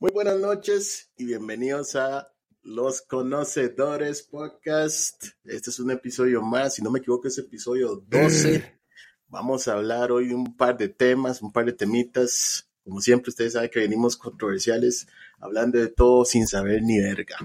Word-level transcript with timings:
Muy 0.00 0.10
buenas 0.12 0.38
noches 0.38 1.10
y 1.16 1.26
bienvenidos 1.26 1.94
a 1.94 2.32
Los 2.62 3.02
Conocedores 3.02 4.22
Podcast. 4.22 5.24
Este 5.44 5.70
es 5.70 5.78
un 5.78 5.90
episodio 5.90 6.40
más, 6.42 6.74
si 6.74 6.82
no 6.82 6.90
me 6.90 7.00
equivoco 7.00 7.28
es 7.28 7.36
episodio 7.38 7.96
12. 8.08 8.80
Vamos 9.28 9.68
a 9.68 9.74
hablar 9.74 10.10
hoy 10.10 10.28
de 10.28 10.34
un 10.34 10.56
par 10.56 10.76
de 10.76 10.88
temas, 10.88 11.42
un 11.42 11.52
par 11.52 11.66
de 11.66 11.72
temitas. 11.72 12.66
Como 12.82 13.00
siempre, 13.00 13.28
ustedes 13.28 13.52
saben 13.52 13.70
que 13.70 13.80
venimos 13.80 14.16
controversiales, 14.16 15.06
hablando 15.38 15.78
de 15.78 15.88
todo 15.88 16.24
sin 16.24 16.46
saber 16.46 16.82
ni 16.82 16.98
verga. 16.98 17.36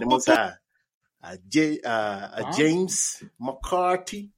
Tenemos 0.00 0.28
a, 0.28 0.62
a, 1.20 1.36
Jay- 1.50 1.80
a- 1.84 2.38
a 2.38 2.52
James 2.52 3.24
McCarthy, 3.38 4.32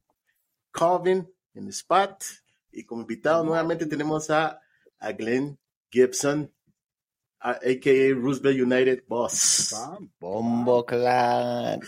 Calvin 0.73 1.33
en 1.55 1.69
spot. 1.69 2.25
Y 2.73 2.85
como 2.85 3.03
invitado 3.03 3.45
nuevamente 3.45 3.87
tenemos 3.87 4.29
a, 4.31 4.61
a 4.99 5.13
Glenn 5.13 5.59
Gibson, 5.91 6.53
a.k.a. 7.41 8.15
Roosevelt 8.15 8.61
United 8.61 9.05
Boss. 9.07 9.75
Bombo 10.19 10.85
Clan. 10.85 11.81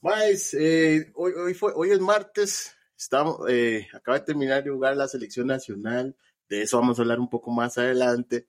Más, 0.00 0.54
eh, 0.54 1.10
hoy, 1.14 1.32
hoy, 1.32 1.54
fue, 1.54 1.72
hoy 1.74 1.90
es 1.90 2.00
martes, 2.00 2.76
estamos, 2.96 3.40
eh, 3.48 3.88
acaba 3.92 4.18
de 4.18 4.24
terminar 4.24 4.62
de 4.62 4.70
jugar 4.70 4.96
la 4.96 5.08
selección 5.08 5.48
nacional, 5.48 6.16
de 6.48 6.62
eso 6.62 6.78
vamos 6.78 6.98
a 6.98 7.02
hablar 7.02 7.18
un 7.18 7.28
poco 7.28 7.50
más 7.50 7.78
adelante, 7.78 8.46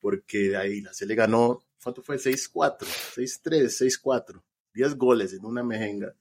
porque 0.00 0.56
ahí 0.56 0.80
la 0.80 0.94
se 0.94 1.04
le 1.04 1.14
ganó, 1.14 1.62
¿cuánto 1.82 2.02
fue? 2.02 2.16
6-4, 2.16 2.86
6-3, 3.14 3.68
6-4, 3.68 4.42
10 4.72 4.94
goles 4.96 5.34
en 5.34 5.44
una 5.44 5.62
mejenga. 5.62 6.14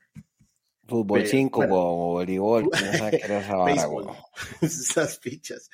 Fútbol 0.91 1.21
Ve- 1.21 1.27
5 1.27 1.57
bueno. 1.59 1.75
o 1.75 1.95
voleibol. 2.13 2.69
Esas 4.61 5.19
fichas. 5.19 5.69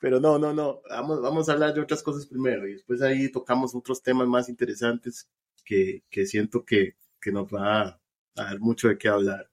Pero 0.00 0.18
no, 0.18 0.38
no, 0.38 0.52
no. 0.52 0.80
Vamos, 0.90 1.20
vamos 1.22 1.48
a 1.48 1.52
hablar 1.52 1.72
de 1.74 1.80
otras 1.80 2.02
cosas 2.02 2.26
primero 2.26 2.66
y 2.66 2.72
después 2.72 3.00
ahí 3.02 3.30
tocamos 3.30 3.74
otros 3.74 4.02
temas 4.02 4.26
más 4.26 4.48
interesantes 4.48 5.28
que, 5.64 6.02
que 6.10 6.26
siento 6.26 6.64
que, 6.64 6.96
que 7.20 7.30
nos 7.30 7.46
va 7.46 7.82
a, 7.82 8.00
a 8.36 8.42
dar 8.44 8.58
mucho 8.58 8.88
de 8.88 8.98
qué 8.98 9.08
hablar. 9.08 9.48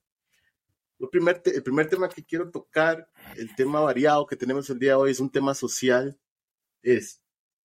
Lo 0.97 1.09
primer 1.09 1.39
te- 1.39 1.55
el 1.55 1.63
primer 1.63 1.87
tema 1.87 2.09
que 2.09 2.25
quiero 2.25 2.49
tocar, 2.49 3.09
el 3.37 3.55
tema 3.55 3.79
variado 3.79 4.25
que 4.25 4.35
tenemos 4.35 4.69
el 4.69 4.79
día 4.79 4.91
de 4.91 4.95
hoy, 4.95 5.11
es 5.11 5.19
un 5.19 5.29
tema 5.29 5.53
social. 5.53 6.19
Es 6.81 7.21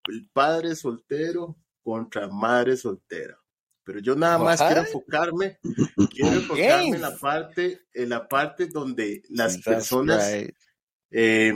el 0.08 0.28
padre 0.32 0.74
soltero 0.76 1.56
contra 1.82 2.28
madre 2.28 2.76
soltera. 2.76 3.38
Pero 3.84 4.00
yo 4.00 4.16
nada 4.16 4.38
más 4.38 4.60
quiero 4.62 4.80
enfocarme, 4.80 5.58
quiero 6.10 6.30
enfocarme 6.40 6.96
en 6.96 7.02
la 7.02 7.16
parte, 7.18 7.80
en 7.92 8.08
la 8.08 8.28
parte 8.28 8.66
donde 8.66 9.22
las 9.28 9.52
Jesus 9.56 9.64
personas 9.64 10.30
Christ. 10.32 10.56
eh, 11.10 11.54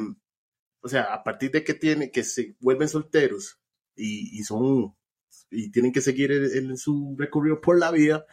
o 0.80 0.88
sea, 0.88 1.12
a 1.14 1.22
partir 1.24 1.50
de 1.50 1.64
que 1.64 1.74
tienen, 1.74 2.10
que 2.10 2.22
se 2.24 2.56
vuelven 2.60 2.88
solteros 2.88 3.58
y, 3.96 4.38
y 4.38 4.44
son, 4.44 4.94
y 5.50 5.70
tienen 5.70 5.92
que 5.92 6.00
seguir 6.00 6.30
en, 6.32 6.70
en 6.70 6.76
su 6.76 7.16
recorrido 7.18 7.60
por 7.60 7.78
la 7.78 7.90
vida, 7.90 8.24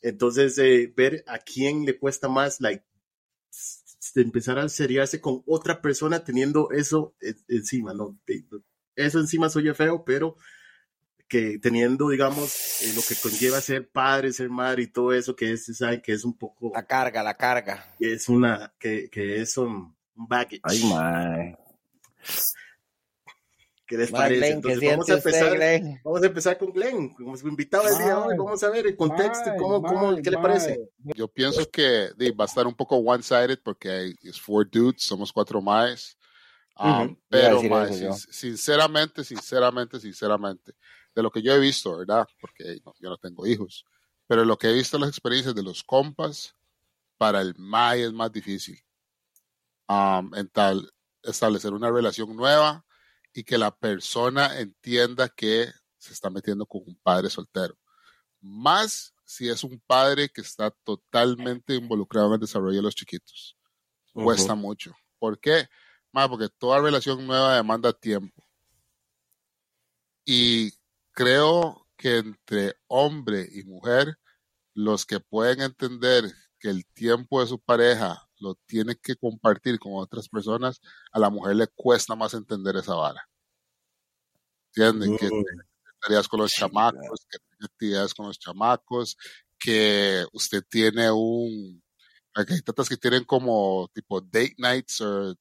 entonces 0.00 0.56
eh, 0.58 0.92
ver 0.96 1.22
a 1.26 1.38
quién 1.38 1.84
le 1.84 1.98
cuesta 1.98 2.28
más, 2.28 2.60
like, 2.60 2.84
empezar 4.14 4.58
a 4.58 4.68
seriarse 4.68 5.20
con 5.20 5.42
otra 5.46 5.80
persona 5.80 6.24
teniendo 6.24 6.70
eso 6.70 7.14
en- 7.20 7.36
encima, 7.48 7.94
¿no? 7.94 8.18
Eso 8.96 9.20
encima 9.20 9.48
soy 9.48 9.72
feo, 9.74 10.04
pero 10.04 10.36
que 11.32 11.58
teniendo, 11.58 12.10
digamos, 12.10 12.82
eh, 12.82 12.92
lo 12.94 13.00
que 13.00 13.14
conlleva 13.16 13.58
ser 13.62 13.88
padre, 13.88 14.34
ser 14.34 14.50
madre 14.50 14.82
y 14.82 14.86
todo 14.88 15.14
eso, 15.14 15.34
que 15.34 15.52
es, 15.52 15.64
saben 15.74 16.02
que 16.02 16.12
es 16.12 16.24
un 16.26 16.36
poco, 16.36 16.70
La 16.74 16.84
carga, 16.86 17.22
la 17.22 17.34
carga. 17.38 17.94
es 17.98 18.28
una, 18.28 18.70
que, 18.78 19.08
que 19.08 19.40
es 19.40 19.56
un 19.56 19.96
baggage. 20.14 20.60
Ay, 20.62 20.82
mae. 20.84 21.56
¿Qué 23.86 23.96
les 23.96 24.10
parece? 24.10 24.40
Glenn, 24.40 24.62
¿qué 24.62 24.72
Entonces 24.72 24.90
vamos 24.90 25.10
a 25.10 25.14
usted, 25.16 25.30
empezar, 25.30 25.56
Glenn? 25.56 26.00
vamos 26.04 26.22
a 26.22 26.26
empezar 26.26 26.58
con 26.58 26.72
Glenn, 26.72 27.08
como 27.14 27.36
su 27.36 27.48
invitado 27.48 27.88
el 27.88 27.96
día 27.96 28.06
de 28.08 28.12
hoy. 28.14 28.36
Vamos 28.36 28.62
a 28.62 28.68
ver 28.70 28.86
el 28.86 28.96
contexto, 28.96 29.50
cómo, 29.58 29.82
cómo, 29.82 30.16
¿qué 30.22 30.30
le 30.30 30.38
parece? 30.38 30.80
Yo 31.16 31.28
pienso 31.28 31.68
que 31.70 32.10
va 32.38 32.44
a 32.44 32.46
estar 32.46 32.66
un 32.66 32.74
poco 32.74 32.96
one-sided 32.96 33.58
porque 33.64 33.90
hay, 33.90 34.14
es 34.22 34.38
four 34.38 34.68
dudes, 34.70 35.02
somos 35.02 35.32
cuatro 35.32 35.62
más. 35.62 36.16
Um. 36.78 36.88
Iba 36.88 37.02
a 37.02 37.16
Pero, 37.28 37.62
yo. 37.62 38.12
sin- 38.14 38.32
sinceramente, 38.32 39.24
sinceramente, 39.24 39.98
sinceramente, 40.00 40.72
de 41.14 41.22
lo 41.22 41.30
que 41.30 41.42
yo 41.42 41.52
he 41.52 41.58
visto, 41.58 41.98
¿verdad? 41.98 42.26
Porque 42.40 42.80
no, 42.84 42.94
yo 43.00 43.10
no 43.10 43.18
tengo 43.18 43.46
hijos, 43.46 43.84
pero 44.26 44.44
lo 44.44 44.56
que 44.56 44.68
he 44.68 44.72
visto 44.72 44.96
en 44.96 45.02
las 45.02 45.10
experiencias 45.10 45.54
de 45.54 45.62
los 45.62 45.82
compas, 45.82 46.54
para 47.22 47.40
el 47.40 47.54
MAI 47.56 48.02
es 48.02 48.12
más 48.12 48.32
difícil. 48.32 48.82
Um, 49.86 50.34
en 50.34 50.48
tal, 50.48 50.92
establecer 51.22 51.72
una 51.72 51.90
relación 51.90 52.34
nueva 52.34 52.84
y 53.32 53.44
que 53.44 53.58
la 53.58 53.70
persona 53.70 54.58
entienda 54.58 55.28
que 55.28 55.70
se 55.98 56.12
está 56.12 56.30
metiendo 56.30 56.66
con 56.66 56.82
un 56.84 56.96
padre 56.96 57.30
soltero. 57.30 57.78
Más 58.40 59.14
si 59.24 59.48
es 59.48 59.62
un 59.62 59.80
padre 59.86 60.28
que 60.28 60.40
está 60.40 60.70
totalmente 60.70 61.74
involucrado 61.74 62.26
en 62.26 62.34
el 62.34 62.40
desarrollo 62.40 62.76
de 62.76 62.82
los 62.82 62.94
chiquitos. 62.96 63.56
Cuesta 64.12 64.54
mucho. 64.54 64.92
¿Por 65.18 65.38
qué? 65.38 65.68
Más 66.10 66.28
porque 66.28 66.48
toda 66.48 66.80
relación 66.80 67.24
nueva 67.24 67.54
demanda 67.54 67.92
tiempo. 67.92 68.44
Y 70.24 70.72
creo 71.12 71.86
que 71.96 72.18
entre 72.18 72.74
hombre 72.88 73.48
y 73.52 73.64
mujer, 73.64 74.18
los 74.74 75.06
que 75.06 75.20
pueden 75.20 75.60
entender 75.60 76.24
que 76.58 76.70
el 76.70 76.86
tiempo 76.86 77.40
de 77.40 77.46
su 77.46 77.58
pareja 77.60 78.28
lo 78.38 78.54
tiene 78.66 78.96
que 78.96 79.16
compartir 79.16 79.78
con 79.78 79.92
otras 79.94 80.28
personas, 80.28 80.80
a 81.12 81.18
la 81.18 81.30
mujer 81.30 81.56
le 81.56 81.68
cuesta 81.68 82.14
más 82.16 82.34
entender 82.34 82.76
esa 82.76 82.94
vara. 82.94 83.28
¿Entienden? 84.74 85.16
Que 85.16 85.26
Mm. 85.26 85.44
tenga 85.44 85.64
tareas 86.00 86.28
con 86.28 86.40
los 86.40 86.52
Sí, 86.52 86.60
chamacos, 86.60 87.26
que 87.30 87.38
tenga 87.38 87.66
actividades 87.66 88.14
con 88.14 88.26
los 88.26 88.38
chamacos, 88.38 89.16
que 89.58 90.24
usted 90.32 90.64
tiene 90.68 91.10
un... 91.10 91.82
Aquí 92.34 92.54
hay 92.54 92.62
tantas 92.62 92.88
que 92.88 92.96
tienen 92.96 93.24
como 93.24 93.88
tipo 93.92 94.20
date 94.20 94.54
nights 94.56 95.02
o, 95.02 95.36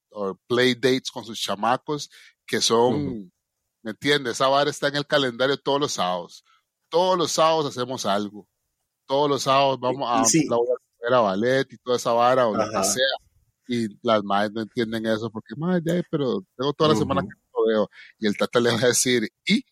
play 0.48 0.76
dates 0.76 1.09
con 1.09 1.24
sus 1.24 1.40
chamacos, 1.40 2.09
que 2.46 2.59
son. 2.59 3.32
¿Me 3.81 3.92
entiendes? 3.92 4.34
Esa 4.34 4.47
vara 4.47 4.69
está 4.69 4.88
en 4.88 4.96
el 4.96 5.08
calendario 5.08 5.58
todos 5.58 5.80
los 5.80 5.92
sábados. 5.94 6.44
Todos 6.90 7.18
los 7.18 7.31
sábados 7.31 7.66
hacemos 7.66 8.06
algo. 8.06 8.47
Todos 9.06 9.30
los 9.30 9.44
sábados 9.44 9.80
vamos 9.80 10.08
a, 10.09 10.24
sí. 10.25 10.47
la 11.09 11.18
a 11.18 11.22
ballet 11.22 11.72
y 11.72 11.78
toda 11.78 11.97
esa 11.97 12.14
vara 12.14 12.47
o 12.47 12.56
lo 12.56 12.62
Ajá. 12.62 12.81
que 12.81 12.88
sea. 12.88 13.03
Y 13.68 13.88
las 14.02 14.24
madres 14.24 14.52
no 14.52 14.62
entienden 14.62 15.06
eso 15.06 15.30
porque, 15.30 15.56
madre, 15.56 16.03
pero 16.09 16.44
tengo 16.58 16.74
toda 16.74 16.91
la 16.91 16.96
semana 16.96 17.22
Ujú. 17.22 17.30
que 17.30 17.36
no 17.36 17.59
lo 17.59 17.68
veo. 17.68 17.90
Y 18.20 18.28
el 18.28 18.38
tata 18.38 18.59
le 18.59 18.72
va 18.72 18.78
a 18.78 18.88
decir, 18.88 19.30
¿y? 19.46 19.64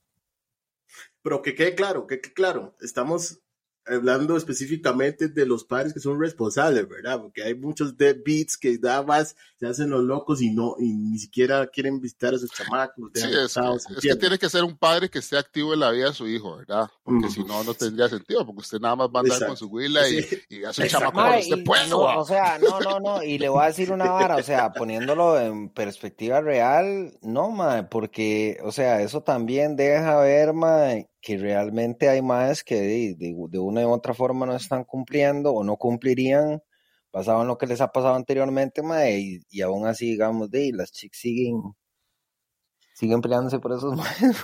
Pero 1.21 1.41
que 1.41 1.53
quede 1.53 1.75
claro, 1.75 2.07
que 2.07 2.21
quede 2.21 2.33
claro, 2.33 2.75
estamos 2.79 3.39
hablando 3.89 4.37
específicamente 4.37 5.27
de 5.27 5.45
los 5.45 5.63
padres 5.63 5.93
que 5.93 5.99
son 5.99 6.19
responsables, 6.19 6.87
¿verdad? 6.87 7.19
Porque 7.19 7.43
hay 7.43 7.55
muchos 7.55 7.97
deadbeats 7.97 8.57
que 8.57 8.77
nada 8.79 9.03
más 9.03 9.35
se 9.59 9.67
hacen 9.67 9.89
los 9.89 10.03
locos 10.03 10.41
y 10.41 10.51
no, 10.51 10.75
y 10.79 10.93
ni 10.93 11.17
siquiera 11.17 11.67
quieren 11.67 11.99
visitar 11.99 12.33
a 12.33 12.37
sus 12.37 12.51
chamacos, 12.51 13.11
Sí, 13.13 13.27
es, 13.27 13.57
que 14.01 14.15
tiene 14.15 14.37
que 14.37 14.49
ser 14.49 14.63
un 14.63 14.77
padre 14.77 15.09
que 15.09 15.19
esté 15.19 15.37
activo 15.37 15.73
en 15.73 15.81
la 15.81 15.91
vida 15.91 16.07
de 16.07 16.13
su 16.13 16.27
hijo, 16.27 16.57
¿verdad? 16.57 16.89
Porque 17.03 17.29
si 17.29 17.43
no, 17.43 17.63
no 17.63 17.73
tendría 17.73 18.07
sentido, 18.07 18.45
porque 18.45 18.61
usted 18.61 18.79
nada 18.79 18.95
más 18.95 19.09
va 19.09 19.19
a 19.19 19.23
andar 19.23 19.47
con 19.47 19.57
su 19.57 19.67
huila 19.67 20.07
y, 20.07 20.21
Sí. 20.21 20.37
y 20.49 20.63
a 20.63 20.73
su 20.73 20.81
Exacto. 20.81 21.07
chamaco 21.07 21.29
Mae, 21.29 21.39
usted 21.41 21.57
y 21.57 21.63
pueda, 21.63 21.87
no, 21.87 22.19
o 22.19 22.25
sea, 22.25 22.59
no, 22.59 22.79
no, 22.79 22.99
no, 22.99 23.23
y 23.23 23.37
le 23.37 23.49
voy 23.49 23.63
a 23.63 23.67
decir 23.67 23.91
una 23.91 24.11
vara, 24.11 24.35
o 24.35 24.43
sea, 24.43 24.71
poniéndolo 24.71 25.39
en 25.39 25.69
perspectiva 25.69 26.41
real, 26.41 27.17
no, 27.21 27.49
mae, 27.49 27.83
porque, 27.83 28.59
o 28.63 28.71
sea, 28.71 29.01
eso 29.01 29.21
también 29.21 29.75
deja 29.75 30.19
ver, 30.19 30.53
mae, 30.53 31.09
que 31.21 31.37
realmente 31.37 32.09
hay 32.09 32.21
más 32.21 32.63
que 32.63 32.75
de, 32.75 33.15
de, 33.15 33.35
de 33.49 33.59
una 33.59 33.87
u 33.87 33.91
otra 33.91 34.13
forma 34.13 34.45
no 34.45 34.55
están 34.55 34.83
cumpliendo 34.83 35.53
o 35.53 35.63
no 35.63 35.77
cumplirían, 35.77 36.61
basado 37.11 37.41
en 37.41 37.47
lo 37.47 37.57
que 37.57 37.67
les 37.67 37.81
ha 37.81 37.91
pasado 37.91 38.15
anteriormente, 38.15 38.81
mae, 38.81 39.19
y, 39.19 39.39
y 39.49 39.61
aún 39.61 39.87
así, 39.87 40.11
digamos, 40.11 40.49
de, 40.49 40.71
las 40.73 40.91
chicas 40.91 41.19
siguen, 41.19 41.61
siguen 42.93 43.21
peleándose 43.21 43.59
por 43.59 43.73
esos 43.73 43.95
maes. 43.97 44.43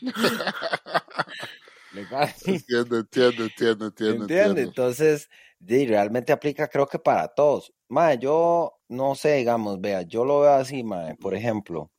Entiendo, 2.46 2.98
entiendo, 2.98 3.44
entiendo, 3.44 3.86
entiendo, 3.86 4.24
entiendo. 4.24 4.60
Entonces, 4.60 5.28
sí, 5.66 5.86
realmente 5.86 6.32
aplica 6.32 6.68
creo 6.68 6.86
que 6.86 6.98
para 6.98 7.28
todos. 7.28 7.72
Mae, 7.88 8.18
yo 8.18 8.78
no 8.88 9.14
sé, 9.14 9.36
digamos, 9.36 9.80
vea, 9.80 10.02
yo 10.02 10.24
lo 10.24 10.40
veo 10.40 10.52
así, 10.52 10.84
mae, 10.84 11.16
por 11.16 11.34
ejemplo, 11.34 11.90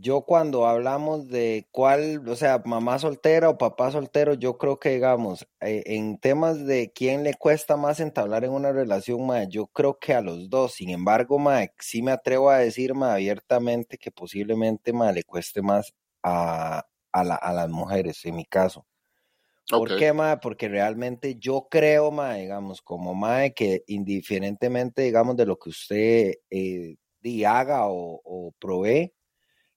yo 0.00 0.22
cuando 0.22 0.66
hablamos 0.66 1.28
de 1.28 1.68
cuál, 1.72 2.26
o 2.28 2.36
sea, 2.36 2.62
mamá 2.64 2.98
soltera 2.98 3.48
o 3.50 3.58
papá 3.58 3.90
soltero, 3.92 4.34
yo 4.34 4.58
creo 4.58 4.78
que, 4.80 4.90
digamos, 4.90 5.46
eh, 5.60 5.82
en 5.86 6.18
temas 6.18 6.66
de 6.66 6.92
quién 6.92 7.22
le 7.24 7.34
cuesta 7.34 7.76
más 7.76 8.00
entablar 8.00 8.44
en 8.44 8.52
una 8.52 8.72
relación, 8.72 9.26
mae, 9.26 9.48
yo 9.48 9.66
creo 9.68 9.98
que 9.98 10.14
a 10.14 10.20
los 10.22 10.50
dos. 10.50 10.74
Sin 10.74 10.90
embargo, 10.90 11.38
mae, 11.38 11.72
sí 11.78 12.02
me 12.02 12.12
atrevo 12.12 12.50
a 12.50 12.58
decir, 12.58 12.94
mae, 12.94 13.12
abiertamente 13.12 13.98
que 13.98 14.10
posiblemente, 14.10 14.92
mae, 14.92 15.12
le 15.12 15.24
cueste 15.24 15.62
más 15.62 15.92
a, 16.22 16.84
a, 17.12 17.24
la- 17.24 17.34
a 17.36 17.52
las 17.52 17.68
mujeres, 17.70 18.24
en 18.24 18.36
mi 18.36 18.44
caso. 18.46 18.86
¿Por 19.68 19.94
qué, 19.94 20.12
mae? 20.12 20.38
Porque 20.38 20.68
realmente 20.68 21.36
yo 21.38 21.68
creo, 21.70 22.10
mae, 22.10 22.42
digamos, 22.42 22.82
como 22.82 23.14
mae, 23.14 23.54
que 23.54 23.84
indiferentemente, 23.86 25.02
digamos, 25.02 25.36
de 25.36 25.46
lo 25.46 25.58
que 25.58 25.70
usted 25.70 26.34
eh, 26.50 26.96
di, 27.20 27.44
haga 27.44 27.86
o, 27.88 28.20
o 28.24 28.52
provee, 28.58 29.12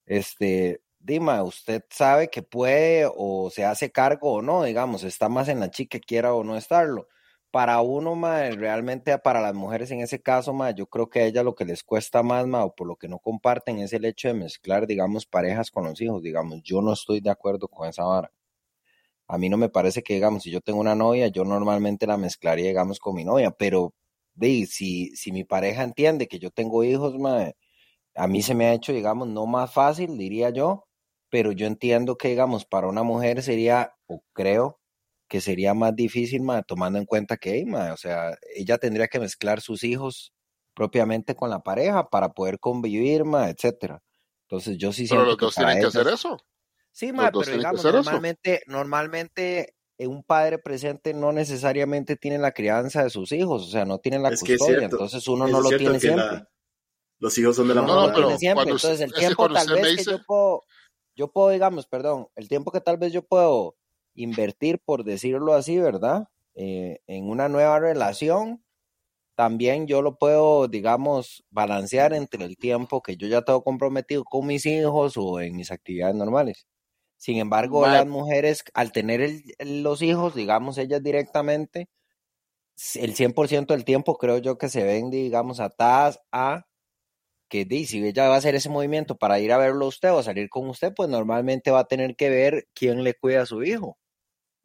este, 0.05 0.81
Dima, 0.99 1.43
usted 1.43 1.83
sabe 1.89 2.29
que 2.29 2.41
puede 2.43 3.05
o 3.15 3.49
se 3.49 3.65
hace 3.65 3.91
cargo 3.91 4.33
o 4.33 4.41
no, 4.41 4.63
digamos, 4.63 5.03
está 5.03 5.29
más 5.29 5.49
en 5.49 5.59
la 5.59 5.69
chica 5.71 5.99
quiera 5.99 6.33
o 6.33 6.43
no 6.43 6.55
estarlo. 6.57 7.07
Para 7.51 7.81
uno, 7.81 8.15
ma, 8.15 8.49
realmente 8.51 9.17
para 9.19 9.41
las 9.41 9.53
mujeres 9.53 9.91
en 9.91 9.99
ese 10.01 10.21
caso, 10.21 10.53
ma, 10.53 10.71
yo 10.71 10.87
creo 10.87 11.09
que 11.09 11.19
a 11.21 11.25
ella 11.25 11.43
lo 11.43 11.55
que 11.55 11.65
les 11.65 11.83
cuesta 11.83 12.23
más, 12.23 12.47
ma, 12.47 12.63
o 12.65 12.73
por 12.75 12.87
lo 12.87 12.95
que 12.95 13.07
no 13.07 13.19
comparten 13.19 13.79
es 13.79 13.93
el 13.93 14.05
hecho 14.05 14.27
de 14.29 14.33
mezclar, 14.33 14.87
digamos, 14.87 15.25
parejas 15.25 15.69
con 15.71 15.83
los 15.85 15.99
hijos, 16.01 16.23
digamos, 16.23 16.63
yo 16.63 16.81
no 16.81 16.93
estoy 16.93 17.19
de 17.21 17.29
acuerdo 17.31 17.67
con 17.67 17.87
esa 17.87 18.03
vara. 18.05 18.31
A 19.27 19.37
mí 19.37 19.49
no 19.49 19.57
me 19.57 19.69
parece 19.69 20.03
que, 20.03 20.13
digamos, 20.13 20.43
si 20.43 20.51
yo 20.51 20.61
tengo 20.61 20.79
una 20.79 20.95
novia, 20.95 21.27
yo 21.27 21.43
normalmente 21.45 22.07
la 22.07 22.17
mezclaría, 22.17 22.67
digamos, 22.67 22.99
con 22.99 23.15
mi 23.15 23.23
novia, 23.25 23.51
pero 23.51 23.93
si, 24.67 25.15
si 25.15 25.31
mi 25.31 25.43
pareja 25.43 25.83
entiende 25.83 26.27
que 26.27 26.39
yo 26.39 26.51
tengo 26.51 26.83
hijos, 26.83 27.17
ma, 27.19 27.51
a 28.15 28.27
mí 28.27 28.41
se 28.41 28.55
me 28.55 28.65
ha 28.67 28.73
hecho, 28.73 28.93
digamos, 28.93 29.27
no 29.27 29.45
más 29.45 29.73
fácil, 29.73 30.17
diría 30.17 30.49
yo, 30.51 30.85
pero 31.29 31.51
yo 31.51 31.67
entiendo 31.67 32.17
que, 32.17 32.29
digamos, 32.29 32.65
para 32.65 32.87
una 32.87 33.03
mujer 33.03 33.41
sería, 33.43 33.95
o 34.07 34.23
creo 34.33 34.79
que 35.27 35.41
sería 35.41 35.73
más 35.73 35.95
difícil, 35.95 36.41
ma, 36.43 36.61
tomando 36.63 36.99
en 36.99 37.05
cuenta 37.05 37.37
que, 37.37 37.65
ma, 37.65 37.93
o 37.93 37.97
sea, 37.97 38.37
ella 38.55 38.77
tendría 38.77 39.07
que 39.07 39.19
mezclar 39.19 39.61
sus 39.61 39.83
hijos 39.83 40.33
propiamente 40.75 41.35
con 41.35 41.49
la 41.49 41.61
pareja 41.63 42.09
para 42.09 42.29
poder 42.33 42.59
convivir, 42.59 43.25
ma, 43.25 43.49
etcétera. 43.49 44.03
Entonces 44.47 44.77
yo 44.77 44.91
sí 44.93 45.07
Pero 45.07 45.23
siento 45.23 45.25
los 45.25 45.37
que 45.37 45.45
dos 45.45 45.55
tienen 45.55 45.77
que 45.77 45.85
hacer 45.87 46.07
eso. 46.09 46.37
Sí, 46.91 47.11
Los 47.15 47.31
ma, 47.31 47.35
pero 47.37 47.51
digamos, 47.51 47.85
eso. 47.95 48.21
normalmente, 48.21 48.61
normalmente 48.67 49.75
eh, 49.97 50.07
un 50.07 50.23
padre 50.23 50.59
presente 50.59 51.13
no 51.13 51.31
necesariamente 51.31 52.15
tiene 52.17 52.37
la 52.37 52.51
crianza 52.51 53.03
de 53.03 53.09
sus 53.09 53.31
hijos, 53.31 53.63
o 53.63 53.71
sea, 53.71 53.85
no 53.85 53.97
tiene 53.99 54.19
la 54.19 54.31
Es 54.31 54.33
custodia, 54.33 54.85
entonces 54.85 55.27
uno 55.27 55.47
no 55.47 55.59
lo 55.59 55.73
tiene 55.75 55.99
siempre. 55.99 56.39
la- 56.39 56.49
los 57.23 57.37
hijos 57.37 57.55
son 57.55 57.69
de 57.69 57.75
la 57.75 57.81
No, 57.81 57.87
mamá. 57.87 58.13
pero 58.13 58.27
tiene 58.27 58.37
siempre. 58.39 58.63
cuando 58.65 58.75
usted- 58.75 58.89
Entonces, 58.89 59.07
el 59.13 59.19
tiempo 59.19 59.47
tal 59.53 59.67
vez 59.73 59.95
que 59.95 60.03
yo 60.03 60.19
puedo, 60.25 60.63
yo 61.15 61.31
puedo, 61.31 61.49
digamos, 61.49 61.87
perdón, 61.87 62.27
el 62.35 62.49
tiempo 62.49 62.71
que 62.71 62.81
tal 62.81 62.97
vez 62.97 63.13
yo 63.13 63.23
puedo 63.23 63.75
invertir, 64.13 64.79
por 64.83 65.05
decirlo 65.05 65.53
así, 65.53 65.79
¿verdad? 65.79 66.27
Eh, 66.53 66.99
en 67.07 67.29
una 67.29 67.47
nueva 67.47 67.79
relación, 67.79 68.63
también 69.35 69.87
yo 69.87 70.01
lo 70.01 70.17
puedo, 70.17 70.67
digamos, 70.67 71.43
balancear 71.49 72.13
entre 72.13 72.43
el 72.43 72.57
tiempo 72.57 73.01
que 73.01 73.15
yo 73.15 73.27
ya 73.27 73.41
tengo 73.41 73.63
comprometido 73.63 74.23
con 74.25 74.45
mis 74.45 74.65
hijos 74.65 75.13
o 75.15 75.39
en 75.39 75.55
mis 75.55 75.71
actividades 75.71 76.15
normales. 76.15 76.67
Sin 77.17 77.37
embargo, 77.37 77.83
las 77.93 78.05
mujeres, 78.05 78.65
al 78.73 78.91
tener 78.91 79.21
el- 79.21 79.43
los 79.81 80.01
hijos, 80.01 80.35
digamos, 80.35 80.77
ellas 80.77 81.01
directamente, 81.01 81.87
el 82.95 83.15
100% 83.15 83.73
del 83.73 83.85
tiempo 83.85 84.17
creo 84.17 84.39
yo 84.39 84.57
que 84.57 84.67
se 84.67 84.83
ven, 84.83 85.09
digamos, 85.09 85.59
atadas 85.61 86.19
a 86.31 86.65
que 87.47 87.65
di, 87.65 87.85
si 87.85 88.05
ella 88.05 88.27
va 88.29 88.35
a 88.35 88.37
hacer 88.37 88.55
ese 88.55 88.69
movimiento 88.69 89.15
para 89.15 89.39
ir 89.39 89.51
a 89.51 89.57
verlo 89.57 89.85
a 89.85 89.89
usted 89.89 90.11
o 90.11 90.19
a 90.19 90.23
salir 90.23 90.49
con 90.49 90.67
usted, 90.69 90.93
pues 90.95 91.09
normalmente 91.09 91.71
va 91.71 91.79
a 91.81 91.87
tener 91.87 92.15
que 92.15 92.29
ver 92.29 92.67
quién 92.73 93.03
le 93.03 93.13
cuida 93.13 93.43
a 93.43 93.45
su 93.45 93.63
hijo. 93.63 93.97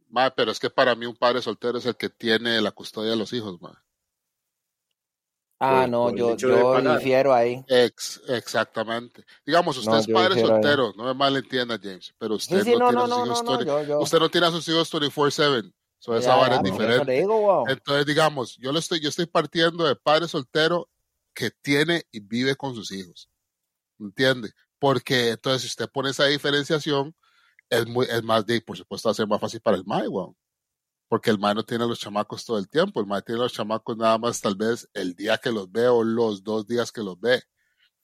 Ma, 0.09 0.31
pero 0.35 0.51
es 0.51 0.59
que 0.59 0.71
para 0.71 0.95
mí 0.95 1.05
un 1.07 1.17
padre 1.17 1.43
soltero 1.43 1.79
es 1.79 1.87
el 1.87 1.97
que 1.97 2.09
tiene 2.09 2.61
la 2.61 2.71
custodia 2.73 3.11
de 3.11 3.17
los 3.17 3.33
hijos, 3.33 3.61
ma. 3.61 3.85
Ah, 5.61 5.83
Por- 5.83 5.91
no, 5.91 6.03
por 6.11 6.17
yo, 6.17 6.37
yo 6.37 6.81
difiero 6.81 7.35
ahí. 7.35 7.65
Ex, 7.69 8.23
exactamente. 8.29 9.25
Digamos, 9.45 9.77
usted 9.77 9.93
No, 9.93 9.99
es 9.99 10.07
padre 10.07 10.35
ahí. 10.35 10.41
soltero, 10.41 10.93
no 10.97 11.05
me 11.05 11.15
malentienda, 11.15 11.79
James, 11.83 12.15
pero 12.19 12.37
usted 12.37 12.61
Sí, 12.61 12.71
sí, 12.71 12.73
no, 12.73 12.79
no, 12.79 12.87
tiene 12.87 13.03
a 13.03 13.07
sus 13.09 13.25
hijos 13.27 13.45
no, 13.45 13.53
no, 13.53 13.59
20 13.59 13.67
yo, 13.67 13.83
yo. 13.89 14.01
usted 14.01 14.19
no 14.19 14.29
tiene 14.31 14.47
a 14.47 14.51
sus 14.51 14.69
hijos 14.69 14.91
24/7. 14.91 15.73
So, 15.99 16.17
esa 16.17 16.31
Ya, 16.31 16.37
vara 16.37 16.49
ya, 16.49 16.55
es 16.55 16.61
por 16.63 16.69
eso 16.69 16.79
le 16.79 16.81
diferente. 16.81 17.13
digo, 17.21 17.41
wow. 17.41 17.69
Entonces, 17.69 18.07
digamos, 18.07 18.57
yo 18.59 18.73
lo 18.73 18.79
estoy, 18.79 19.01
yo 19.01 19.09
estoy 19.09 19.27
partiendo 19.27 19.85
de 19.85 19.97
padre 19.97 20.29
soltero 20.29 20.89
que 21.39 21.53
tiene 21.53 22.03
y 22.11 22.19
vive 22.19 22.57
con 22.57 22.75
sus 22.75 22.91
hijos. 22.91 23.31
¿Entiende? 24.01 24.51
Porque 24.81 25.31
entonces, 25.31 25.63
si 25.63 25.69
usted 25.69 25.89
pone 25.89 26.11
esa 26.11 26.25
diferenciación, 26.25 27.15
es 27.71 27.87
muy, 27.87 28.07
es 28.07 28.25
más 28.25 28.45
de, 28.45 28.61
por 28.61 28.77
supuesto, 28.77 29.09
va 29.09 29.15
ser 29.15 29.29
más 29.29 29.41
fácil 29.41 29.61
para 29.61 29.77
el 29.77 29.85
MAE. 29.85 30.09
Porque 31.07 31.31
el 31.31 31.39
MAE 31.39 31.55
no 31.55 31.65
tiene 31.65 31.87
los 31.87 32.01
chamacos 32.01 32.45
todo 32.45 32.59
el 32.59 32.69
tiempo. 32.69 32.99
El 32.99 33.07
MAE 33.07 33.23
tiene 33.23 33.41
los 33.41 33.53
chamacos 33.53 33.97
nada 33.97 34.19
más 34.19 34.41
tal 34.41 34.57
vez 34.57 34.89
el 34.95 35.15
día 35.15 35.39
que 35.39 35.53
los 35.53 35.71
ve 35.71 35.87
o 35.87 36.03
los 36.03 36.43
dos 36.43 36.67
días 36.67 36.91
que 36.91 37.05
los 37.05 37.21
ve. 37.21 37.41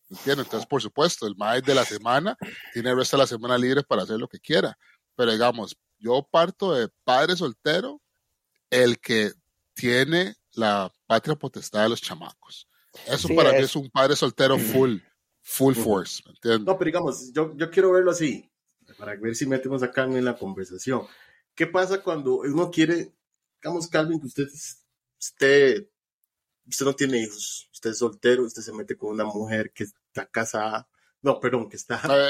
¿Entiende? 0.08 0.44
Entonces, 0.44 0.68
por 0.68 0.80
supuesto, 0.80 1.26
el 1.26 1.34
MAE 1.34 1.60
de 1.60 1.74
la 1.74 1.84
semana 1.84 2.36
tiene 2.72 2.90
el 2.90 2.96
resto 2.96 3.16
de 3.16 3.24
la 3.24 3.26
semana 3.26 3.58
libre 3.58 3.82
para 3.82 4.04
hacer 4.04 4.20
lo 4.20 4.28
que 4.28 4.38
quiera. 4.38 4.78
Pero 5.16 5.32
digamos, 5.32 5.76
yo 5.98 6.22
parto 6.30 6.72
de 6.72 6.88
padre 7.02 7.34
soltero, 7.34 8.00
el 8.70 9.00
que 9.00 9.32
tiene 9.74 10.36
la 10.52 10.92
patria 11.08 11.34
potestad 11.34 11.82
de 11.82 11.88
los 11.88 12.00
chamacos. 12.00 12.68
Eso 13.06 13.28
Sí, 13.28 13.34
para 13.34 13.52
mí 13.52 13.58
es- 13.58 13.76
un 13.76 13.90
padre 13.90 14.16
soltero 14.16 14.58
full, 14.58 14.98
full 15.42 15.74
force. 15.74 16.22
No, 16.60 16.78
pero 16.78 16.84
digamos, 16.86 17.32
yo, 17.32 17.54
yo 17.56 17.70
quiero 17.70 17.92
verlo 17.92 18.10
así, 18.10 18.50
para 18.98 19.14
ver 19.16 19.34
si 19.34 19.46
metemos 19.46 19.82
acá 19.82 20.04
en 20.04 20.24
la 20.24 20.36
conversación. 20.36 21.02
¿Qué 21.54 21.66
pasa 21.66 22.02
cuando 22.02 22.38
uno 22.40 22.70
quiere, 22.70 23.12
digamos, 23.62 23.88
Calvin, 23.88 24.20
que 24.20 24.26
usted 24.26 24.48
esté, 25.20 25.90
usted 26.66 26.84
no 26.86 26.94
tiene 26.94 27.22
hijos, 27.22 27.68
usted 27.72 27.90
es 27.90 27.98
soltero, 27.98 28.44
usted 28.44 28.62
se 28.62 28.72
mete 28.72 28.96
con 28.96 29.10
una 29.10 29.24
mujer 29.24 29.72
que 29.72 29.84
está 29.84 30.26
casada, 30.26 30.88
no, 31.24 31.40
perdón, 31.40 31.70
que 31.70 31.76
está, 31.76 32.02
Eh, 32.04 32.28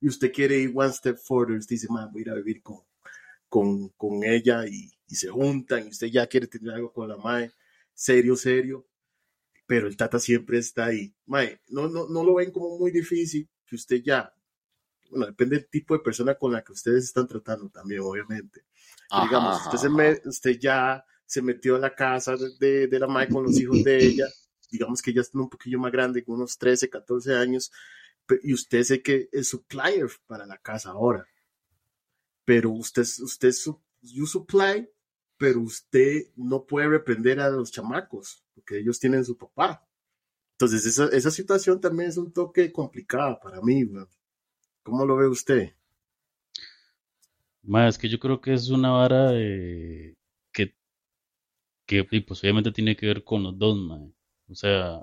Y 0.01 0.09
usted 0.09 0.33
quiere 0.33 0.57
ir 0.57 0.73
one 0.75 0.91
step 0.91 1.17
further, 1.17 1.55
usted 1.55 1.75
dice, 1.75 1.87
man, 1.89 2.11
voy 2.11 2.23
a 2.23 2.25
ir 2.25 2.29
a 2.31 2.35
vivir 2.35 2.61
con, 2.61 2.81
con, 3.47 3.87
con 3.91 4.25
ella 4.25 4.67
y, 4.67 4.91
y 5.07 5.15
se 5.15 5.29
juntan, 5.29 5.85
y 5.87 5.89
usted 5.91 6.07
ya 6.07 6.27
quiere 6.27 6.47
tener 6.47 6.73
algo 6.73 6.91
con 6.91 7.07
la 7.07 7.15
mae, 7.15 7.49
serio, 7.93 8.35
serio, 8.35 8.85
pero 9.65 9.87
el 9.87 9.95
tata 9.95 10.19
siempre 10.19 10.57
está 10.57 10.87
ahí. 10.87 11.15
Mae, 11.27 11.61
no, 11.69 11.87
no, 11.87 12.09
no 12.09 12.25
lo 12.25 12.35
ven 12.35 12.51
como 12.51 12.77
muy 12.77 12.91
difícil 12.91 13.49
que 13.65 13.75
usted 13.75 14.01
ya, 14.03 14.33
bueno, 15.09 15.27
depende 15.27 15.57
del 15.57 15.67
tipo 15.69 15.93
de 15.93 16.01
persona 16.01 16.35
con 16.35 16.51
la 16.51 16.63
que 16.63 16.71
ustedes 16.71 17.05
están 17.05 17.27
tratando 17.27 17.69
también, 17.69 18.01
obviamente. 18.01 18.65
Ajá, 19.09 19.25
digamos, 19.25 19.61
usted, 19.65 19.77
se 19.77 19.89
me- 19.89 20.21
usted 20.25 20.59
ya 20.59 21.05
se 21.25 21.41
metió 21.41 21.75
a 21.75 21.79
la 21.79 21.95
casa 21.95 22.35
de, 22.59 22.87
de, 22.87 22.99
la 22.99 23.07
madre 23.07 23.29
con 23.29 23.43
los 23.43 23.59
hijos 23.59 23.83
de 23.83 24.05
ella, 24.05 24.25
digamos 24.69 25.01
que 25.01 25.13
ya 25.13 25.21
están 25.21 25.41
un 25.41 25.49
poquillo 25.49 25.79
más 25.79 25.91
grande, 25.91 26.23
con 26.23 26.35
unos 26.35 26.57
13, 26.57 26.89
14 26.89 27.35
años, 27.35 27.71
y 28.43 28.53
usted 28.53 28.83
sé 28.83 29.01
que 29.01 29.29
es 29.31 29.47
supplier 29.49 30.07
para 30.27 30.45
la 30.45 30.57
casa 30.57 30.91
ahora, 30.91 31.27
pero 32.45 32.71
usted, 32.71 33.03
usted 33.21 33.49
es 33.49 33.61
su- 33.63 33.81
you 34.01 34.25
supply, 34.25 34.87
pero 35.37 35.61
usted 35.61 36.23
no 36.35 36.65
puede 36.65 36.87
reprender 36.87 37.39
a 37.39 37.49
los 37.49 37.71
chamacos, 37.71 38.45
porque 38.53 38.79
ellos 38.79 38.99
tienen 38.99 39.25
su 39.25 39.37
papá. 39.37 39.85
Entonces, 40.63 40.85
esa, 40.85 41.07
esa 41.09 41.31
situación 41.31 41.81
también 41.81 42.09
es 42.09 42.17
un 42.17 42.31
toque 42.31 42.71
complicada 42.71 43.39
para 43.39 43.61
mí. 43.61 43.85
¿Cómo 44.83 45.05
lo 45.05 45.17
ve 45.17 45.27
usted? 45.27 45.73
Ma, 47.63 47.87
es 47.87 47.97
que 47.97 48.09
yo 48.09 48.19
creo 48.19 48.39
que 48.41 48.53
es 48.53 48.69
una 48.69 48.91
vara 48.91 49.31
de- 49.31 50.15
que, 50.51 50.75
que 51.85 52.03
pues, 52.03 52.41
obviamente 52.43 52.71
tiene 52.71 52.95
que 52.95 53.05
ver 53.07 53.23
con 53.23 53.43
los 53.43 53.57
dos, 53.57 53.77
ma. 53.77 53.99
O 54.49 54.55
sea, 54.55 54.99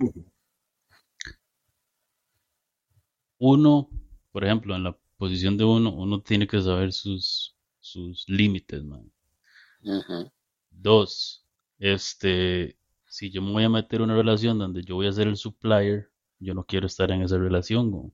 uno, 3.40 3.90
por 4.30 4.44
ejemplo, 4.44 4.76
en 4.76 4.84
la 4.84 4.96
posición 5.18 5.56
de 5.56 5.64
uno, 5.64 5.92
uno 5.92 6.22
tiene 6.22 6.46
que 6.46 6.60
saber 6.62 6.92
sus, 6.92 7.56
sus 7.80 8.24
límites, 8.28 8.84
ma. 8.84 9.02
Ujú. 9.84 10.30
Dos, 10.72 11.44
este, 11.78 12.76
si 13.10 13.30
yo 13.32 13.42
me 13.42 13.52
voy 13.52 13.64
a 13.64 13.70
meter 13.70 14.00
en 14.00 14.06
una 14.06 14.16
relación 14.16 14.58
donde 14.58 14.82
yo 14.84 14.96
voy 14.96 15.08
a 15.08 15.12
ser 15.12 15.28
el 15.28 15.36
supplier, 15.38 16.10
yo 16.40 16.54
no 16.54 16.64
quiero 16.64 16.86
estar 16.88 17.12
en 17.12 17.22
esa 17.22 17.38
relación, 17.38 17.92
güey. 17.92 18.12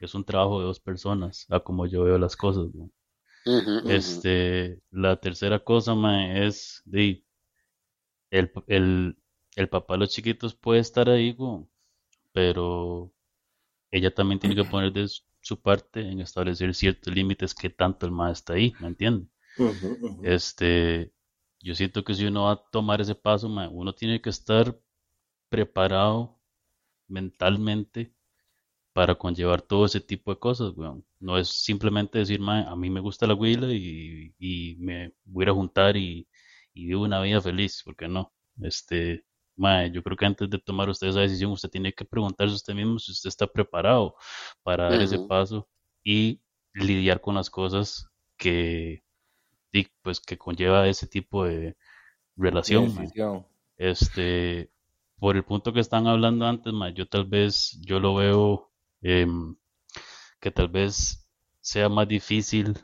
Es 0.00 0.14
un 0.14 0.24
trabajo 0.24 0.60
de 0.60 0.66
dos 0.66 0.80
personas, 0.80 1.46
a 1.50 1.60
como 1.60 1.86
yo 1.86 2.04
veo 2.04 2.18
las 2.18 2.36
cosas, 2.36 2.66
güey. 2.72 2.90
Este, 3.84 4.80
la 4.92 5.16
tercera 5.20 5.58
cosa, 5.64 5.94
mae, 5.94 6.46
es 6.46 6.82
de 6.86 7.24
el, 8.30 8.50
el, 8.66 9.16
el 9.56 9.68
papá 9.68 9.94
de 9.94 9.98
los 10.00 10.10
chiquitos 10.10 10.54
puede 10.54 10.80
estar 10.80 11.08
ahí, 11.08 11.32
güey, 11.32 11.64
pero 12.32 13.12
ella 13.92 14.14
también 14.14 14.40
tiene 14.40 14.56
que 14.56 14.64
poner 14.64 14.92
de 14.92 15.08
su- 15.08 15.22
su 15.42 15.60
parte 15.60 16.00
en 16.02 16.20
establecer 16.20 16.74
ciertos 16.74 17.14
límites 17.14 17.54
que 17.54 17.70
tanto 17.70 18.06
el 18.06 18.12
mae 18.12 18.32
está 18.32 18.54
ahí, 18.54 18.76
¿me 18.80 18.88
entiende? 18.88 19.28
Ujú, 19.64 19.88
ujú. 20.06 20.10
Este, 20.22 21.12
yo 21.62 21.74
siento 21.74 22.04
que 22.04 22.14
si 22.14 22.26
uno 22.26 22.44
va 22.44 22.52
a 22.52 22.64
tomar 22.70 23.00
ese 23.00 23.14
paso, 23.14 23.48
uno 23.48 23.94
tiene 23.94 24.20
que 24.20 24.30
estar 24.30 24.78
preparado 25.48 26.38
mentalmente 27.08 28.14
para 28.92 29.14
conllevar 29.14 29.62
todo 29.62 29.86
ese 29.86 30.00
tipo 30.00 30.32
de 30.32 30.38
cosas, 30.38 30.72
weón. 30.76 31.04
No 31.20 31.38
es 31.38 31.48
simplemente 31.48 32.18
decir, 32.18 32.40
mae, 32.40 32.64
a 32.66 32.74
mí 32.76 32.90
me 32.90 33.00
gusta 33.00 33.26
la 33.26 33.34
huila 33.34 33.72
y, 33.72 34.34
y 34.38 34.76
me 34.78 35.14
voy 35.24 35.42
a 35.42 35.46
ir 35.46 35.50
a 35.50 35.54
juntar 35.54 35.96
y, 35.96 36.28
y 36.74 36.86
vivo 36.86 37.04
una 37.04 37.20
vida 37.20 37.40
feliz, 37.40 37.82
porque 37.84 38.08
no. 38.08 38.32
Este, 38.62 39.24
mae, 39.56 39.90
yo 39.92 40.02
creo 40.02 40.16
que 40.16 40.26
antes 40.26 40.50
de 40.50 40.58
tomar 40.58 40.88
usted 40.88 41.08
esa 41.08 41.20
decisión, 41.20 41.52
usted 41.52 41.70
tiene 41.70 41.92
que 41.92 42.04
preguntarse 42.04 42.52
a 42.52 42.56
usted 42.56 42.74
mismo 42.74 42.98
si 42.98 43.12
usted 43.12 43.28
está 43.28 43.46
preparado 43.46 44.16
para 44.62 44.90
dar 44.90 45.02
ese 45.02 45.18
paso 45.18 45.68
y 46.04 46.40
lidiar 46.74 47.20
con 47.20 47.34
las 47.36 47.50
cosas 47.50 48.08
que, 48.36 49.02
pues, 50.02 50.20
que 50.20 50.38
conlleva 50.38 50.88
ese 50.88 51.06
tipo 51.06 51.44
de 51.44 51.76
relación. 52.36 52.92
Este, 53.76 54.70
por 55.18 55.36
el 55.36 55.44
punto 55.44 55.72
que 55.72 55.80
están 55.80 56.06
hablando 56.06 56.46
antes, 56.46 56.72
yo 56.94 57.06
tal 57.06 57.24
vez, 57.24 57.78
yo 57.82 58.00
lo 58.00 58.14
veo 58.14 58.70
em, 59.02 59.56
que 60.40 60.50
tal 60.50 60.68
vez 60.68 61.28
sea 61.60 61.88
más 61.88 62.08
difícil 62.08 62.78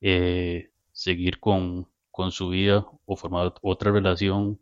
eh, 0.00 0.72
seguir 0.92 1.40
con, 1.40 1.88
con, 2.10 2.32
su 2.32 2.48
vida 2.48 2.86
o 3.04 3.16
formar 3.16 3.54
otra 3.62 3.92
relación, 3.92 4.60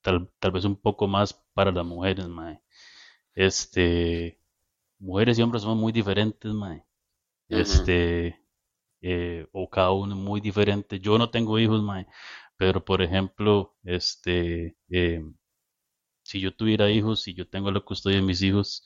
tal, 0.00 0.30
tal 0.38 0.52
vez 0.52 0.64
un 0.64 0.76
poco 0.76 1.06
más 1.06 1.34
para 1.54 1.70
las 1.70 1.84
mujeres, 1.84 2.26
Este, 3.34 4.38
mujeres 4.98 5.38
y 5.38 5.42
hombres 5.42 5.62
somos 5.62 5.78
muy 5.78 5.92
diferentes, 5.92 6.52
mae. 6.52 6.84
Este, 7.48 8.41
eh, 9.02 9.46
o 9.52 9.68
cada 9.68 9.90
uno 9.90 10.16
muy 10.16 10.40
diferente. 10.40 11.00
Yo 11.00 11.18
no 11.18 11.30
tengo 11.30 11.58
hijos, 11.58 11.82
mae, 11.82 12.06
pero 12.56 12.84
por 12.84 13.02
ejemplo, 13.02 13.76
este, 13.84 14.76
eh, 14.90 15.22
si 16.22 16.40
yo 16.40 16.54
tuviera 16.54 16.90
hijos, 16.90 17.22
si 17.22 17.34
yo 17.34 17.48
tengo 17.48 17.70
la 17.70 17.80
custodia 17.80 18.18
de 18.18 18.22
mis 18.22 18.42
hijos, 18.42 18.84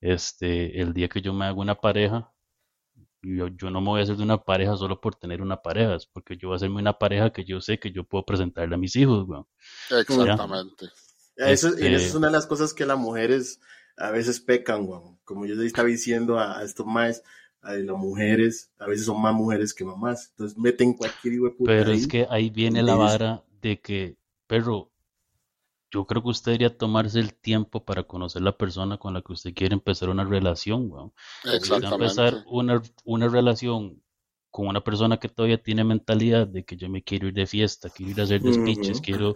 este, 0.00 0.80
el 0.80 0.92
día 0.92 1.08
que 1.08 1.22
yo 1.22 1.32
me 1.32 1.46
hago 1.46 1.60
una 1.60 1.76
pareja, 1.76 2.32
yo, 3.22 3.48
yo 3.48 3.70
no 3.70 3.80
me 3.80 3.88
voy 3.88 4.00
a 4.00 4.02
hacer 4.04 4.16
de 4.16 4.22
una 4.22 4.44
pareja 4.44 4.76
solo 4.76 5.00
por 5.00 5.16
tener 5.16 5.42
una 5.42 5.62
pareja, 5.62 5.96
es 5.96 6.06
porque 6.06 6.36
yo 6.36 6.48
voy 6.48 6.54
a 6.54 6.56
hacerme 6.56 6.80
una 6.80 6.98
pareja 6.98 7.32
que 7.32 7.44
yo 7.44 7.60
sé 7.60 7.78
que 7.78 7.90
yo 7.90 8.04
puedo 8.04 8.24
presentarle 8.24 8.74
a 8.74 8.78
mis 8.78 8.94
hijos, 8.96 9.26
Exactamente. 9.90 10.86
Eso, 11.36 11.78
y 11.78 11.86
eso 11.86 12.06
es 12.06 12.14
una 12.14 12.28
de 12.28 12.32
las 12.32 12.46
cosas 12.46 12.72
que 12.72 12.86
las 12.86 12.98
mujeres 12.98 13.60
a 13.96 14.10
veces 14.10 14.40
pecan, 14.40 14.86
Como 15.24 15.46
yo 15.46 15.54
le 15.54 15.66
estaba 15.66 15.88
diciendo 15.88 16.38
a, 16.38 16.62
estos 16.62 16.86
más, 16.86 17.18
a 17.18 17.45
las 17.74 17.96
mujeres, 17.96 18.70
a 18.78 18.86
veces 18.86 19.06
son 19.06 19.20
más 19.20 19.34
mujeres 19.34 19.74
que 19.74 19.84
mamás. 19.84 20.30
Entonces 20.30 20.58
meten 20.58 20.94
cualquier 20.94 21.34
hijo 21.34 21.44
de 21.44 21.50
puta 21.50 21.70
Pero 21.70 21.92
es 21.92 22.06
que 22.06 22.26
ahí 22.30 22.50
viene 22.50 22.82
la 22.82 22.94
vara 22.94 23.44
de 23.60 23.80
que, 23.80 24.16
perro, 24.46 24.90
yo 25.90 26.04
creo 26.06 26.22
que 26.22 26.28
usted 26.28 26.52
debería 26.52 26.76
tomarse 26.76 27.20
el 27.20 27.34
tiempo 27.34 27.84
para 27.84 28.02
conocer 28.02 28.42
la 28.42 28.56
persona 28.56 28.98
con 28.98 29.14
la 29.14 29.22
que 29.22 29.32
usted 29.32 29.54
quiere 29.54 29.74
empezar 29.74 30.08
una 30.08 30.24
relación, 30.24 30.90
weón. 30.90 31.12
Exactamente. 31.44 31.94
empezar 31.94 32.44
una, 32.48 32.82
una 33.04 33.28
relación 33.28 34.02
con 34.56 34.68
una 34.68 34.80
persona 34.82 35.18
que 35.18 35.28
todavía 35.28 35.62
tiene 35.62 35.84
mentalidad 35.84 36.46
de 36.46 36.64
que 36.64 36.76
yo 36.76 36.88
me 36.88 37.02
quiero 37.02 37.28
ir 37.28 37.34
de 37.34 37.46
fiesta, 37.46 37.90
quiero 37.90 38.12
ir 38.12 38.20
a 38.20 38.24
hacer 38.24 38.40
despiches, 38.40 39.02
quiero, 39.02 39.34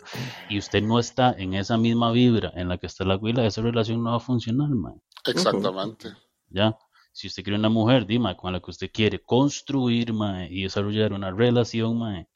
y 0.49 0.57
usted 0.57 0.83
no 0.83 0.99
está 0.99 1.33
en 1.33 1.53
esa 1.53 1.77
misma 1.77 2.11
vibra 2.11 2.53
en 2.57 2.71
la 2.71 2.79
que 2.79 2.87
está 2.87 3.05
la 3.05 3.17
huila, 3.17 3.45
esa 3.45 3.61
relación 3.61 4.03
no 4.03 4.13
va 4.13 4.17
a 4.17 4.21
funcionar, 4.21 4.71
man. 4.71 5.01
Exactamente. 5.27 6.09
Ya, 6.49 6.75
si 7.21 7.27
usted 7.27 7.43
quiere 7.43 7.59
una 7.59 7.69
mujer, 7.69 8.07
dime, 8.07 8.35
con 8.35 8.51
la 8.51 8.61
que 8.61 8.71
usted 8.71 8.91
quiere 8.91 9.23
construir, 9.23 10.15
man, 10.15 10.47
y 10.51 10.63
desarrollar 10.63 11.13
una 11.13 11.31
relación, 11.31 11.99
man, 11.99 12.27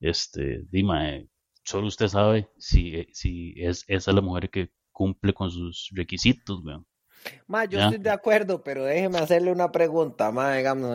este, 0.00 0.64
dime, 0.70 1.28
solo 1.62 1.86
usted 1.86 2.08
sabe 2.08 2.50
si, 2.58 3.06
si 3.12 3.54
es 3.56 3.84
esa 3.88 4.12
la 4.12 4.20
mujer 4.20 4.50
que 4.50 4.70
cumple 4.92 5.32
con 5.32 5.50
sus 5.50 5.88
requisitos, 5.94 6.62
weón. 6.62 6.86
Ma, 7.46 7.64
yo 7.64 7.80
estoy 7.80 7.96
de 7.96 8.10
acuerdo, 8.10 8.62
pero 8.62 8.84
déjeme 8.84 9.16
hacerle 9.16 9.50
una 9.50 9.72
pregunta, 9.72 10.30
ma, 10.30 10.56
digamos, 10.56 10.94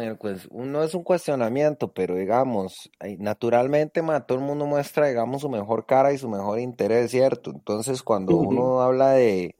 no 0.51 0.83
es 0.83 0.93
un 0.93 1.03
cuestionamiento, 1.03 1.91
pero 1.91 2.15
digamos, 2.15 2.91
naturalmente, 3.17 4.03
ma, 4.03 4.27
todo 4.27 4.37
el 4.37 4.43
mundo 4.43 4.67
muestra, 4.67 5.07
digamos, 5.07 5.41
su 5.41 5.49
mejor 5.49 5.87
cara 5.87 6.13
y 6.13 6.19
su 6.19 6.29
mejor 6.29 6.59
interés, 6.59 7.09
¿cierto? 7.09 7.49
Entonces, 7.49 8.03
cuando 8.03 8.35
uno 8.35 8.81
habla 8.81 9.13
de, 9.13 9.55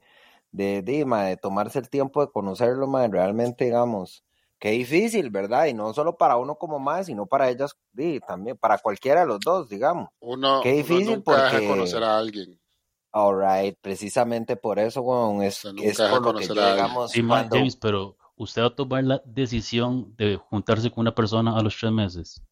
de, 0.52 0.82
de, 0.82 1.04
de 1.04 1.36
tomarse 1.36 1.78
el 1.78 1.88
tiempo 1.88 2.20
de 2.20 2.32
conocerlo, 2.32 2.86
ma, 2.86 3.06
realmente, 3.06 3.66
digamos, 3.66 4.24
qué 4.58 4.70
difícil, 4.70 5.30
¿verdad? 5.30 5.66
Y 5.66 5.74
no 5.74 5.92
solo 5.94 6.16
para 6.16 6.36
uno 6.36 6.56
como 6.56 6.78
más, 6.78 7.06
sino 7.06 7.26
para 7.26 7.48
ellas, 7.48 7.76
y 7.96 8.20
también 8.20 8.56
para 8.56 8.78
cualquiera 8.78 9.20
de 9.20 9.26
los 9.26 9.40
dos, 9.40 9.68
digamos. 9.68 10.10
Uno, 10.20 10.60
qué 10.62 10.72
difícil 10.72 11.22
porque... 11.22 11.66
conocer 11.66 12.04
a 12.04 12.18
alguien. 12.18 12.60
Alright, 13.12 13.76
precisamente 13.80 14.56
por 14.56 14.78
eso, 14.78 15.00
weón, 15.02 15.42
es, 15.42 15.64
es 15.64 15.98
por 15.98 16.22
lo 16.22 16.34
que 16.34 16.46
llegamos. 16.46 17.10
Sí, 17.10 17.22
James, 17.26 17.74
pero 17.74 18.16
¿usted 18.36 18.62
va 18.62 18.66
a 18.66 18.74
tomar 18.74 19.02
la 19.02 19.22
decisión 19.24 20.14
de 20.16 20.36
juntarse 20.36 20.90
con 20.90 21.02
una 21.02 21.14
persona 21.14 21.56
a 21.56 21.62
los 21.62 21.76
tres 21.76 21.90
meses? 21.90 22.42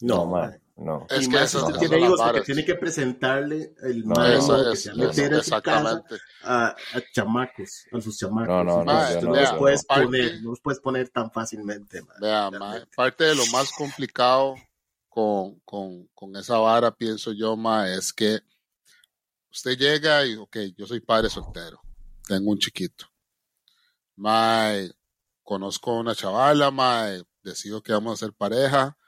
No, 0.00 0.24
man, 0.24 0.58
no. 0.76 1.06
Es 1.10 1.28
que 1.28 1.42
eso, 1.42 1.66
tiene 1.78 2.00
hijos 2.00 2.20
que 2.32 2.40
tiene 2.42 2.64
que 2.64 2.74
presentarle 2.74 3.74
el 3.82 4.06
no, 4.06 4.24
eso, 4.24 4.70
que 4.70 4.76
se 4.76 4.94
meter 4.94 5.34
a 5.34 5.42
su 5.42 5.62
casa 5.62 6.04
a, 6.42 6.66
a, 6.68 7.02
chamacos, 7.12 7.86
a 7.92 8.00
sus 8.00 8.18
chamacos. 8.18 8.48
No, 8.48 8.64
no, 8.64 8.84
no. 8.84 8.92
no, 8.92 9.20
no, 9.20 9.34
los 9.34 9.52
puedes 9.54 9.84
poner, 9.84 10.42
no 10.42 10.50
los 10.50 10.60
puedes 10.60 10.80
poner 10.80 11.08
tan 11.08 11.30
fácilmente. 11.30 12.02
Vea, 12.20 12.50
parte 12.94 13.24
de 13.24 13.34
lo 13.34 13.46
más 13.46 13.72
complicado 13.72 14.54
con, 15.08 15.60
con, 15.60 16.06
con 16.14 16.36
esa 16.36 16.58
vara, 16.58 16.90
pienso 16.90 17.32
yo, 17.32 17.56
ma, 17.56 17.88
es 17.88 18.12
que 18.12 18.40
Usted 19.56 19.78
llega 19.78 20.26
y, 20.26 20.36
ok, 20.36 20.54
yo 20.76 20.86
soy 20.86 21.00
padre 21.00 21.30
soltero, 21.30 21.80
tengo 22.28 22.50
un 22.50 22.58
chiquito. 22.58 23.06
Mae, 24.16 24.92
conozco 25.42 25.92
a 25.92 26.00
una 26.00 26.14
chavala, 26.14 26.70
mae, 26.70 27.22
decido 27.42 27.82
que 27.82 27.94
vamos 27.94 28.12
a 28.12 28.26
ser 28.26 28.34
pareja, 28.34 28.98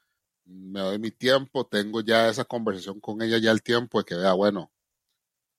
me 0.48 0.80
doy 0.80 0.98
mi 0.98 1.10
tiempo, 1.10 1.66
tengo 1.66 2.00
ya 2.00 2.28
esa 2.28 2.44
conversación 2.44 3.00
con 3.00 3.22
ella 3.22 3.38
ya 3.38 3.50
el 3.50 3.62
tiempo 3.62 3.98
de 3.98 4.04
que 4.04 4.14
vea, 4.14 4.32
bueno, 4.32 4.72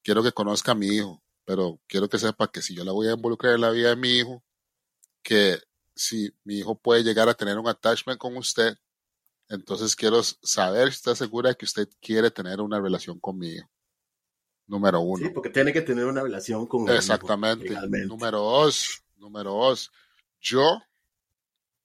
quiero 0.02 0.22
que 0.22 0.32
conozca 0.32 0.72
a 0.72 0.74
mi 0.74 0.88
hijo, 0.88 1.22
pero 1.44 1.80
quiero 1.86 2.08
que 2.08 2.18
sepa 2.18 2.50
que 2.50 2.60
si 2.60 2.74
yo 2.74 2.84
la 2.84 2.92
voy 2.92 3.08
a 3.08 3.12
involucrar 3.12 3.54
en 3.54 3.60
la 3.60 3.70
vida 3.70 3.90
de 3.90 3.96
mi 3.96 4.18
hijo, 4.18 4.42
que 5.22 5.58
si 5.94 6.32
mi 6.44 6.58
hijo 6.58 6.76
puede 6.76 7.04
llegar 7.04 7.28
a 7.28 7.34
tener 7.34 7.58
un 7.58 7.68
attachment 7.68 8.18
con 8.18 8.36
usted, 8.36 8.76
entonces 9.48 9.94
quiero 9.96 10.22
saber 10.22 10.88
si 10.88 10.96
está 10.96 11.14
segura 11.14 11.50
de 11.50 11.56
que 11.56 11.64
usted 11.64 11.88
quiere 12.00 12.30
tener 12.30 12.60
una 12.60 12.80
relación 12.80 13.18
con 13.20 13.38
mi 13.38 13.48
hijo 13.48 13.70
número 14.70 15.00
uno. 15.00 15.26
Sí, 15.26 15.32
porque 15.34 15.50
tiene 15.50 15.72
que 15.72 15.82
tener 15.82 16.04
una 16.06 16.22
relación 16.22 16.66
con 16.66 16.88
Exactamente. 16.88 17.74
número 18.06 18.38
dos, 18.38 19.02
número 19.16 19.52
dos. 19.52 19.90
Yo, 20.40 20.80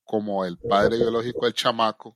como 0.03 0.45
el 0.45 0.57
padre 0.57 0.97
biológico 0.97 1.45
del 1.45 1.53
chamaco, 1.55 2.15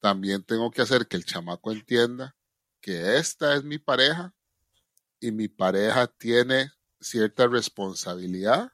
también 0.00 0.42
tengo 0.42 0.70
que 0.70 0.82
hacer 0.82 1.06
que 1.06 1.16
el 1.16 1.24
chamaco 1.24 1.72
entienda 1.72 2.36
que 2.80 3.16
esta 3.16 3.54
es 3.54 3.64
mi 3.64 3.78
pareja 3.78 4.34
y 5.20 5.32
mi 5.32 5.48
pareja 5.48 6.06
tiene 6.06 6.70
cierta 7.00 7.46
responsabilidad 7.46 8.72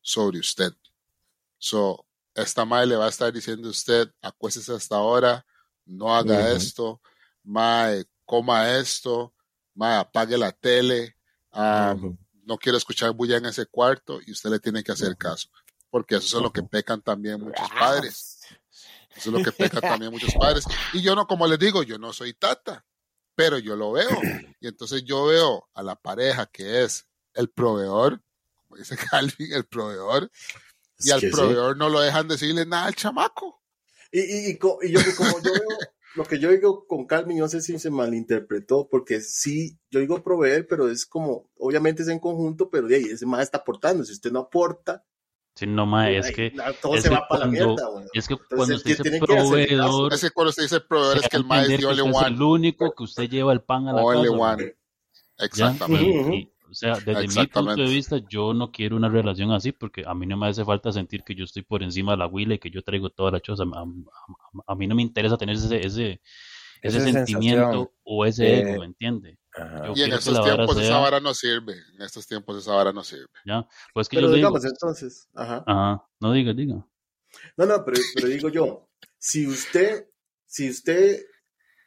sobre 0.00 0.38
usted. 0.38 0.72
So, 1.58 2.06
esta 2.34 2.64
madre 2.64 2.88
le 2.88 2.96
va 2.96 3.06
a 3.06 3.10
estar 3.10 3.32
diciendo 3.32 3.68
a 3.68 3.70
usted, 3.70 4.12
acuéstese 4.20 4.72
hasta 4.72 4.96
ahora, 4.96 5.46
no 5.86 6.14
haga 6.14 6.52
esto, 6.52 7.00
mae, 7.42 8.04
coma 8.24 8.76
esto, 8.76 9.34
apague 9.80 10.36
la 10.36 10.52
tele, 10.52 11.16
no 11.52 12.58
quiero 12.58 12.76
escuchar 12.76 13.12
bulla 13.12 13.38
en 13.38 13.46
ese 13.46 13.66
cuarto 13.66 14.20
y 14.24 14.32
usted 14.32 14.50
le 14.50 14.58
tiene 14.60 14.84
que 14.84 14.92
hacer 14.92 15.16
caso, 15.16 15.48
porque 15.90 16.16
eso 16.16 16.36
es 16.36 16.42
lo 16.42 16.52
que 16.52 16.62
pecan 16.62 17.00
también 17.00 17.40
muchos 17.40 17.68
padres. 17.70 18.35
Eso 19.16 19.30
es 19.30 19.38
lo 19.38 19.42
que 19.42 19.52
pecan 19.52 19.80
también 19.80 20.12
muchos 20.12 20.34
padres. 20.34 20.64
Y 20.92 21.02
yo 21.02 21.14
no, 21.14 21.26
como 21.26 21.46
les 21.46 21.58
digo, 21.58 21.82
yo 21.82 21.98
no 21.98 22.12
soy 22.12 22.34
tata, 22.34 22.84
pero 23.34 23.58
yo 23.58 23.76
lo 23.76 23.92
veo. 23.92 24.08
Y 24.60 24.68
entonces 24.68 25.04
yo 25.04 25.26
veo 25.26 25.68
a 25.74 25.82
la 25.82 25.96
pareja 25.96 26.46
que 26.46 26.82
es 26.82 27.06
el 27.34 27.50
proveedor, 27.50 28.22
como 28.62 28.78
dice 28.78 28.96
Calvin, 29.10 29.52
el 29.52 29.66
proveedor, 29.66 30.30
y 30.98 31.10
al 31.10 31.20
proveedor 31.20 31.76
no 31.76 31.88
lo 31.88 32.00
dejan 32.00 32.26
decirle 32.26 32.64
nada 32.64 32.86
al 32.86 32.94
chamaco. 32.94 33.62
Y, 34.10 34.20
y, 34.20 34.50
y, 34.50 34.92
yo, 34.92 35.00
como 35.16 35.42
yo 35.42 35.52
veo 35.52 35.78
lo 36.16 36.24
que 36.24 36.38
yo 36.38 36.50
digo 36.50 36.86
con 36.86 37.06
Calvin, 37.06 37.38
no 37.38 37.48
sé 37.48 37.60
si 37.60 37.78
se 37.78 37.90
malinterpretó, 37.90 38.88
porque 38.88 39.20
sí, 39.20 39.78
yo 39.90 40.00
digo 40.00 40.22
proveer, 40.22 40.66
pero 40.66 40.88
es 40.88 41.04
como, 41.04 41.50
obviamente 41.58 42.02
es 42.02 42.08
en 42.08 42.18
conjunto, 42.18 42.70
pero 42.70 42.88
de 42.88 42.96
ahí 42.96 43.04
ese 43.04 43.26
más 43.26 43.42
está 43.42 43.58
aportando. 43.58 44.02
Si 44.04 44.12
usted 44.12 44.32
no 44.32 44.40
aporta, 44.40 45.04
Sí, 45.56 45.66
no, 45.66 45.86
ma, 45.86 46.10
es 46.10 46.30
que. 46.32 46.52
Todo 46.82 47.00
se 47.00 47.08
va 47.08 47.26
para 47.26 47.46
la 47.46 47.50
mierda, 47.50 47.88
güey. 47.88 48.04
Es 48.12 48.28
que 48.28 48.36
cuando 48.36 48.74
usted 48.76 48.98
dice 48.98 49.18
proveedor. 49.18 50.12
Es 50.12 50.20
que 50.20 50.30
cuando 50.30 50.50
usted 50.50 50.64
dice 50.64 50.80
proveedor 50.80 51.16
es 51.16 51.28
que 51.28 51.36
el 51.38 51.44
ma 51.44 51.62
es 51.62 51.68
de 51.68 51.86
One. 51.86 52.10
Es 52.10 52.26
el 52.26 52.42
único 52.42 52.94
que 52.94 53.02
usted 53.02 53.30
lleva 53.30 53.54
el 53.54 53.62
pan 53.62 53.88
a 53.88 53.94
la 53.94 54.02
Ole 54.02 54.28
casa. 54.28 54.52
One. 54.52 54.74
Exactamente. 55.38 56.52
O 56.68 56.74
sea, 56.74 56.96
desde 56.96 57.40
mi 57.40 57.46
punto 57.46 57.74
de 57.74 57.88
vista, 57.88 58.18
yo 58.28 58.52
no 58.52 58.70
quiero 58.70 58.96
una 58.96 59.08
relación 59.08 59.50
así 59.50 59.72
porque 59.72 60.04
a 60.06 60.14
mí 60.14 60.26
no 60.26 60.36
me 60.36 60.48
hace 60.48 60.62
falta 60.62 60.92
sentir 60.92 61.22
que 61.22 61.34
yo 61.34 61.44
estoy 61.44 61.62
por 61.62 61.82
encima 61.82 62.12
de 62.12 62.18
la 62.18 62.26
huila 62.26 62.56
y 62.56 62.58
que 62.58 62.70
yo 62.70 62.82
traigo 62.82 63.08
toda 63.08 63.30
la 63.30 63.40
choza. 63.40 63.62
A, 64.66 64.74
mí 64.74 64.86
no 64.86 64.94
me 64.94 65.00
interesa 65.00 65.38
tener 65.38 65.56
ese, 65.56 65.86
ese, 65.86 66.20
ese 66.82 67.00
sentimiento 67.00 67.92
o 68.04 68.26
ese 68.26 68.60
ego, 68.60 68.80
¿me 68.80 68.86
entiende? 68.86 69.38
Y 69.94 70.02
en 70.02 70.12
estos 70.12 70.42
tiempos 70.42 70.76
esa 70.78 70.98
vara 70.98 71.20
no 71.20 71.32
sirve. 71.34 71.74
En 71.94 72.02
estos 72.02 72.26
tiempos 72.26 72.58
esa 72.58 72.74
vara 72.74 72.92
no 72.92 73.02
sirve. 73.02 73.28
Ya, 73.44 73.66
pues 73.94 74.08
que 74.08 74.16
pero 74.16 74.28
yo 74.28 74.34
digamos 74.34 74.62
digo, 74.62 74.74
entonces, 74.74 75.28
ajá. 75.34 75.64
Ajá, 75.66 76.06
no 76.20 76.32
diga, 76.32 76.52
diga. 76.52 76.86
No, 77.56 77.66
no, 77.66 77.84
pero, 77.84 78.00
pero 78.14 78.28
digo 78.28 78.48
yo, 78.48 78.88
si 79.18 79.46
usted, 79.46 80.08
si 80.46 80.68
usted 80.68 81.24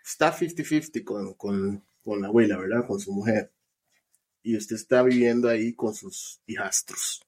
está 0.04 0.36
50-50 0.36 1.04
con, 1.04 1.34
con, 1.36 1.86
con 2.04 2.22
la 2.22 2.28
abuela, 2.28 2.58
¿verdad? 2.58 2.86
Con 2.88 3.00
su 3.00 3.12
mujer 3.12 3.52
y 4.42 4.58
usted 4.58 4.76
está 4.76 5.04
viviendo 5.04 5.50
ahí 5.50 5.74
con 5.74 5.94
sus 5.94 6.42
hijastros. 6.46 7.22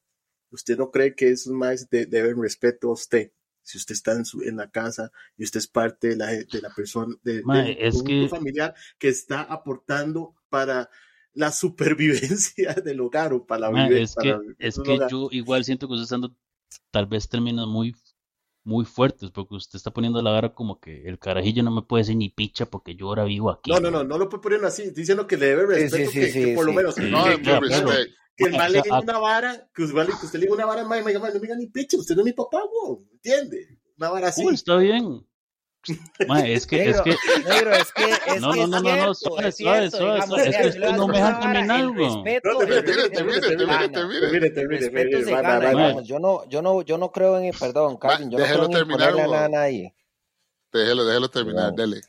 ¿Usted 0.50 0.78
no 0.78 0.92
cree 0.92 1.16
que 1.16 1.30
esos 1.30 1.54
más 1.54 1.90
deben 1.90 2.42
respeto 2.42 2.90
a 2.90 2.94
usted 2.94 3.32
si 3.64 3.78
usted 3.78 3.94
está 3.94 4.14
en, 4.14 4.26
su, 4.26 4.42
en 4.42 4.58
la 4.58 4.70
casa 4.70 5.12
y 5.38 5.44
usted 5.44 5.60
es 5.60 5.68
parte 5.68 6.10
de 6.10 6.16
la, 6.18 6.28
de 6.28 6.62
la 6.62 6.70
persona, 6.74 7.16
de, 7.24 7.42
es 7.80 7.94
conjunto 7.94 8.08
que- 8.08 8.28
familiar 8.30 8.76
que 8.98 9.10
está 9.10 9.42
aportando 9.42 10.36
para 10.50 10.90
la 11.34 11.52
supervivencia 11.52 12.74
del 12.74 13.00
hogar 13.02 13.34
o 13.34 13.46
para 13.46 13.62
la 13.62 13.72
Ma, 13.72 13.88
vive- 13.88 14.02
es 14.04 14.16
para 14.16 14.40
que, 14.40 14.54
es 14.60 14.76
que 14.80 14.82
hogar. 14.96 15.10
yo 15.12 15.28
igual 15.32 15.64
siento 15.64 15.88
que 15.88 15.94
usted 15.94 16.04
está 16.04 16.16
dando 16.16 16.36
tal 16.92 17.06
vez 17.06 17.28
términos 17.30 17.68
muy, 17.68 17.96
muy 18.64 18.86
fuertes, 18.86 19.32
porque 19.32 19.56
usted 19.56 19.78
está 19.78 19.92
poniendo 19.92 20.22
la 20.22 20.32
vara 20.32 20.54
como 20.54 20.80
que 20.80 21.04
el 21.08 21.18
carajillo 21.20 21.64
no 21.64 21.72
me 21.72 21.82
puede 21.82 22.02
decir 22.04 22.16
ni 22.16 22.30
picha 22.30 22.66
porque 22.68 22.96
yo 22.96 23.08
ahora 23.08 23.24
vivo 23.24 23.50
aquí. 23.50 23.72
No, 23.72 23.80
no, 23.80 23.90
no, 23.92 24.04
no 24.04 24.18
lo 24.18 24.30
puede 24.30 24.42
poner 24.44 24.64
así. 24.66 24.92
Diciendo 24.92 25.26
que 25.28 25.38
le 25.38 25.48
debe 25.48 25.76
Sí, 25.76 25.82
respeto, 25.84 26.12
sí, 26.12 26.20
que, 26.20 26.28
sí, 26.28 26.34
que 26.34 26.46
sí, 26.50 26.56
por 26.56 26.66
lo 26.66 26.74
menos 26.74 26.96
Sí, 26.96 27.02
No, 27.10 27.24
que, 27.24 27.34
es 27.34 27.40
que- 27.40 27.60
respect. 27.60 28.12
el 28.38 28.52
mal 28.54 28.72
le 28.72 28.82
diga 28.82 29.00
una 29.04 29.18
vara, 29.20 29.70
que 29.74 29.84
usted, 29.84 30.06
que 30.06 30.26
usted 30.26 30.40
le 30.40 30.46
diga 30.46 30.54
una 30.56 30.66
vara, 30.66 30.84
mae, 30.86 31.04
mae, 31.04 31.18
mae, 31.20 31.30
no 31.34 31.36
me 31.36 31.42
diga 31.42 31.56
ni 31.56 31.68
picha, 31.68 31.98
usted 31.98 32.16
no 32.16 32.22
es 32.22 32.26
mi 32.26 32.34
papá, 32.34 32.60
weón, 32.72 33.08
¿entiende? 33.14 33.80
Una 33.98 34.10
vara 34.10 34.28
así. 34.30 34.46
Está 34.48 34.78
bien. 34.78 35.26
Ma, 36.28 36.48
es 36.48 36.68
que, 36.68 36.90
es 36.90 37.02
que, 37.02 37.16
negro, 37.44 37.72
es 37.72 37.92
que 37.92 38.04
es 38.36 38.42
No, 38.42 38.52
que 38.52 38.58
no, 38.58 38.64
es 38.64 38.70
no, 38.70 38.82
no, 38.82 38.96
no, 39.08 39.14
suave, 39.16 39.48
es 39.48 39.58
suave, 39.58 39.90
cierto, 39.90 39.98
suave, 39.98 40.14
digamos, 40.14 40.28
suave, 40.30 40.68
es 40.68 40.76
que 40.76 40.94
no 40.94 41.08
me 41.08 41.18
dejan 41.18 41.40
terminar, 41.40 41.92
respeto, 41.92 42.50
No, 42.52 42.60
termine, 42.60 44.50
termine, 44.50 44.80
termine, 44.80 46.04
yo 46.06 46.20
no, 46.20 46.48
yo 46.48 46.62
no, 46.62 46.82
yo 46.84 46.98
no 47.00 47.12
creo 47.12 47.40
en, 47.40 47.52
perdón, 47.58 47.98
Calvin, 47.98 48.30
yo 48.30 48.38
no 48.38 48.46
creo 48.46 48.66
en 48.66 48.88
nada 48.88 49.46
a 49.46 49.50
nadie. 49.50 49.96
Déjelo, 50.72 51.06
déjelo 51.06 51.30
terminar, 51.30 51.74
dele. 51.74 52.02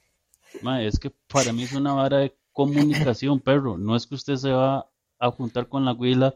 Ma, 0.60 0.82
es 0.82 0.98
que 0.98 1.10
para 1.10 1.52
mí 1.52 1.62
es 1.62 1.72
una 1.72 1.94
vara 1.94 2.18
de 2.18 2.36
comunicación, 2.52 3.40
perro. 3.40 3.78
No 3.78 3.96
es 3.96 4.06
que 4.06 4.14
usted 4.14 4.36
se 4.36 4.50
va 4.50 4.86
a 5.18 5.30
juntar 5.30 5.68
con 5.68 5.84
la 5.84 5.92
huila 5.92 6.34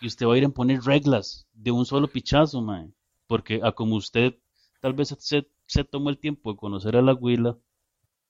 y 0.00 0.06
usted 0.06 0.26
va 0.26 0.34
a 0.34 0.38
ir 0.38 0.44
a 0.44 0.46
imponer 0.46 0.82
reglas 0.82 1.46
de 1.52 1.70
un 1.72 1.84
solo 1.84 2.08
pichazo, 2.08 2.62
ma. 2.62 2.86
Porque 3.26 3.60
a 3.62 3.72
como 3.72 3.96
usted 3.96 4.34
tal 4.80 4.94
vez 4.94 5.14
se, 5.18 5.46
se 5.70 5.84
tomó 5.84 6.10
el 6.10 6.18
tiempo 6.18 6.50
de 6.50 6.56
conocer 6.58 6.96
a 6.96 7.02
la 7.02 7.14
huila, 7.14 7.56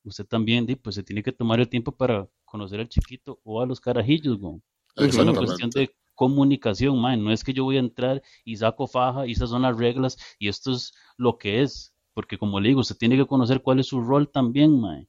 usted 0.03 0.25
también 0.25 0.67
pues 0.81 0.93
se 0.93 1.01
tiene 1.01 1.23
que 1.23 1.31
tomar 1.31 1.59
el 1.59 1.69
tiempo 1.69 1.91
para 1.91 2.29
conocer 2.45 2.79
al 2.79 2.87
chiquito 2.87 3.39
o 3.43 3.61
a 3.61 3.65
los 3.65 3.79
carajillos, 3.79 4.37
güey. 4.37 4.61
Es 4.95 5.15
una 5.17 5.33
cuestión 5.33 5.71
de 5.71 5.89
comunicación, 6.13 7.01
man. 7.01 7.23
No 7.23 7.31
es 7.31 7.43
que 7.43 7.53
yo 7.53 7.63
voy 7.63 7.77
a 7.77 7.79
entrar 7.79 8.21
y 8.45 8.57
saco 8.57 8.85
faja 8.85 9.25
y 9.25 9.31
estas 9.31 9.49
son 9.49 9.63
las 9.63 9.75
reglas 9.75 10.17
y 10.37 10.49
esto 10.49 10.71
es 10.71 10.93
lo 11.17 11.39
que 11.39 11.63
es. 11.63 11.95
Porque 12.13 12.37
como 12.37 12.59
le 12.59 12.69
digo, 12.69 12.81
usted 12.81 12.97
tiene 12.97 13.17
que 13.17 13.25
conocer 13.25 13.63
cuál 13.63 13.79
es 13.79 13.87
su 13.87 14.01
rol 14.01 14.29
también, 14.29 14.79
man. 14.79 15.07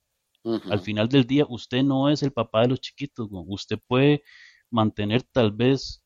Al 0.71 0.81
final 0.81 1.09
del 1.09 1.27
día, 1.27 1.45
usted 1.49 1.83
no 1.83 2.09
es 2.09 2.23
el 2.23 2.33
papá 2.33 2.63
de 2.63 2.69
los 2.69 2.81
chiquitos, 2.81 3.29
güey. 3.29 3.45
Usted 3.47 3.79
puede 3.87 4.23
mantener 4.71 5.23
tal 5.23 5.53
vez 5.53 6.03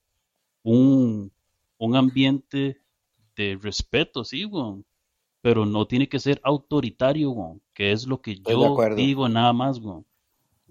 un, 0.65 1.33
un 1.79 1.97
ambiente 1.97 2.83
de 3.37 3.59
respeto, 3.63 4.25
sí, 4.25 4.43
güey. 4.43 4.83
Pero 5.47 5.65
no 5.65 5.87
tiene 5.87 6.09
que 6.09 6.19
ser 6.19 6.41
autoritario, 6.43 7.31
güey. 7.31 7.61
Que 7.73 7.93
es 7.93 8.05
lo 8.05 8.21
que 8.21 8.35
yo 8.35 8.77
digo 8.97 9.29
nada 9.29 9.53
más, 9.53 9.79
güey. 9.79 10.03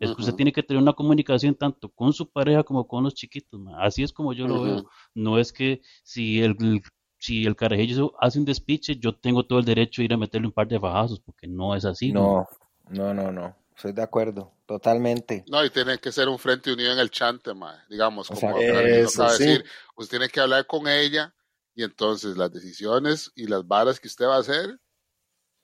Es 0.01 0.13
que 0.13 0.21
usted 0.21 0.35
tiene 0.35 0.51
que 0.51 0.63
tener 0.63 0.83
una 0.83 0.91
comunicación 0.91 1.55
tanto 1.55 1.87
con 1.87 2.11
su 2.11 2.29
pareja 2.29 2.61
como 2.61 2.85
con 2.85 3.01
los 3.05 3.13
chiquitos, 3.13 3.57
ma. 3.57 3.81
Así 3.81 4.03
es 4.03 4.11
como 4.11 4.33
yo 4.33 4.49
lo 4.49 4.61
veo. 4.61 4.85
No 5.13 5.39
es 5.39 5.53
que 5.53 5.81
si 6.03 6.41
el, 6.41 6.57
el- 6.59 6.81
si 7.17 7.45
el 7.45 7.55
carajillo 7.55 8.13
hace 8.19 8.37
un 8.37 8.43
despiche, 8.43 8.97
yo 8.97 9.15
tengo 9.15 9.45
todo 9.45 9.59
el 9.59 9.65
derecho 9.65 10.01
de 10.01 10.05
ir 10.07 10.13
a 10.13 10.17
meterle 10.17 10.47
un 10.47 10.53
par 10.53 10.67
de 10.67 10.77
fajazos, 10.77 11.21
porque 11.21 11.47
no 11.47 11.73
es 11.73 11.85
así, 11.85 12.11
güey. 12.11 12.21
No, 12.21 12.45
no, 12.89 13.13
no, 13.13 13.31
no. 13.31 13.55
Estoy 13.77 13.93
de 13.93 14.03
acuerdo, 14.03 14.51
totalmente. 14.65 15.45
No, 15.47 15.63
y 15.63 15.69
tiene 15.69 15.99
que 15.99 16.11
ser 16.11 16.27
un 16.27 16.37
frente 16.37 16.73
unido 16.73 16.91
en 16.91 16.99
el 16.99 17.09
chante, 17.11 17.53
mae. 17.53 17.77
Digamos, 17.89 18.27
como 18.29 18.57
Eso, 18.59 19.23
acaba 19.23 19.31
de 19.31 19.37
sí. 19.37 19.45
decir, 19.45 19.65
usted 19.95 20.17
tiene 20.17 20.29
que 20.29 20.41
hablar 20.41 20.67
con 20.67 20.85
ella 20.89 21.33
y 21.75 21.83
entonces 21.83 22.37
las 22.37 22.51
decisiones 22.51 23.31
y 23.35 23.47
las 23.47 23.67
varas 23.67 23.99
que 23.99 24.07
usted 24.07 24.25
va 24.25 24.37
a 24.37 24.39
hacer, 24.39 24.79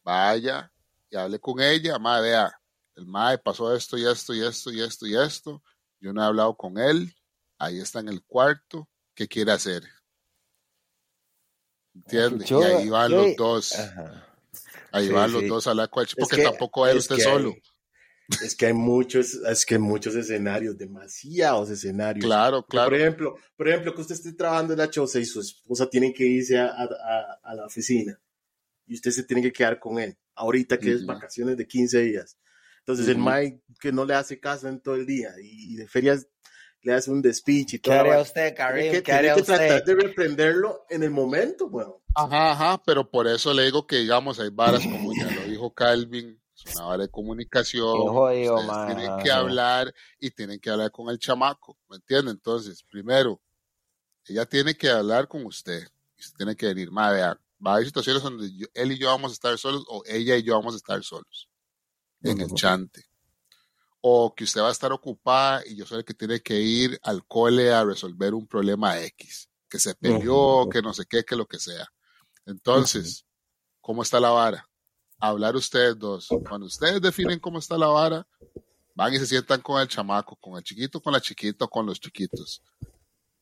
vaya 0.04 0.72
y 1.10 1.16
hable 1.16 1.40
con 1.40 1.60
ella, 1.62 1.98
mae, 2.00 2.22
vea, 2.22 2.62
el 2.96 3.06
mae 3.08 3.38
pasó 3.38 3.74
esto 3.76 3.98
y 3.98 4.06
esto 4.06 4.34
y 4.34 4.42
esto 4.44 4.72
y 4.72 4.82
esto 4.82 5.08
y 5.08 5.16
esto, 5.16 5.64
yo 6.00 6.12
no 6.14 6.22
he 6.22 6.26
hablado 6.26 6.56
con 6.56 6.78
él, 6.78 7.16
ahí 7.58 7.80
está 7.80 8.00
en 8.00 8.10
el 8.10 8.24
cuarto, 8.24 8.90
¿qué 9.16 9.28
quiere 9.28 9.52
hacer? 9.52 9.84
¿Entiende? 11.94 12.46
Yo- 12.46 12.62
y 12.62 12.64
ahí 12.64 12.90
van 12.90 13.12
los 13.12 13.36
dos, 13.36 13.74
Ajá. 13.74 14.28
ahí 14.92 15.08
sí, 15.08 15.14
van 15.14 15.32
los 15.32 15.42
sí. 15.42 15.48
dos 15.48 15.68
a 15.68 15.72
él, 15.72 15.80
Es 15.80 16.16
porque 16.16 16.38
que- 16.38 16.44
tampoco 16.44 16.88
es 16.88 16.96
es 16.96 17.02
usted 17.04 17.16
que 17.18 17.22
solo. 17.24 17.50
hay- 17.50 17.62
Es 18.44 18.56
que 18.56 18.68
hay 18.68 18.74
muchos, 18.74 19.34
es 19.36 19.66
que 19.66 19.76
hay 19.76 19.82
muchos 19.82 20.16
escenarios, 20.16 20.78
demasiados 20.78 21.70
escenarios. 21.70 22.26
Claro, 22.26 22.62
Que, 22.64 22.78
Por 22.78 22.84
claro. 22.84 22.96
ejemplo, 22.96 23.36
por 23.58 23.68
ejemplo, 23.68 23.94
que 23.96 24.02
usted 24.02 24.16
esté 24.16 24.34
trabajando 24.34 24.74
en 24.74 24.80
la 24.80 24.90
choza 24.90 25.20
y 25.20 25.26
su 25.26 25.42
esposa 25.42 25.90
tiene 25.90 26.14
que 26.14 26.26
irse 26.26 26.58
a, 26.58 26.68
a- 26.68 26.84
a- 26.86 27.40
a 27.44 27.56
la 27.56 27.66
oficina 27.66 28.20
y 28.88 28.96
usted 28.96 29.12
se 29.12 29.24
tiene 29.24 29.42
que 29.42 29.52
quedar 29.54 29.80
con 29.80 30.00
él, 30.00 30.18
ahorita 30.36 30.80
que 30.80 30.92
es 30.94 31.06
vacaciones 31.06 31.58
de 31.58 31.68
15 31.68 32.00
días. 32.02 32.38
Entonces 32.80 33.08
el. 33.08 33.18
Mike 33.18 33.62
que 33.80 33.92
no 33.92 34.06
le 34.06 34.16
hace 34.16 34.40
caso 34.40 34.68
en 34.68 34.80
todo 34.82 34.96
el 34.96 35.06
día 35.06 35.32
y, 35.42 35.74
y 35.74 35.76
de 35.76 35.88
ferias 35.88 36.28
le 36.82 36.94
hace 36.94 37.12
un 37.12 37.22
despiche 37.22 37.78
y 37.78 37.80
¿Qué 37.80 37.92
todo. 37.92 38.00
haría 38.00 38.22
usted, 38.22 38.56
Karim? 38.56 38.92
que, 38.92 39.04
¿Qué 39.04 39.12
haría 39.14 39.34
tiene 39.34 39.46
que 39.46 39.52
tratar 39.56 39.84
usted? 39.84 39.86
de 39.96 40.02
reprenderlo 40.08 40.86
en 40.90 41.04
el 41.04 41.12
momento, 41.12 41.70
bueno. 41.70 42.02
Ajá, 42.16 42.52
ajá, 42.52 42.82
pero 42.86 43.10
por 43.10 43.28
eso 43.28 43.54
le 43.54 43.64
digo 43.64 43.86
que, 43.88 43.98
digamos, 43.98 44.40
hay 44.40 44.50
varas 44.50 44.84
como 44.84 45.14
ya 45.14 45.32
lo 45.32 45.46
dijo 45.46 45.74
Calvin, 45.74 46.41
es 46.70 46.76
una 46.76 46.84
vara 46.86 47.04
de 47.04 47.10
comunicación, 47.10 48.06
Qué 48.06 48.10
jodido, 48.10 48.56
ustedes 48.56 48.68
man, 48.68 48.86
tienen 48.86 49.18
que 49.24 49.32
hablar 49.32 49.94
y 50.20 50.32
tienen 50.32 50.60
que 50.60 50.70
hablar 50.70 50.92
con 50.92 51.10
el 51.10 51.20
chamaco, 51.20 51.78
¿me 51.90 51.98
entiende? 51.98 52.32
Entonces, 52.32 52.84
primero, 52.84 53.42
ella 54.26 54.46
tiene 54.46 54.76
que 54.76 54.90
hablar 54.90 55.28
con 55.28 55.46
usted, 55.46 55.88
y 56.18 56.22
usted 56.22 56.38
tiene 56.38 56.56
que 56.56 56.68
venir, 56.68 56.92
madre, 56.92 57.22
va 57.22 57.72
a 57.72 57.74
haber 57.76 57.86
situaciones 57.86 58.22
donde 58.24 58.56
yo- 58.56 58.68
él 58.74 58.92
y 58.92 58.98
yo 58.98 59.08
vamos 59.08 59.32
a 59.32 59.34
estar 59.34 59.58
solos 59.58 59.84
o 59.88 60.04
ella 60.06 60.36
y 60.38 60.44
yo 60.44 60.54
vamos 60.54 60.74
a 60.74 60.78
estar 60.78 61.04
solos 61.04 61.50
en 62.24 62.40
el 62.42 62.54
chante. 62.54 63.06
O 64.04 64.34
que 64.34 64.44
usted 64.46 64.62
va 64.62 64.70
a 64.70 64.72
estar 64.72 64.92
ocupada 64.92 65.64
y 65.66 65.76
yo 65.76 65.86
soy 65.86 66.00
el 66.00 66.06
que 66.06 66.14
tiene 66.16 66.40
que 66.40 66.60
ir 66.60 67.00
al 67.04 67.26
cole 67.28 67.72
a 67.72 67.84
resolver 67.84 68.34
un 68.34 68.48
problema 68.48 69.00
X, 69.00 69.48
que 69.70 69.78
se 69.80 69.94
peleó, 69.96 70.68
que 70.72 70.82
no 70.82 70.94
sé 70.94 71.06
qué, 71.08 71.24
que 71.24 71.36
lo 71.36 71.46
que 71.46 71.60
sea. 71.60 71.88
Entonces, 72.48 73.26
¿cómo 73.80 74.02
está 74.02 74.20
la 74.20 74.32
vara? 74.32 74.68
Hablar 75.22 75.56
ustedes 75.56 75.98
dos. 75.98 76.28
Cuando 76.50 76.66
ustedes 76.66 77.00
definen 77.00 77.40
cómo 77.40 77.60
está 77.60 77.78
la 77.78 77.88
vara, 77.88 78.28
van 78.96 79.14
y 79.14 79.20
se 79.20 79.28
sientan 79.28 79.62
con 79.62 79.80
el 79.80 79.88
chamaco, 79.88 80.36
con 80.36 80.58
el 80.58 80.64
chiquito, 80.64 81.00
con 81.00 81.14
la 81.14 81.22
chiquita, 81.22 81.66
o 81.66 81.70
con 81.70 81.86
los 81.86 82.00
chiquitos. 82.00 82.62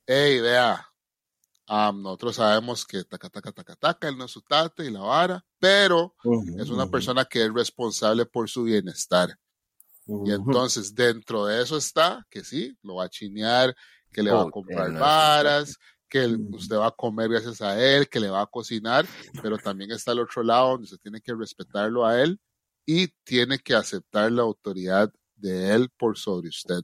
Hey, 0.05 0.41
vea, 0.41 0.85
am, 1.67 2.01
nosotros 2.01 2.35
sabemos 2.35 2.85
que 2.85 3.03
taca, 3.03 3.29
taca, 3.29 3.51
taca, 3.51 3.75
taca, 3.75 4.07
él 4.09 4.17
no 4.17 4.25
es 4.25 4.31
su 4.31 4.41
tate 4.41 4.85
y 4.85 4.91
la 4.91 5.01
vara, 5.01 5.45
pero 5.57 6.15
es 6.57 6.69
una 6.69 6.89
persona 6.89 7.23
que 7.25 7.45
es 7.45 7.53
responsable 7.53 8.25
por 8.25 8.49
su 8.49 8.63
bienestar. 8.63 9.37
Y 10.25 10.31
entonces 10.31 10.93
dentro 10.93 11.45
de 11.45 11.61
eso 11.61 11.77
está 11.77 12.25
que 12.29 12.43
sí, 12.43 12.75
lo 12.81 12.95
va 12.95 13.05
a 13.05 13.09
chinear, 13.09 13.75
que 14.11 14.23
le 14.23 14.31
va 14.31 14.41
a 14.41 14.49
comprar 14.49 14.91
varas, 14.93 15.77
que 16.09 16.23
el- 16.23 16.47
usted 16.53 16.75
va 16.77 16.87
a 16.87 16.91
comer 16.91 17.29
gracias 17.29 17.61
a 17.61 17.79
él, 17.79 18.09
que 18.09 18.19
le 18.19 18.29
va 18.29 18.41
a 18.41 18.47
cocinar, 18.47 19.05
pero 19.41 19.57
también 19.57 19.91
está 19.91 20.11
el 20.11 20.19
otro 20.19 20.43
lado 20.43 20.69
donde 20.71 20.85
usted 20.85 20.97
tiene 20.99 21.21
que 21.21 21.33
respetarlo 21.33 22.05
a 22.05 22.19
él 22.21 22.39
y 22.85 23.07
tiene 23.23 23.59
que 23.59 23.75
aceptar 23.75 24.31
la 24.31 24.41
autoridad 24.41 25.13
de 25.35 25.73
él 25.73 25.89
por 25.97 26.17
sobre 26.17 26.49
usted. 26.49 26.81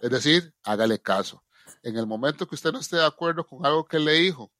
Es 0.00 0.10
decir, 0.10 0.54
hágale 0.62 1.00
caso. 1.00 1.42
En 1.82 1.96
el 1.96 2.06
momento 2.06 2.46
que 2.46 2.54
usted 2.54 2.72
no 2.72 2.78
esté 2.78 2.96
de 2.96 3.04
acuerdo 3.06 3.44
con 3.46 3.64
algo 3.66 3.84
que 3.84 3.98
le 3.98 4.12
dijo, 4.12 4.52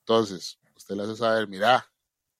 entonces 0.00 0.58
usted 0.76 0.94
le 0.94 1.02
hace 1.04 1.16
saber, 1.16 1.48
mira, 1.48 1.84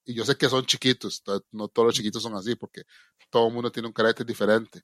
y 0.04 0.14
yo 0.14 0.24
sé 0.24 0.36
que 0.36 0.48
son 0.48 0.64
chiquitos, 0.64 1.22
to- 1.22 1.44
no 1.52 1.68
todos 1.68 1.86
los 1.86 1.94
chiquitos 1.94 2.22
son 2.22 2.34
así, 2.34 2.54
porque 2.54 2.82
todo 3.30 3.48
el 3.48 3.54
mundo 3.54 3.72
tiene 3.72 3.88
un 3.88 3.92
carácter 3.92 4.24
diferente. 4.26 4.82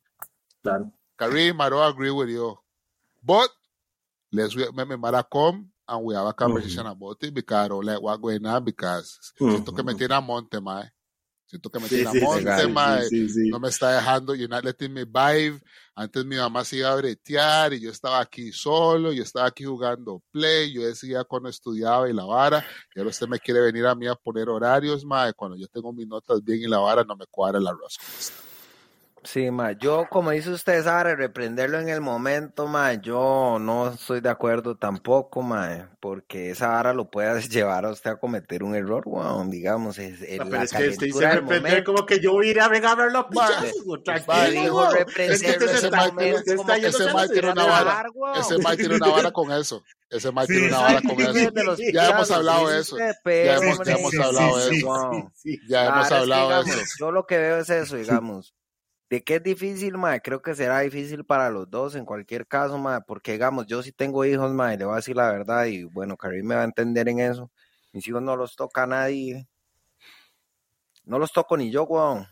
Claro. 0.63 0.93
Kareem, 1.17 1.57
I 1.61 1.71
don't 1.71 1.83
agree 1.95 2.11
with 2.11 2.29
you. 2.29 2.59
But 3.21 3.51
let's 4.31 4.57
we- 4.57 4.73
me, 4.73 4.85
me 4.85 4.97
mara 4.97 5.23
come 5.23 5.71
and 5.93 6.05
we 6.05 6.15
have 6.15 6.27
a 6.27 6.33
conversation 6.33 6.87
about 6.87 7.23
it 7.23 7.35
because 7.35 7.67
I 7.67 7.69
don't 7.69 7.85
like 7.85 8.01
what 8.01 8.21
going 8.21 8.45
on 8.47 8.65
because 8.65 9.19
siento 9.39 9.75
que 9.75 9.83
me 9.83 9.93
Ujú. 9.93 9.99
tiene 9.99 10.15
a 10.15 10.21
monte, 10.21 10.61
mae. 10.61 10.91
Siento 11.47 11.71
que 11.71 11.79
me 11.79 11.89
Sí, 11.89 11.97
tiene 11.97 12.09
sí, 12.09 12.19
a 12.19 12.27
monte, 12.27 12.69
mae. 12.69 13.09
sí. 13.09 13.51
No 13.51 13.61
me 13.61 13.69
está 13.69 13.91
dejando, 13.93 14.35
you're 14.35 14.49
not 14.49 14.65
letting 14.65 14.93
me 14.93 15.05
vibe. 15.05 15.61
Antes 15.95 16.25
mi 16.25 16.37
mamá 16.37 16.65
se 16.65 16.77
iba 16.79 16.91
a 16.91 16.97
bretear 16.97 17.75
y 17.75 17.81
yo 17.81 17.91
estaba 17.91 18.21
aquí 18.21 18.51
solo, 18.53 19.13
yo 19.13 19.23
estaba 19.23 19.47
aquí 19.49 19.65
jugando 19.65 20.23
play, 20.31 20.73
yo 20.73 20.81
decía 20.87 21.25
cuando 21.25 21.51
estudiaba 21.51 22.09
y 22.09 22.15
la 22.15 22.25
vara, 22.25 22.65
y 22.95 22.99
ahora 22.99 23.11
usted 23.11 23.29
me 23.29 23.39
quiere 23.39 23.61
venir 23.61 23.85
a 23.87 23.95
mí 23.95 24.07
a 24.07 24.15
poner 24.15 24.49
horarios, 24.49 25.05
mae, 25.05 25.35
cuando 25.35 25.59
yo 25.59 25.69
tengo 25.69 25.93
mis 25.93 26.07
notas 26.09 26.43
bien 26.43 26.61
y 26.63 26.67
la 26.67 26.79
vara 26.79 27.05
no 27.05 27.15
me 27.15 27.27
cuadra 27.27 27.59
el 27.59 27.67
arroz. 27.67 27.99
Sí, 29.25 29.53
ma, 29.53 29.73
yo 29.73 30.09
como 30.11 30.33
dice 30.33 30.51
usted, 30.51 30.83
Sara, 30.83 31.15
reprenderlo 31.15 31.79
en 31.79 31.89
el 31.89 32.01
momento, 32.01 32.67
ma, 32.67 32.95
yo 32.95 33.59
no 33.61 33.91
estoy 33.91 34.21
de 34.21 34.29
acuerdo 34.29 34.77
tampoco, 34.77 35.43
ma, 35.43 35.91
porque 36.01 36.51
esa 36.51 36.69
vara 36.69 36.93
lo 36.93 37.09
puede 37.09 37.41
llevar 37.49 37.85
a 37.85 37.91
usted 37.91 38.11
a 38.11 38.17
cometer 38.17 38.65
un 38.65 38.75
error, 38.75 39.05
weón, 39.07 39.49
digamos. 39.51 39.99
Es, 39.99 40.21
es 40.23 40.39
No, 40.39 40.45
la 40.47 40.51
pero 40.51 40.63
es 40.65 40.73
que 40.73 40.89
usted 40.89 41.07
dice 41.07 41.21
reprender 41.31 41.63
momento. 41.63 41.93
como 41.93 42.07
que 42.07 42.19
yo 42.19 42.33
voy 42.33 42.49
a 42.49 42.51
ir 42.51 42.61
a 42.61 42.69
vengar 42.69 43.01
a 43.01 43.11
los 43.11 43.27
pichazos, 43.31 44.03
tranquilo, 44.05 44.91
reprenderlo 44.91 45.71
ese 45.71 45.91
la 45.91 47.29
tiene 47.29 47.51
una 47.53 47.65
vara. 47.65 48.05
Ese 48.41 48.59
Mike 48.59 48.77
tiene 48.77 48.97
una 48.97 49.09
vara 49.09 49.31
con 49.31 49.53
eso. 49.53 49.83
Ese 50.11 50.33
Mike 50.33 50.47
Sí, 50.47 50.53
tiene 50.53 50.69
una 50.69 50.77
sí, 50.79 50.83
vara 50.83 51.03
con 51.03 51.21
eso. 51.21 51.77
Ya 51.93 52.11
hemos 52.11 52.31
hablado 52.31 52.69
de 52.69 52.81
eso. 52.81 52.97
Ya 52.99 53.57
hemos, 53.57 53.79
hablado 54.19 54.59
de 54.59 54.77
eso. 54.77 54.87
Wow. 54.87 55.33
Ya 55.69 55.87
hemos 55.87 56.13
hablado 56.13 56.65
de 56.65 56.71
eso. 56.71 56.81
yo 56.99 57.13
lo 57.13 57.27
que 57.27 57.39
veo 57.39 57.59
es 57.59 57.71
eso, 57.71 57.97
digamos, 57.97 58.55
de 59.13 59.23
que 59.23 59.35
es 59.37 59.43
difícil, 59.43 59.99
ma, 59.99 60.19
creo 60.21 60.41
que 60.41 60.55
será 60.55 60.81
difícil 60.81 61.23
para 61.23 61.51
los 61.51 61.69
dos 61.69 61.97
en 61.97 62.07
cualquier 62.07 62.47
caso, 62.47 62.79
ma, 62.79 63.03
porque 63.03 63.33
digamos, 63.33 63.67
yo 63.67 63.83
sí 63.83 63.93
tengo 63.93 64.25
hijos, 64.25 64.51
ma, 64.55 64.73
y 64.73 64.79
le 64.79 64.87
voy 64.87 64.95
a 64.95 64.97
decir 64.97 65.17
la 65.17 65.31
verdad, 65.31 65.67
y 65.67 65.85
bueno, 65.85 66.17
Karim 66.17 66.47
me 66.47 66.55
va 66.55 66.63
a 66.63 66.65
entender 66.65 67.07
en 67.11 67.21
eso, 67.21 67.51
mis 67.93 68.09
hijos 68.09 68.23
no 68.23 68.37
los 68.37 68.57
toca 68.57 68.85
a 68.85 68.87
nadie, 68.87 69.47
no 71.05 71.19
los 71.19 71.31
toco 71.31 71.59
ni 71.59 71.71
yo, 71.71 71.85
weón, 71.85 72.27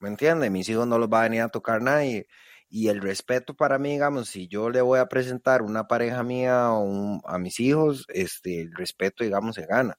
¿me 0.00 0.08
entiende? 0.08 0.50
Mis 0.50 0.68
hijos 0.68 0.88
no 0.88 0.98
los 0.98 1.08
va 1.08 1.20
a 1.20 1.22
venir 1.24 1.42
a 1.42 1.50
tocar 1.50 1.80
nadie, 1.80 2.26
y 2.68 2.88
el 2.88 3.00
respeto 3.00 3.54
para 3.54 3.78
mí, 3.78 3.92
digamos, 3.92 4.28
si 4.28 4.48
yo 4.48 4.70
le 4.70 4.80
voy 4.80 4.98
a 4.98 5.06
presentar 5.06 5.62
una 5.62 5.86
pareja 5.86 6.24
mía 6.24 6.72
o 6.72 7.20
a 7.28 7.38
mis 7.38 7.60
hijos, 7.60 8.06
este, 8.08 8.62
el 8.62 8.72
respeto, 8.74 9.22
digamos, 9.22 9.54
se 9.54 9.66
gana 9.66 9.96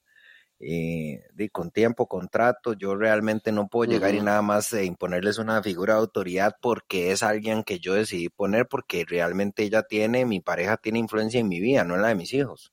eh, 0.60 1.24
de, 1.34 1.50
con 1.50 1.72
tiempo, 1.72 2.08
contrato, 2.08 2.74
yo 2.74 2.96
realmente 2.96 3.52
no 3.52 3.68
puedo 3.68 3.90
llegar 3.90 4.16
y 4.16 4.22
nada 4.22 4.42
más 4.42 4.72
eh, 4.74 4.86
imponerles 4.86 5.38
una 5.38 5.62
figura 5.64 5.96
de 5.96 6.00
autoridad 6.02 6.56
porque 6.62 7.12
es 7.12 7.24
alguien 7.24 7.64
que 7.64 7.80
yo 7.80 7.94
decidí 7.94 8.30
poner 8.30 8.68
porque 8.68 9.06
realmente 9.08 9.64
ella 9.64 9.84
tiene, 9.84 10.26
mi 10.26 10.40
pareja 10.42 10.78
tiene 10.78 11.00
influencia 11.00 11.40
en 11.40 11.48
mi 11.50 11.60
vida, 11.60 11.84
no 11.84 11.96
en 11.96 12.02
la 12.02 12.10
de 12.10 12.16
mis 12.16 12.34
hijos. 12.34 12.72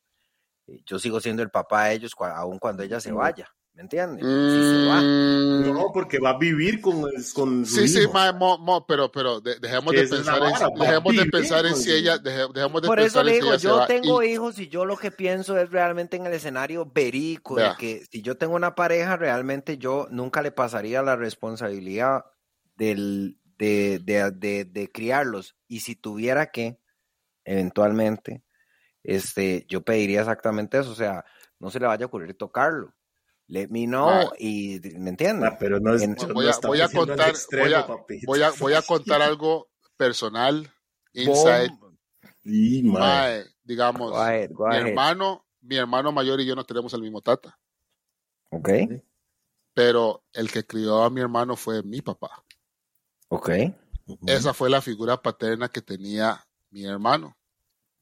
Eh, 0.69 0.81
Yo 0.87 0.99
sigo 0.99 1.21
siendo 1.21 1.43
el 1.43 1.51
papá 1.51 1.87
de 1.87 1.95
ellos 1.95 2.15
cua- 2.17 2.35
aun 2.37 2.59
cuando 2.59 2.83
ella 2.83 3.01
se 3.01 3.13
vaya, 3.13 3.49
¿me 3.75 3.83
entiendes? 3.83 4.25
Va. 4.25 5.01
Mm, 5.01 5.63
No, 5.73 5.91
porque 5.93 6.19
va 6.19 6.31
a 6.31 6.39
vivir 6.39 6.81
con, 6.81 7.03
con 7.35 7.65
su 7.67 7.75
Sí, 7.77 7.89
sí, 7.89 8.07
mae, 8.13 8.33
mo, 8.33 8.59
mo, 8.59 8.87
pero, 8.87 9.11
pero 9.13 9.41
de- 9.41 9.59
dejemos 9.59 9.95
de 9.95 10.03
pensar 10.09 10.43
en, 10.43 10.53
vara, 10.53 10.69
dejemos 10.79 11.17
de 11.17 11.27
pensar 11.27 11.67
en 11.67 11.77
si 11.77 11.91
ella, 11.93 12.19
deje- 12.19 12.53
dejemos 12.53 12.83
de 12.83 12.89
Por 12.89 12.99
eso 12.99 13.19
pensar 13.21 13.25
le 13.25 13.31
si 13.33 13.37
digo, 13.39 13.55
yo 13.57 13.87
tengo 13.87 14.23
Y- 14.23 14.27
hijos 14.33 14.59
y 14.59 14.69
yo 14.69 14.85
lo 14.85 14.97
que 14.97 15.11
pienso 15.11 15.59
es 15.59 15.71
realmente 15.71 16.17
en 16.17 16.27
el 16.27 16.33
escenario 16.33 16.91
verico, 16.93 17.57
de 17.57 17.75
que 17.79 18.05
si 18.11 18.23
yo 18.23 18.37
tengo 18.37 18.55
una 18.57 18.75
pareja, 18.75 19.17
realmente 19.17 19.79
yo 19.79 20.07
nunca 20.11 20.43
le 20.43 20.53
pasaría 20.53 21.03
la 21.03 21.17
responsabilidad 21.17 22.25
del, 22.75 23.39
de, 23.59 24.01
de, 24.03 24.31
de, 24.33 24.65
de 24.65 24.91
criarlos. 24.91 25.57
Y 25.69 25.81
si 25.81 25.95
tuviera 25.97 26.51
que, 26.51 26.79
eventualmente, 27.45 28.43
este, 29.03 29.67
yo 29.69 29.83
pediría 29.83 30.21
exactamente 30.21 30.79
eso, 30.79 30.91
o 30.91 30.95
sea, 30.95 31.25
no 31.59 31.71
se 31.71 31.79
le 31.81 31.87
vaya 31.87 32.05
a 32.05 32.09
ocurrir 32.09 32.35
tocarlo. 32.37 32.95
Let 33.53 33.69
me 33.69 33.85
know 33.85 34.07
Mae. 34.07 34.29
y, 34.39 34.81
¿me 34.97 35.11
entiende? 35.11 35.47
Ah, 35.47 35.59
pero 35.61 35.79
no 35.79 35.95
es, 35.95 36.01
En- 36.01 36.15
Voy 36.33 36.47
a, 36.49 36.59
voy 36.67 36.81
a 36.81 36.89
contar, 36.89 37.29
extremo, 37.29 37.65
voy 37.67 37.75
a, 37.75 37.87
voy 38.27 38.43
a, 38.43 38.51
voy 38.59 38.73
a 38.73 38.81
contar 38.81 39.21
algo 39.21 39.69
personal, 39.99 40.73
inside. 41.13 41.71
Sí, 42.43 42.83
mae. 42.83 43.45
digamos, 43.63 44.13
Go 44.13 44.17
ahead, 44.17 44.51
go 44.53 44.69
mi 44.69 44.77
hermano, 44.77 45.45
mi 45.61 45.77
hermano 45.77 46.13
mayor 46.13 46.41
y 46.41 46.47
yo 46.47 46.57
no 46.57 46.65
tenemos 46.65 46.95
el 46.95 47.03
mismo 47.03 47.21
tata, 47.21 47.59
Ok, 48.49 48.71
pero 49.75 50.25
el 50.33 50.51
que 50.51 50.65
crió 50.65 51.03
a 51.03 51.11
mi 51.11 51.21
hermano 51.21 51.55
fue 51.55 51.83
mi 51.83 52.01
papá. 52.01 52.43
ok. 53.29 53.51
Esa 54.27 54.55
fue 54.55 54.71
la 54.71 54.81
figura 54.81 55.21
paterna 55.21 55.69
que 55.69 55.83
tenía 55.83 56.43
mi 56.71 56.87
hermano. 56.87 57.37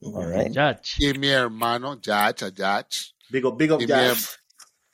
Alright. 0.00 0.52
Yach. 0.52 1.00
Y 1.00 1.12
mi 1.18 1.28
hermano, 1.28 2.00
Yach, 2.00 2.44
Yach, 2.54 3.14
Big 3.28 3.44
up, 3.44 3.56
big 3.58 3.72
up, 3.72 3.82
Y 3.82 3.86
ya. 3.86 3.96
mi- 4.14 4.20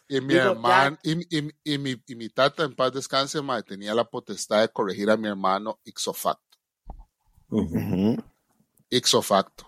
y 0.09 0.21
mi 0.21 0.35
Digo, 0.35 0.51
hermano, 0.53 0.99
y, 1.03 1.39
y- 1.39 1.51
y 1.65 1.79
mi, 1.79 2.03
y 2.07 2.15
mi 2.15 2.29
tata 2.29 2.65
en 2.65 2.75
paz 2.75 2.93
descanse, 2.93 3.41
mae, 3.43 3.63
tenía 3.63 3.95
la 3.95 4.05
potestad 4.05 4.61
de 4.63 4.69
corregir 4.69 5.11
a 5.11 5.17
mi 5.17 5.29
hermano 5.29 5.81
ixo 5.85 6.13
facto. 6.13 6.59
Ujú. 7.51 7.77
Ujú, 7.79 8.25
Ixo 8.91 9.23
facto. 9.23 9.67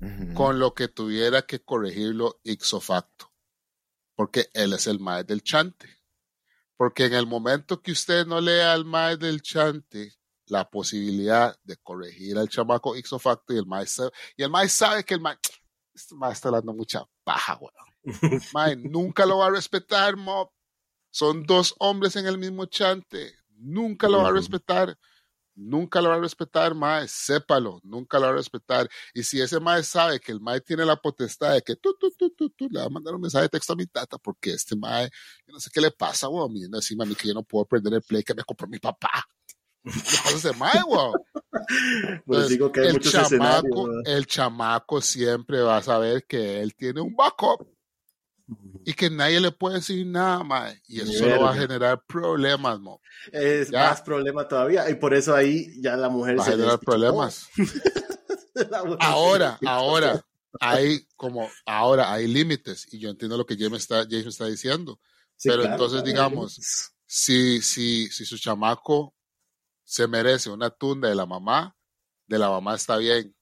ujú. 0.00 0.34
con 0.34 0.58
lo 0.58 0.72
que 0.74 0.88
tuviera 0.88 1.42
que 1.42 1.60
corregirlo 1.60 2.40
ixo 2.44 2.80
facto, 2.80 3.30
porque 4.16 4.48
él 4.54 4.72
es 4.72 4.86
el 4.86 4.98
maestro 4.98 5.34
del 5.34 5.42
chante. 5.42 5.88
Porque 6.76 7.04
en 7.06 7.12
el 7.14 7.26
momento 7.26 7.82
que 7.82 7.92
usted 7.92 8.26
no 8.26 8.40
lea 8.40 8.72
al 8.72 8.84
maestro 8.86 9.26
del 9.28 9.42
chante, 9.42 10.14
la 10.46 10.68
posibilidad 10.68 11.54
de 11.62 11.76
corregir 11.76 12.38
al 12.38 12.48
chamaco 12.48 12.96
ixo 12.96 13.18
facto 13.18 13.52
y 13.52 13.58
el 13.58 13.66
maestro, 13.66 14.10
y 14.36 14.42
el 14.42 14.50
maestro 14.50 14.86
sabe 14.88 15.04
que 15.04 15.14
el 15.14 15.20
maestro, 15.20 15.54
este 16.02 16.14
maestro 16.14 16.50
está 16.50 16.58
dando 16.58 16.72
mucha 16.72 17.04
paja, 17.24 17.58
weón. 17.60 17.90
Mae, 18.54 18.76
nunca 18.76 19.26
lo 19.26 19.38
va 19.38 19.46
a 19.46 19.50
respetar, 19.50 20.16
mob. 20.16 20.50
Son 21.10 21.44
dos 21.44 21.74
hombres 21.78 22.16
en 22.16 22.26
el 22.26 22.38
mismo 22.38 22.66
chante. 22.66 23.34
Nunca 23.56 24.08
lo 24.08 24.22
va 24.22 24.28
a 24.28 24.32
respetar. 24.32 24.96
Nunca 25.56 26.00
lo 26.00 26.08
va 26.08 26.14
a 26.14 26.20
respetar, 26.20 26.74
mae. 26.74 27.06
Sépalo. 27.08 27.80
Nunca 27.82 28.18
lo 28.18 28.26
va 28.26 28.32
a 28.32 28.36
respetar. 28.36 28.88
Y 29.12 29.22
si 29.24 29.40
ese 29.40 29.60
mae 29.60 29.82
sabe 29.82 30.20
que 30.20 30.32
el 30.32 30.40
mae 30.40 30.60
tiene 30.60 30.84
la 30.84 30.96
potestad 30.96 31.54
de 31.54 31.62
que 31.62 31.76
tú, 31.76 31.94
tú, 32.00 32.10
tú, 32.16 32.30
tú, 32.30 32.48
tú, 32.50 32.68
le 32.70 32.80
va 32.80 32.86
a 32.86 32.88
mandar 32.88 33.14
un 33.14 33.20
mensaje 33.20 33.42
de 33.42 33.48
texto 33.50 33.72
a 33.72 33.76
mi 33.76 33.86
tata, 33.86 34.16
porque 34.18 34.52
este 34.52 34.76
mae, 34.76 35.10
yo 35.46 35.52
no 35.52 35.60
sé 35.60 35.68
qué 35.72 35.80
le 35.80 35.90
pasa, 35.90 36.28
weón. 36.28 36.54
Encima 36.56 37.04
a 37.04 37.06
mí 37.06 37.14
que 37.14 37.28
yo 37.28 37.34
no 37.34 37.42
puedo 37.42 37.66
prender 37.66 37.94
el 37.94 38.02
play 38.02 38.22
que 38.22 38.34
me 38.34 38.44
compró 38.44 38.68
mi 38.68 38.78
papá. 38.78 39.24
¿Qué 39.84 39.90
pasa 40.24 40.36
ese 40.36 40.52
mae, 40.54 40.82
weón? 40.86 41.12
Pues 42.26 42.48
digo 42.48 42.70
que 42.70 42.80
hay 42.80 42.86
el 42.88 42.92
muchos 42.94 43.12
chamaco, 43.12 43.88
el 44.04 44.26
chamaco 44.26 45.00
siempre 45.00 45.60
va 45.60 45.78
a 45.78 45.82
saber 45.82 46.24
que 46.26 46.60
él 46.60 46.74
tiene 46.74 47.00
un 47.00 47.14
backup 47.14 47.66
y 48.84 48.94
que 48.94 49.10
nadie 49.10 49.40
le 49.40 49.52
puede 49.52 49.76
decir 49.76 50.04
nada, 50.06 50.42
mae. 50.42 50.80
Y 50.88 51.00
eso 51.00 51.24
va 51.40 51.52
a 51.52 51.54
generar 51.56 52.02
problemas, 52.06 52.80
mo. 52.80 53.00
Es 53.30 53.70
Ya. 53.70 53.90
más 53.90 54.02
problema 54.02 54.48
todavía. 54.48 54.88
Y 54.90 54.94
por 54.94 55.14
eso 55.14 55.34
ahí 55.34 55.80
ya 55.80 55.96
la 55.96 56.08
mujer 56.08 56.38
Va 56.38 56.42
a 56.42 56.50
generar 56.50 56.78
problemas. 56.80 57.48
Ahora, 59.00 59.58
ahora, 59.64 60.24
hay 60.60 61.06
como, 61.16 61.48
ahora 61.64 62.12
hay 62.12 62.26
límites. 62.26 62.86
Y 62.92 62.98
yo 62.98 63.08
entiendo 63.10 63.36
lo 63.36 63.46
que 63.46 63.56
James 63.56 63.82
está, 63.82 64.02
James 64.02 64.26
está 64.26 64.46
diciendo. 64.46 64.98
Sí, 65.36 65.48
pero 65.48 65.62
claro, 65.62 65.74
entonces, 65.76 66.02
claro. 66.02 66.28
digamos, 66.28 66.58
Si, 67.06 67.62
si, 67.62 68.08
si 68.08 68.24
su 68.24 68.36
chamaco 68.38 69.14
se 69.90 70.06
merece 70.06 70.50
una 70.50 70.70
tunda 70.70 71.08
de 71.08 71.16
la 71.16 71.26
mamá, 71.26 71.76
de 72.28 72.38
la 72.38 72.48
mamá 72.48 72.76
está 72.76 72.96
bien. 72.96 73.34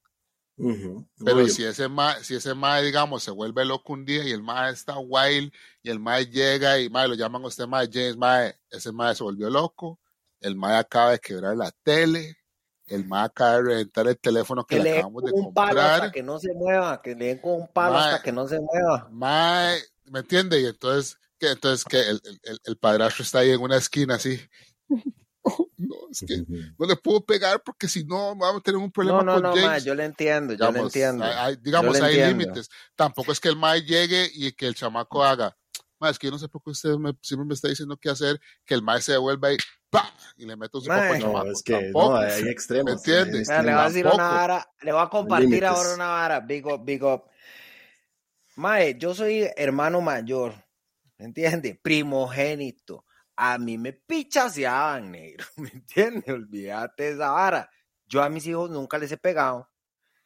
Ujú. 0.57 1.07
Pero 1.23 1.37
Obvio. 1.37 1.49
si 1.49 1.63
ese 1.65 1.89
mae, 1.89 2.25
si 2.25 2.35
ese 2.37 2.55
mae, 2.55 2.83
digamos, 2.85 3.23
se 3.23 3.31
vuelve 3.31 3.67
loco 3.67 3.93
un 3.93 4.07
día 4.07 4.25
y 4.25 4.31
el 4.33 4.43
mae 4.43 4.73
está 4.73 4.99
wild 4.99 5.53
y 5.83 5.91
el 5.91 6.01
mae 6.01 6.25
llega 6.27 6.81
y 6.81 6.89
mae 6.89 7.07
lo 7.07 7.15
llaman 7.15 7.45
a 7.45 7.49
usted 7.49 7.67
mae 7.67 7.89
James, 7.93 8.17
mae, 8.17 8.59
ese 8.71 8.91
mae 8.93 9.15
se 9.15 9.23
volvió 9.25 9.51
loco, 9.51 10.01
el 10.41 10.57
mae 10.57 10.77
acaba 10.79 11.11
de 11.11 11.19
quebrar 11.19 11.55
la 11.55 11.71
tele, 11.83 12.39
el 12.87 13.05
mae 13.07 13.27
acaba 13.27 13.57
de 13.57 13.63
reventar 13.63 14.09
el 14.09 14.19
teléfono 14.19 14.65
que, 14.65 14.77
Que 14.77 14.83
le 14.83 14.91
le 14.91 14.97
acabamos 14.99 15.25
de 15.25 15.31
con 15.33 15.41
un 15.43 15.55
palo 15.55 15.81
hasta 15.81 15.91
comprar, 15.93 16.13
que 16.13 16.23
no 16.23 16.39
se 16.39 16.53
mueva, 16.55 17.03
que 17.03 17.15
le 17.15 17.27
den 17.27 17.39
con 17.43 17.53
un 17.61 17.69
palo 17.69 17.93
Mae. 17.93 18.05
hasta 18.15 18.23
que 18.23 18.33
no 18.33 18.49
se 18.49 18.59
mueva. 18.59 19.09
mae, 19.13 19.79
¿me 20.07 20.21
entiende? 20.21 20.61
Y 20.63 20.65
entonces, 20.65 21.19
que 21.39 21.51
entonces 21.51 21.85
que 21.85 22.01
el, 22.01 22.21
el- 22.25 22.41
el- 22.43 22.61
el 22.65 22.77
padrastro 22.79 23.23
está 23.23 23.41
ahí 23.41 23.51
en 23.51 23.61
una 23.61 23.77
esquina 23.77 24.15
así. 24.15 24.41
No, 25.77 25.95
es 26.11 26.25
que 26.27 26.45
no 26.79 26.87
le 26.87 26.97
puedo 26.97 27.25
pegar 27.25 27.63
porque 27.63 27.87
si 27.89 28.05
no 28.05 28.35
vamos 28.37 28.61
a 28.61 28.63
tener 28.63 28.79
un 28.79 28.91
problema 28.91 29.19
No, 29.19 29.25
no, 29.25 29.33
con 29.35 29.43
no, 29.43 29.49
James. 29.51 29.65
ma, 29.65 29.79
yo 29.79 29.95
le 29.95 30.05
entiendo, 30.05 30.55
yo 30.55 30.65
le 30.67 30.71
digamos, 30.73 30.97
entiendo. 30.97 31.25
hay- 31.25 31.57
digamos, 31.57 31.99
le 31.99 32.05
hay 32.07 32.15
entiendo. 32.17 32.39
límites. 32.45 32.69
Tampoco 32.97 33.33
es 33.33 33.41
que 33.41 33.49
el 33.49 33.57
mae 33.57 33.83
llegue 33.83 34.29
y 34.35 34.53
que 34.53 34.67
el 34.67 34.75
chamaco 34.75 35.23
haga. 35.25 35.57
Mae, 36.01 36.11
es 36.13 36.19
que 36.19 36.27
yo 36.29 36.31
no 36.31 36.39
sé 36.39 36.49
por 36.49 36.63
qué 36.63 36.71
usted 36.71 36.91
me, 36.97 37.13
siempre 37.23 37.47
me 37.47 37.55
está 37.55 37.69
diciendo 37.69 37.97
qué 38.01 38.09
hacer, 38.11 38.41
que 38.65 38.75
el 38.75 38.83
mae 38.83 39.01
se 39.01 39.13
devuelva 39.13 39.53
y 39.53 39.57
¡pa! 39.91 40.13
y 40.37 40.47
le 40.47 40.53
sopapo 40.55 40.93
al 40.93 41.09
Mae. 41.09 41.19
No, 41.21 41.45
es 41.51 41.63
que 41.63 41.73
Tampoco. 41.73 42.11
no, 42.11 42.17
hay 42.17 42.43
extremos. 42.49 42.85
¿Me 42.87 42.93
entiende? 42.93 43.39
hay 43.39 43.45
Mira, 43.45 43.63
le 43.63 43.73
voy 43.73 43.81
a 43.81 43.85
decir 43.89 44.03
tampoco. 44.05 44.23
una 44.23 44.31
vara, 44.31 44.71
le 44.83 44.93
voy 44.93 45.03
a 45.03 45.09
compartir 45.09 45.49
límites. 45.49 45.69
ahora 45.71 45.95
una 45.95 46.07
vara, 46.09 46.41
big 46.41 46.67
up, 46.67 46.85
big 46.85 47.03
up. 47.05 47.23
Mae, 48.57 48.97
yo 48.99 49.15
soy 49.15 49.49
hermano 49.57 50.01
mayor, 50.01 50.55
¿me 51.17 51.27
entiende? 51.27 51.79
Primogénito. 51.83 53.05
A 53.41 53.57
mí 53.57 53.79
me 53.79 53.93
pichaseaban, 53.93 55.13
negro, 55.13 55.47
¿me 55.57 55.69
entiende? 55.69 56.33
Olvídate 56.33 57.05
de 57.05 57.11
esa 57.13 57.31
vara. 57.31 57.71
Yo 58.07 58.21
a 58.23 58.29
mis 58.29 58.45
hijos 58.47 58.69
nunca 58.71 58.99
les 58.99 59.13
he 59.13 59.17
pegado. 59.17 59.69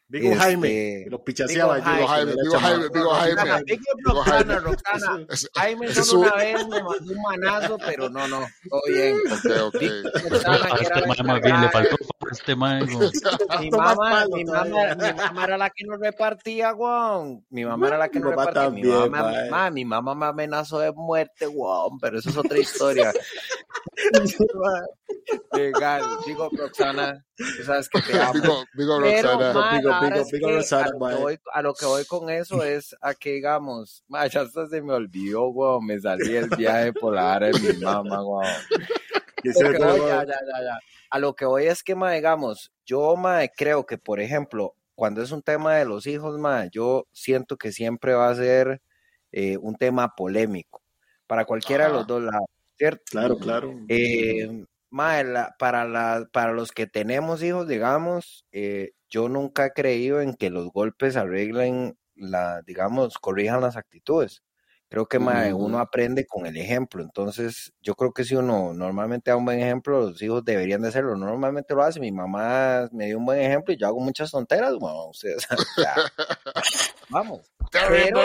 Digo 0.08 0.26
Este, 0.28 0.38
Jaime, 0.40 0.68
que 0.68 1.06
lo 1.10 1.24
pichaseaba 1.24 1.76
digo 1.76 2.06
Jaime, 2.06 2.32
digo 2.32 2.58
Jaime, 2.58 2.88
digo 2.92 3.10
Jaime. 3.14 3.64
Digo 3.96 4.22
Jaime. 4.22 4.58
Roxana. 4.60 5.26
Ese- 5.28 5.48
Jaime 5.54 5.94
solo 5.94 6.20
un- 6.20 6.26
una 6.26 6.36
vez 6.36 6.68
me 6.68 6.82
mandó 6.82 7.12
un 7.12 7.22
manazo, 7.22 7.78
pero 7.78 8.08
no, 8.10 8.28
no, 8.28 8.46
todo 8.70 8.80
bien. 8.88 9.16
Ok, 9.30 9.74
ok. 9.74 9.82
Este 9.82 11.22
más 11.24 11.40
bien 11.40 11.60
le 11.62 11.68
faltó 11.70 11.96
este 12.32 12.56
mi 12.56 13.70
mamá, 13.70 14.26
mi 14.26 14.44
mamá, 14.44 14.94
mi 14.96 15.12
mamá 15.14 15.44
era 15.44 15.58
la 15.58 15.70
que 15.70 15.84
nos 15.84 16.00
repartía, 16.00 16.74
weón. 16.74 17.44
Mi 17.50 17.64
mamá 17.64 17.88
era 17.88 17.98
la 17.98 18.08
que 18.08 18.20
nos 18.20 18.30
repartía. 18.30 18.70
Mi 18.70 18.82
mamá, 18.82 19.32
ma, 19.50 19.70
mi 19.70 19.84
mamá 19.84 20.14
me 20.14 20.26
amenazó 20.26 20.78
de 20.78 20.92
muerte, 20.92 21.46
weón, 21.46 21.98
pero 22.00 22.18
eso 22.18 22.30
es 22.30 22.36
otra 22.36 22.58
historia. 22.58 23.12
Legal, 25.52 26.02
digo 26.26 26.48
Roxana, 26.52 27.24
tú 27.36 27.64
sabes 27.64 27.88
que 27.88 28.00
te 28.02 28.18
amo. 28.20 28.32
Digo, 28.32 28.64
digo 28.74 29.00
Roxana. 29.00 29.52
ma, 29.52 30.10
Roxana, 30.10 30.86
a, 30.86 31.10
lo 31.10 31.18
voy, 31.20 31.38
a 31.52 31.62
lo 31.62 31.74
que 31.74 31.86
voy 31.86 32.04
con 32.06 32.30
eso 32.30 32.64
es 32.64 32.96
a 33.00 33.14
que 33.14 33.32
digamos, 33.34 34.02
ma, 34.08 34.26
ya 34.26 34.40
hasta 34.42 34.66
se 34.66 34.82
me 34.82 34.92
olvidó, 34.94 35.48
weón, 35.48 35.86
me 35.86 36.00
salí 36.00 36.34
el 36.34 36.48
viaje 36.48 36.92
por 36.92 37.14
la 37.14 37.22
vara 37.22 37.46
de 37.48 37.58
mi 37.60 37.78
mamá, 37.78 38.24
weón. 38.24 38.46
Lo 39.42 39.68
que 39.70 39.78
voy, 39.78 40.00
ya, 40.00 40.24
ya. 40.24 40.78
A 41.10 41.18
lo 41.18 41.34
que 41.34 41.44
voy 41.44 41.66
es 41.66 41.82
que, 41.82 41.94
ma, 41.94 42.12
digamos, 42.12 42.72
yo, 42.86 43.16
ma, 43.16 43.40
creo 43.48 43.84
que, 43.86 43.98
por 43.98 44.20
ejemplo, 44.20 44.74
cuando 44.94 45.22
es 45.22 45.30
un 45.32 45.42
tema 45.42 45.76
de 45.76 45.84
los 45.84 46.06
hijos, 46.06 46.38
ma, 46.38 46.66
yo 46.70 47.06
siento 47.12 47.56
que 47.56 47.72
siempre 47.72 48.14
va 48.14 48.30
a 48.30 48.34
ser 48.34 48.80
eh, 49.32 49.56
un 49.58 49.74
tema 49.76 50.14
polémico 50.16 50.82
para 51.26 51.44
cualquiera 51.44 51.86
de 51.86 51.90
los 51.92 52.06
dos 52.06 52.22
lados, 52.22 52.46
¿cierto? 52.76 53.02
Claro, 53.10 53.36
claro. 53.38 53.72
Eh, 53.88 54.64
ma, 54.90 55.22
la- 55.22 55.54
para, 55.58 55.84
la, 55.86 56.26
para 56.32 56.52
los 56.52 56.72
que 56.72 56.86
tenemos 56.86 57.42
hijos, 57.42 57.68
digamos, 57.68 58.46
eh, 58.52 58.92
yo 59.08 59.28
nunca 59.28 59.66
he 59.66 59.72
creído 59.72 60.20
en 60.20 60.34
que 60.34 60.50
los 60.50 60.70
golpes 60.72 61.16
arreglen 61.16 61.96
la, 62.14 62.62
digamos, 62.62 63.14
corrijan 63.18 63.60
las 63.62 63.76
actitudes. 63.76 64.42
Creo 64.92 65.06
que 65.06 65.16
uno 65.16 65.78
aprende 65.78 66.26
con 66.26 66.44
el 66.44 66.54
ejemplo. 66.54 67.02
Entonces, 67.02 67.72
yo 67.80 67.94
creo 67.94 68.12
que 68.12 68.24
si 68.24 68.36
uno 68.36 68.74
normalmente 68.74 69.30
da 69.30 69.38
un 69.38 69.46
buen 69.46 69.58
ejemplo, 69.58 70.02
los 70.02 70.20
hijos 70.20 70.44
deberían 70.44 70.82
de 70.82 70.88
hacerlo. 70.88 71.16
Normalmente 71.16 71.74
lo 71.74 71.82
hace. 71.82 71.98
Mi 71.98 72.12
mamá 72.12 72.90
me 72.92 73.06
dio 73.06 73.16
un 73.16 73.24
buen 73.24 73.40
ejemplo 73.40 73.72
y 73.72 73.78
yo 73.78 73.86
hago 73.86 74.00
muchas 74.00 74.30
tonteras. 74.30 74.74
Bueno, 74.76 75.06
ustedes, 75.08 75.46
ya, 75.78 75.94
vamos. 77.08 77.40
Pero 77.88 78.20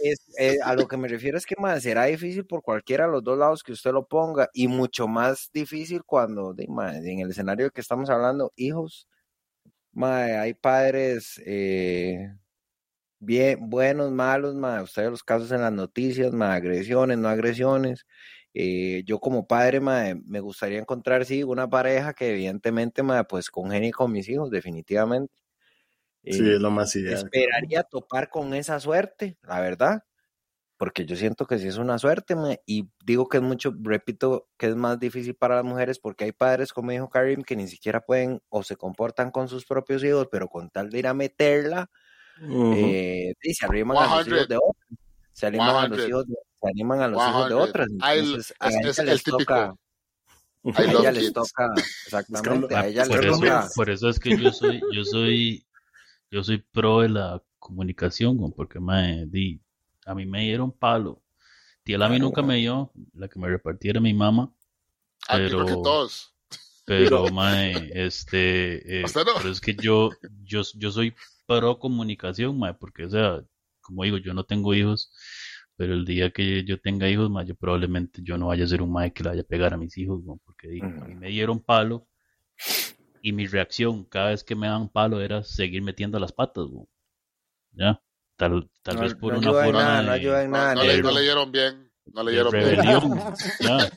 es- 0.00 0.60
a 0.64 0.74
lo 0.74 0.88
que 0.88 0.96
me 0.96 1.06
refiero 1.06 1.38
es 1.38 1.46
que 1.46 1.54
será 1.78 2.06
difícil 2.06 2.44
por 2.46 2.62
cualquiera 2.62 3.06
de 3.06 3.12
los 3.12 3.22
dos 3.22 3.38
lados 3.38 3.62
que 3.62 3.70
usted 3.70 3.92
lo 3.92 4.04
ponga 4.04 4.48
y 4.52 4.66
mucho 4.66 5.06
más 5.06 5.50
difícil 5.54 6.02
cuando 6.04 6.52
ma, 6.66 6.96
en 6.96 7.20
el 7.20 7.30
escenario 7.30 7.70
que 7.70 7.80
estamos 7.80 8.10
hablando, 8.10 8.52
hijos, 8.56 9.06
hay 10.02 10.54
padres 10.54 11.40
eh, 11.46 12.34
bien 13.22 13.70
buenos, 13.70 14.10
malos, 14.12 14.54
ma, 14.54 14.82
usted 14.82 15.04
ve 15.04 15.10
los 15.10 15.22
casos 15.24 15.52
en 15.52 15.62
las 15.62 15.72
noticias, 15.72 16.32
ma, 16.32 16.54
agresiones, 16.54 17.18
no 17.18 17.28
agresiones. 17.28 18.06
Eh, 18.54 19.02
yo 19.06 19.20
como 19.20 19.46
padre 19.46 19.80
ma, 19.80 20.14
me 20.26 20.40
gustaría 20.40 20.78
encontrar 20.80 21.24
sí 21.24 21.42
una 21.44 21.68
pareja 21.70 22.14
que 22.14 22.32
evidentemente 22.32 23.02
ma, 23.02 23.24
pues 23.24 23.50
congenie 23.50 23.92
con 23.92 24.12
mis 24.12 24.28
hijos 24.28 24.50
definitivamente. 24.50 25.34
Sí, 26.30 26.48
Eh, 26.48 26.50
es 26.50 26.60
lo 26.60 26.70
más 26.70 26.96
ideal. 26.96 27.32
esperaría 27.32 27.82
topar 27.84 28.30
con 28.30 28.54
esa 28.54 28.80
suerte, 28.80 29.38
la 29.42 29.60
verdad, 29.60 30.04
porque 30.78 31.06
yo 31.06 31.16
siento 31.16 31.46
que 31.46 31.58
sí 31.58 31.68
es 31.68 31.78
una 31.78 31.98
suerte, 31.98 32.34
y 32.66 32.90
digo 33.04 33.28
que 33.28 33.38
es 33.38 33.42
mucho, 33.44 33.74
repito, 33.82 34.48
que 34.58 34.66
es 34.68 34.76
más 34.76 34.98
difícil 35.00 35.36
para 35.36 35.56
las 35.56 35.64
mujeres 35.64 35.98
porque 36.00 36.24
hay 36.24 36.32
padres, 36.32 36.72
como 36.72 36.90
dijo 36.92 37.08
Karim, 37.10 37.42
que 37.44 37.56
ni 37.56 37.68
siquiera 37.68 38.00
pueden 38.02 38.40
o 38.50 38.62
se 38.64 38.76
comportan 38.76 39.30
con 39.32 39.48
sus 39.48 39.66
propios 39.66 40.04
hijos, 40.04 40.28
pero 40.32 40.48
con 40.48 40.70
tal 40.70 40.90
de 40.90 40.98
ir 41.00 41.06
a 41.08 41.14
meterla, 41.14 41.90
Ujú. 42.42 42.76
eh, 42.76 43.34
y 43.42 43.54
se 43.54 43.66
arriman 43.66 43.96
a 43.98 44.06
los 44.16 44.24
100. 44.24 44.36
hijos 44.36 44.48
de 44.48 44.56
otras, 44.56 44.88
se 45.32 45.46
animan 45.46 45.76
a 45.76 45.88
los 45.88 45.98
100. 45.98 46.08
hijos 46.10 46.26
de, 46.26 46.34
se 46.60 46.68
animan 46.68 47.00
a 47.02 47.08
los 47.08 47.28
hijos 47.28 47.48
de 47.48 47.54
100. 47.54 47.68
otras, 47.68 47.88
entonces 47.90 48.54
a 48.58 48.68
es- 48.68 48.84
es 48.84 48.98
el 48.98 49.06
les 49.06 49.24
típico. 49.24 49.54
toca, 49.54 49.74
a 50.74 50.82
love 50.82 51.00
ellas 51.00 51.14
les 51.14 51.24
kids. 51.24 51.32
toca, 51.32 51.68
exactamente, 52.04 52.74
a 52.74 52.78
Ah, 52.80 52.86
ellas 52.86 53.08
por 53.08 53.24
les 53.24 53.32
eso, 53.32 53.40
toca, 53.40 53.68
por 53.76 53.90
eso 53.90 54.08
es 54.08 54.18
que 54.20 54.30
yo 54.38 54.52
soy, 54.52 54.82
yo 54.92 55.04
soy, 55.04 55.66
yo 56.30 56.42
soy 56.44 56.58
pro 56.58 57.00
de 57.00 57.08
la 57.08 57.42
comunicación, 57.58 58.52
porque 58.52 58.80
mae, 58.80 59.26
di, 59.26 59.60
a 60.06 60.14
mí 60.14 60.26
me 60.26 60.42
dieron 60.42 60.70
palo. 60.72 61.22
Tía 61.84 61.96
a 61.96 61.98
mí 62.00 62.06
Claro, 62.06 62.26
nunca 62.26 62.42
me 62.42 62.56
dio, 62.56 62.92
la 63.14 63.28
que 63.28 63.38
me 63.40 63.48
repartiera 63.48 64.00
mi 64.00 64.14
mamá, 64.14 64.52
Ah, 65.28 65.36
que 65.38 65.48
pero, 65.48 65.64
todos. 65.64 66.34
pero 66.84 67.28
mae, 67.32 67.90
este, 67.94 69.00
eh, 69.00 69.04
¿Usted 69.04 69.24
no? 69.24 69.32
pero 69.36 69.48
es 69.50 69.60
que 69.60 69.74
yo, 69.74 70.10
yo, 70.44 70.62
yo 70.76 70.90
soy 70.92 71.14
pro 71.46 71.78
comunicación, 71.78 72.58
mae, 72.58 72.74
porque 72.74 73.04
o 73.06 73.10
sea, 73.10 73.42
como 73.80 74.04
digo, 74.04 74.18
yo 74.18 74.34
no 74.34 74.44
tengo 74.44 74.74
hijos, 74.74 75.12
pero 75.76 75.94
el 75.94 76.04
día 76.04 76.30
que 76.32 76.64
yo 76.64 76.80
tenga 76.80 77.08
hijos, 77.10 77.30
mae, 77.30 77.46
yo 77.46 77.54
probablemente 77.56 78.20
yo 78.24 78.38
no 78.38 78.48
vaya 78.48 78.64
a 78.64 78.68
ser 78.68 78.82
un 78.82 78.92
mae 78.92 79.12
que 79.12 79.22
le 79.24 79.30
vaya 79.30 79.42
a 79.42 79.44
pegar 79.44 79.74
a 79.74 79.76
mis 79.78 79.96
hijos, 79.98 80.22
güey, 80.24 80.38
porque 80.44 80.68
di, 80.68 80.80
a 81.00 81.06
mí 81.06 81.14
me 81.16 81.28
dieron 81.28 81.60
palo 81.62 82.08
y 83.22 83.32
mi 83.32 83.46
reacción 83.46 84.04
cada 84.04 84.28
vez 84.30 84.44
que 84.44 84.54
me 84.54 84.66
daban 84.66 84.88
palo 84.90 85.20
era 85.22 85.42
seguir 85.42 85.80
metiendo 85.82 86.18
las 86.18 86.32
patas. 86.32 86.66
¿Ya? 87.72 88.00
Tal, 88.36 88.70
tal 88.82 88.96
no, 88.96 89.02
vez 89.02 89.14
por 89.14 89.32
no 89.32 89.38
una 89.38 89.52
forma 89.54 89.82
nada, 89.82 90.02
no 90.02 90.12
ayuda 90.12 90.42
en 90.42 90.50
nada, 90.50 90.74
no 90.74 90.84
le, 90.84 91.02
no 91.02 91.10
leyeron 91.12 91.52
bien. 91.52 91.90
No 92.12 92.22
leyeron 92.22 92.52
bien. 92.52 92.64
rebelión, 92.64 93.10
¿ya? 93.60 93.88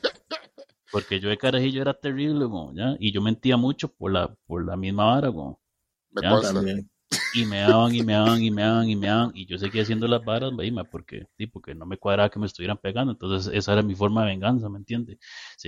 Porque 0.90 1.20
yo 1.20 1.28
de 1.28 1.38
carajillo 1.38 1.82
era 1.82 1.94
terrible, 1.94 2.46
¿ya? 2.74 2.96
Y 2.98 3.12
yo 3.12 3.20
mentía 3.22 3.56
mucho 3.56 3.88
por 3.92 4.12
la, 4.12 4.34
por 4.46 4.64
la 4.64 4.76
misma 4.76 5.04
vara. 5.06 5.30
Me 5.30 6.22
Ya. 6.22 6.30
consta. 6.30 6.52
También. 6.54 6.90
Y 7.36 7.44
me 7.44 7.58
daban, 7.60 7.94
y 7.94 8.02
me 8.02 8.14
daban, 8.14 8.42
y 8.42 8.50
me 8.50 8.62
daban, 8.62 8.88
y 8.88 8.96
me 8.96 9.08
daban. 9.08 9.30
Y 9.34 9.44
yo 9.44 9.58
seguía 9.58 9.82
haciendo 9.82 10.08
las 10.08 10.24
varas, 10.24 10.52
güey, 10.52 10.70
ma, 10.70 10.84
porque, 10.84 11.26
sí, 11.36 11.46
porque 11.46 11.74
no 11.74 11.84
me 11.84 11.98
cuadraba 11.98 12.30
que 12.30 12.38
me 12.38 12.46
estuvieran 12.46 12.78
pegando. 12.78 13.12
Entonces, 13.12 13.52
esa 13.54 13.74
era 13.74 13.82
mi 13.82 13.94
forma 13.94 14.22
de 14.22 14.28
venganza, 14.28 14.70
¿me 14.70 14.78
entiendes? 14.78 15.18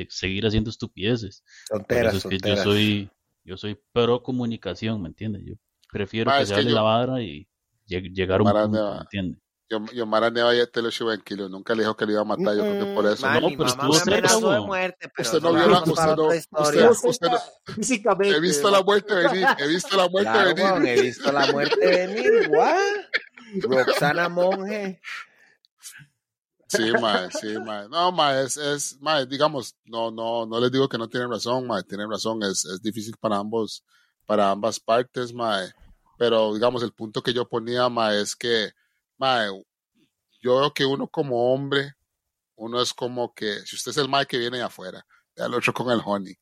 seguir 0.08 0.46
haciendo 0.46 0.70
estupideces. 0.70 1.44
Tonteras, 1.68 2.14
eso 2.14 2.30
es 2.30 2.40
que 2.42 2.48
yo 2.48 2.56
soy, 2.56 3.10
yo 3.44 3.56
soy 3.58 3.78
pro 3.92 4.22
comunicación, 4.22 5.02
¿me 5.02 5.08
entiendes? 5.08 5.42
Yo 5.44 5.54
prefiero 5.92 6.30
que 6.30 6.42
es 6.42 6.48
se 6.48 6.54
hable 6.54 6.70
yo- 6.70 6.74
la 6.76 6.82
vara 6.82 7.22
y 7.22 7.46
lleg- 7.86 8.14
llegar 8.14 8.40
a 8.40 8.44
un 8.44 8.50
punto. 8.50 8.94
¿me 8.94 9.00
entiendes? 9.02 9.42
Yo, 9.70 9.84
yo 9.92 10.06
Mara 10.06 10.30
Neva 10.30 10.54
ya 10.54 10.66
te 10.66 10.80
lo 10.80 10.88
llevo 10.88 11.12
en 11.12 11.20
kilo. 11.20 11.48
Nunca 11.48 11.74
le 11.74 11.82
dijo 11.82 11.94
que 11.94 12.06
le 12.06 12.12
iba 12.12 12.22
a 12.22 12.24
matar. 12.24 12.56
Yo 12.56 12.62
creo 12.62 12.86
que 12.86 12.94
por 12.94 13.06
eso. 13.06 13.26
Ma, 13.26 13.38
no, 13.40 13.48
pero 13.48 13.66
estuvo 13.66 13.92
cerca, 13.92 14.12
amenazó 14.12 14.40
de 14.40 14.46
weón. 14.46 14.66
muerte, 14.66 15.10
pero 15.14 15.28
Usted 15.28 15.42
no 15.42 15.52
vio 15.52 15.68
la- 15.68 15.82
usted 15.82 16.16
no- 16.16 16.28
usted- 16.28 17.08
usted 17.08 17.28
no- 17.30 17.74
Físicamente. 17.74 18.36
He 18.36 18.40
visto 18.40 18.70
la 18.70 18.82
muerte 18.82 19.14
venir. 19.14 19.46
He 19.58 19.66
visto 19.68 19.96
la 19.96 20.08
muerte 20.08 20.30
Claro, 20.30 20.48
venir. 20.54 20.64
weón, 20.64 20.86
he 20.86 21.02
visto 21.02 21.32
la 21.32 21.46
muerte 21.52 21.86
venir, 21.86 22.48
¿what? 22.50 22.76
Roxana 23.62 24.28
Monge. 24.30 25.00
Sí, 26.70 26.92
mae, 27.00 27.30
sí, 27.40 27.58
mae. 27.64 27.88
No, 27.88 28.12
mae, 28.12 28.42
es, 28.44 28.56
es, 28.58 28.98
mae, 29.00 29.24
digamos, 29.26 29.74
no, 29.86 30.10
no, 30.10 30.44
no 30.44 30.60
les 30.60 30.70
digo 30.70 30.86
que 30.88 30.98
no 30.98 31.08
tienen 31.08 31.30
razón, 31.30 31.66
mae, 31.66 31.82
tienen 31.82 32.10
razón, 32.10 32.42
es, 32.42 32.64
es 32.66 32.82
difícil 32.82 33.14
para 33.18 33.36
ambos, 33.38 33.82
para 34.26 34.50
ambas 34.50 34.78
partes, 34.78 35.32
mae. 35.32 35.72
Pero, 36.18 36.52
digamos, 36.52 36.82
el 36.82 36.92
punto 36.92 37.22
que 37.22 37.32
yo 37.32 37.48
ponía, 37.48 37.88
mae, 37.88 38.20
es 38.20 38.36
que, 38.36 38.70
mae, 39.18 39.48
yo 40.40 40.60
veo 40.60 40.72
que 40.72 40.86
uno 40.86 41.08
como 41.08 41.52
hombre, 41.52 41.92
uno 42.56 42.80
es 42.80 42.94
como 42.94 43.32
que, 43.34 43.60
si 43.66 43.76
usted 43.76 43.90
es 43.90 43.96
el 43.98 44.08
mae 44.08 44.26
que 44.26 44.38
viene 44.38 44.58
de 44.58 44.64
afuera, 44.64 45.04
ve 45.36 45.44
al 45.44 45.54
otro 45.54 45.72
con 45.72 45.90
el 45.90 46.00
honey. 46.04 46.34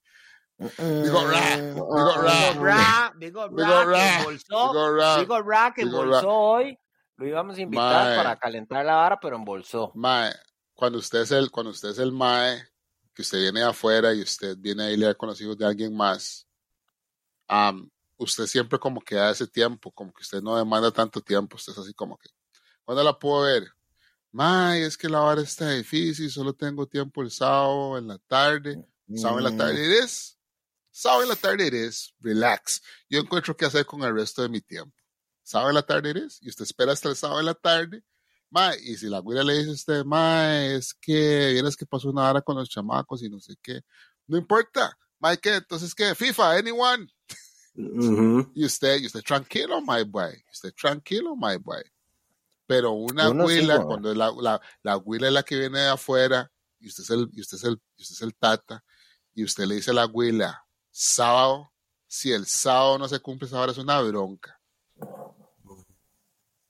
Digo, 0.59 1.29
ra, 1.29 1.57
digo, 1.57 2.23
ra. 2.23 3.13
Digo, 3.19 3.47
ra, 3.49 3.49
digo, 3.49 3.49
ra, 3.49 3.85
ra, 3.85 3.95
que 3.95 4.19
embolsó. 4.19 4.73
digo, 4.73 4.97
ra, 4.97 5.19
Digo, 5.19 5.43
ra, 5.43 5.73
que 5.75 5.83
embolsó 5.83 6.31
hoy. 6.31 6.79
Lo 7.19 7.27
íbamos 7.27 7.57
a 7.57 7.61
invitar 7.63 8.05
Mae. 8.05 8.17
para 8.17 8.37
calentar 8.37 8.85
la 8.85 8.97
vara, 8.97 9.19
pero 9.21 9.37
embolsó. 9.37 9.91
Mae, 9.95 10.35
cuando 10.75 10.99
usted 10.99 11.21
es 11.21 11.31
el, 11.33 11.51
cuando 11.51 11.71
usted 11.71 11.91
es 11.91 11.99
el 11.99 12.13
mae, 12.13 12.63
que 13.15 13.23
usted 13.23 13.41
viene 13.41 13.61
de 13.61 13.67
afuera 13.67 14.15
y 14.15 14.21
usted 14.21 14.57
viene 14.59 14.85
a 14.85 14.91
ir 14.91 15.17
con 15.17 15.31
los 15.31 15.41
hijos 15.41 15.57
de 15.57 15.67
alguien 15.67 15.97
más, 15.97 16.47
am, 17.49 17.91
usted 18.19 18.47
siempre 18.47 18.79
como 18.79 19.01
que 19.01 19.15
da 19.15 19.31
ese 19.31 19.47
tiempo, 19.47 19.91
como 19.91 20.13
que 20.13 20.23
usted 20.23 20.43
no 20.43 20.57
demanda 20.57 20.91
tanto 20.91 21.23
tiempo, 21.23 21.57
usted 21.57 21.73
es 21.73 21.79
así 21.79 21.95
como 21.95 22.19
que, 22.19 22.29
¿cuándo 22.87 23.05
la 23.05 23.19
puedo 23.19 23.43
ver? 23.43 23.69
Mae, 24.33 24.85
es 24.87 24.97
que 24.97 25.09
la 25.09 25.21
hora 25.21 25.43
está 25.43 25.71
difícil, 25.73 26.31
solo 26.31 26.55
tengo 26.55 26.87
tiempo 26.87 27.21
el 27.23 27.31
sábado 27.31 27.99
en 27.99 28.09
la 28.09 28.19
tarde. 28.19 28.83
Sábado 29.15 29.39
en 29.39 29.45
la 29.45 29.51
Mm, 29.51 29.57
tarde 29.59 29.99
it 29.99 30.05
is. 30.05 30.39
Sábado 30.91 31.23
en 31.25 31.29
la 31.29 31.37
tarde 31.37 31.87
is. 31.87 32.15
Relax. 32.21 32.83
Yo 33.11 33.21
encuentro 33.21 33.55
qué 33.57 33.67
hacer 33.67 33.85
con 33.85 34.03
el 34.03 34.15
resto 34.15 34.41
de 34.43 34.49
mi 34.49 34.61
tiempo. 34.63 34.97
Sábado 35.43 35.69
en 35.71 35.75
la 35.75 35.83
tarde 35.83 36.25
is. 36.27 36.39
Y 36.41 36.49
usted 36.49 36.65
espera 36.65 36.93
hasta 36.93 37.09
el 37.11 37.17
sábado 37.17 37.41
en 37.41 37.47
la 37.47 37.55
tarde. 37.55 38.03
Mae, 38.51 38.79
y 38.83 38.97
si 38.97 39.07
la 39.09 39.19
güera 39.19 39.43
le 39.43 39.59
dice 39.59 39.71
a 39.71 39.75
usted, 39.75 40.05
mae, 40.05 40.77
es 40.77 40.95
que 40.95 41.51
vienes 41.53 41.77
que 41.77 41.85
pasó 41.87 42.09
una 42.11 42.31
hora 42.31 42.41
con 42.41 42.57
los 42.57 42.69
chamacos 42.69 43.23
y 43.23 43.29
no 43.29 43.41
sé 43.41 43.55
qué. 43.63 43.83
No 44.27 44.37
importa. 44.39 44.97
Mae, 45.19 45.39
¿qué? 45.39 45.55
Entonces, 45.57 45.95
¿qué? 45.95 46.15
FIFA, 46.15 46.57
anyone. 46.59 47.07
Ujú. 47.75 48.51
Y 48.55 48.65
usted, 48.65 48.99
y 49.01 49.07
usted 49.07 49.23
tranquilo, 49.23 49.81
my 49.83 50.03
boy. 50.05 50.33
Usted 50.53 50.73
tranquilo, 50.75 51.35
my 51.37 51.57
boy. 51.57 51.83
Pero 52.67 52.93
una 52.93 53.31
Uno 53.31 53.49
sí, 53.49 53.67
weón. 53.67 53.85
cuando 53.85 54.15
la, 54.15 54.33
la, 54.41 54.61
la 54.83 54.95
güila 54.97 55.29
es 55.29 55.33
la 55.33 55.43
que 55.43 55.57
viene 55.59 55.79
de 55.81 55.89
afuera, 55.89 56.51
y 56.81 56.89
usted 56.89 57.05
es 57.05 57.11
el, 57.11 57.29
y 57.33 57.41
usted 57.41 57.57
es 57.59 57.65
el, 57.65 57.81
y 57.97 58.03
usted 58.03 58.15
es 58.15 58.23
el 58.23 58.35
tata, 58.35 58.85
y 59.35 59.45
usted 59.45 59.67
le 59.67 59.77
dice 59.77 59.93
a 59.93 59.95
la 59.95 60.05
güila, 60.05 60.67
sábado, 60.91 61.73
si 62.07 62.33
el 62.33 62.47
sábado 62.47 62.99
no 62.99 63.09
se 63.09 63.21
cumple, 63.21 63.47
esa 63.47 63.61
hora 63.61 63.73
es 63.73 63.79
una 63.79 64.01
bronca. 64.01 64.61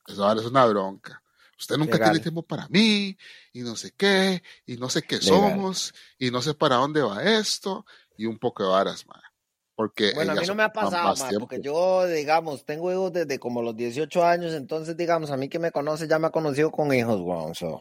Esa 0.07 0.25
hora 0.25 0.39
es 0.39 0.47
una 0.47 0.65
bronca. 0.65 1.21
Usted 1.59 1.77
nunca 1.77 1.93
Legal. 1.93 2.11
tiene 2.11 2.23
tiempo 2.23 2.43
para 2.43 2.67
mí, 2.67 3.17
y 3.51 3.61
no 3.61 3.75
sé 3.75 3.91
qué, 3.97 4.43
y 4.65 4.77
no 4.77 4.89
sé 4.89 5.01
qué 5.01 5.17
Legal. 5.17 5.29
somos, 5.29 5.93
y 6.19 6.29
no 6.29 6.41
sé 6.41 6.53
para 6.53 6.75
dónde 6.75 7.01
va 7.01 7.23
esto, 7.23 7.85
y 8.15 8.25
un 8.27 8.37
poco 8.37 8.63
de 8.63 8.69
varas, 8.69 9.05
man. 9.07 9.21
Porque 9.77 10.11
Bueno, 10.15 10.31
a 10.31 10.35
mí 10.35 10.47
no 10.47 10.55
me 10.55 10.63
ha 10.63 10.73
pasado, 10.73 11.09
más 11.09 11.19
ma, 11.19 11.39
porque 11.39 11.61
yo, 11.61 12.07
digamos, 12.07 12.65
tengo 12.65 12.91
hijos 12.91 13.13
desde 13.13 13.37
como 13.37 13.61
los 13.61 13.75
18 13.75 14.25
años, 14.25 14.53
entonces, 14.53 14.97
digamos, 14.97 15.29
a 15.29 15.37
mí 15.37 15.49
que 15.49 15.59
me 15.59 15.71
conoce 15.71 16.07
ya 16.07 16.17
me 16.17 16.25
ha 16.25 16.31
conocido 16.31 16.71
con 16.71 16.91
hijos, 16.91 17.21
weón. 17.21 17.53
so. 17.53 17.79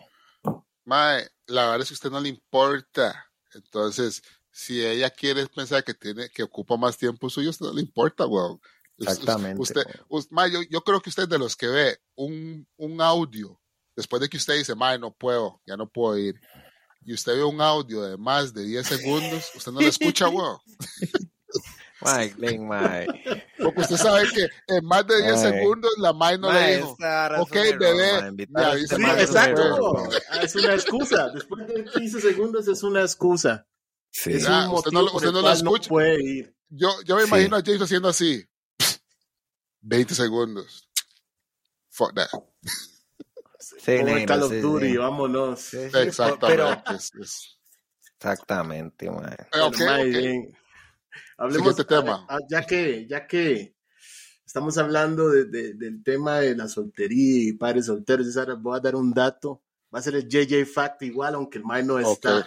Mae, 0.85 1.27
la 1.47 1.63
verdad 1.63 1.81
es 1.81 1.89
que 1.89 1.95
a 1.95 1.97
usted 1.97 2.11
no 2.11 2.21
le 2.21 2.29
importa. 2.29 3.25
Entonces, 3.55 4.23
si 4.51 4.85
ella 4.85 5.09
quiere 5.09 5.47
pensar 5.47 5.83
que 5.85 5.95
tiene 5.95 6.29
que 6.29 6.43
ocupa 6.43 6.77
más 6.77 6.99
tiempo 6.99 7.31
suyo, 7.31 7.49
a 7.49 7.53
usted 7.53 7.65
no 7.65 7.73
le 7.73 7.81
importa, 7.81 8.27
weón. 8.27 8.61
Exactamente. 8.99 9.63
Usted, 9.63 9.83
usted 10.11 10.31
ma, 10.33 10.49
yo, 10.49 10.61
yo, 10.69 10.83
creo 10.83 11.01
que 11.01 11.09
usted 11.09 11.23
es 11.23 11.29
de 11.31 11.39
los 11.39 11.57
que 11.57 11.67
ve 11.67 11.99
un, 12.15 12.69
un 12.77 13.01
audio 13.01 13.59
después 13.97 14.21
de 14.21 14.29
que 14.29 14.37
usted 14.37 14.59
dice, 14.59 14.75
ma, 14.75 14.99
no 14.99 15.15
puedo, 15.15 15.63
ya 15.65 15.79
no 15.79 15.89
puedo 15.89 16.19
ir. 16.19 16.39
Y 17.01 17.15
usted 17.15 17.37
ve 17.37 17.45
un 17.45 17.63
audio 17.63 18.03
de 18.03 18.19
más 18.19 18.53
de 18.53 18.65
10 18.65 18.87
segundos, 18.87 19.51
usted 19.55 19.73
no 19.73 19.81
lo 19.81 19.89
escucha, 19.89 20.29
weón. 20.29 20.59
Mike, 22.07 22.35
Link, 22.39 22.61
Mike. 22.61 23.47
Porque 23.63 23.81
usted 23.81 23.97
sabe 23.97 24.25
que 24.33 24.49
en 24.69 24.85
más 24.85 25.07
de 25.07 25.23
10 25.23 25.37
Ay. 25.37 25.53
segundos 25.53 25.91
la 25.99 26.13
Mae 26.13 26.39
no 26.39 26.53
le 26.53 26.77
dijo. 26.77 26.97
Ok, 27.39 27.53
bebé, 27.79 28.47
ya 28.49 28.73
Sí, 28.77 28.83
Este 28.85 28.99
man 28.99 29.19
exacto. 29.19 29.63
error, 29.63 30.09
Es 30.43 30.55
una 30.55 30.75
excusa. 30.75 31.29
Después 31.31 31.67
de 31.67 31.85
15 31.85 32.21
segundos 32.21 32.69
es 32.69 32.83
una 32.83 33.01
excusa. 33.03 33.67
Sí. 34.11 34.33
Es 34.33 34.47
un 34.49 34.55
usted 34.75 34.93
no 34.93 35.05
usted 35.05 35.31
no 35.33 35.41
cual 35.43 35.53
escucha. 35.57 35.89
puede 35.89 36.23
ir. 36.23 36.57
Yo, 36.69 36.91
yo 37.05 37.17
me 37.17 37.23
Sí. 37.23 37.29
imagino 37.29 37.57
a 37.57 37.63
James 37.65 37.83
haciendo 37.83 38.09
así. 38.09 38.45
20 39.81 40.15
segundos. 40.15 40.89
Fuck 41.91 42.15
that. 42.15 42.29
Sí, 43.59 44.03
nena, 44.03 44.27
Call 44.27 44.43
of 44.45 44.51
sí, 44.53 44.59
Duty, 44.61 44.91
sí. 44.91 44.97
vámonos. 44.97 45.75
Exactamente. 45.75 46.47
Pero, 46.47 46.83
exactamente, 48.19 49.11
mae. 49.11 49.35
Eh, 49.53 49.61
ok, 49.61 50.57
Hablemos 51.39 51.75
Siguiente 51.77 51.85
tema. 51.85 52.27
ah, 52.29 52.39
Ya 52.51 52.63
que, 52.63 53.07
ya 53.09 53.27
que 53.27 53.75
estamos 54.45 54.77
hablando 54.79 55.29
de- 55.31 55.45
de- 55.47 55.75
del 55.75 56.03
tema 56.03 56.41
de 56.41 56.57
la 56.57 56.69
soltería 56.69 57.49
y 57.49 57.53
padres 57.53 57.87
solteros, 57.87 58.37
hora 58.37 58.55
voy 58.55 58.77
a 58.77 58.81
dar 58.81 58.95
un 58.97 59.13
dato. 59.13 59.63
Va 59.95 59.99
a 60.01 60.03
ser 60.03 60.17
el 60.17 60.29
JJ 60.29 60.65
Fact 60.67 61.03
igual, 61.03 61.35
aunque 61.35 61.59
el 61.59 61.65
Mae 61.65 61.83
no 61.83 61.99
está. 61.99 62.47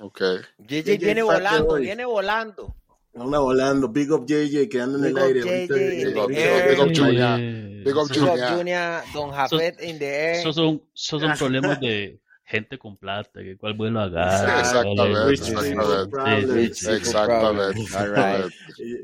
Ok. 0.00 0.20
JJ 0.58 0.82
JJ 0.82 0.98
viene 0.98 1.24
Fact 1.24 1.38
de 1.38 1.44
volando, 1.48 1.68
hoy. 1.74 1.82
viene 1.82 2.04
volando. 2.04 2.76
Anda 3.14 3.38
volando. 3.38 3.88
Big 3.88 4.12
up 4.12 4.26
JJ, 4.26 4.68
quedando 4.68 4.98
en 4.98 5.04
el 5.06 5.16
aire. 5.16 5.66
Big 5.66 6.18
up, 6.18 6.94
Junior. 6.94 7.38
Big 7.84 7.96
up, 7.96 8.08
Junior. 8.54 9.02
Don 9.14 9.30
Jafet 9.32 9.80
in 9.82 9.98
the 9.98 10.06
air. 10.06 10.36
Esos 10.40 10.54
son 10.54 10.82
problemas 11.38 11.80
de 11.80 12.20
gente 12.46 12.78
con 12.78 12.96
plata, 12.96 13.42
que 13.42 13.56
cuál 13.56 13.74
vuelo 13.74 14.00
agarra. 14.00 14.60
Exactamente, 14.60 15.24
Rich 16.54 16.84
exactamente. 16.86 17.80
Exactamente. 17.82 18.54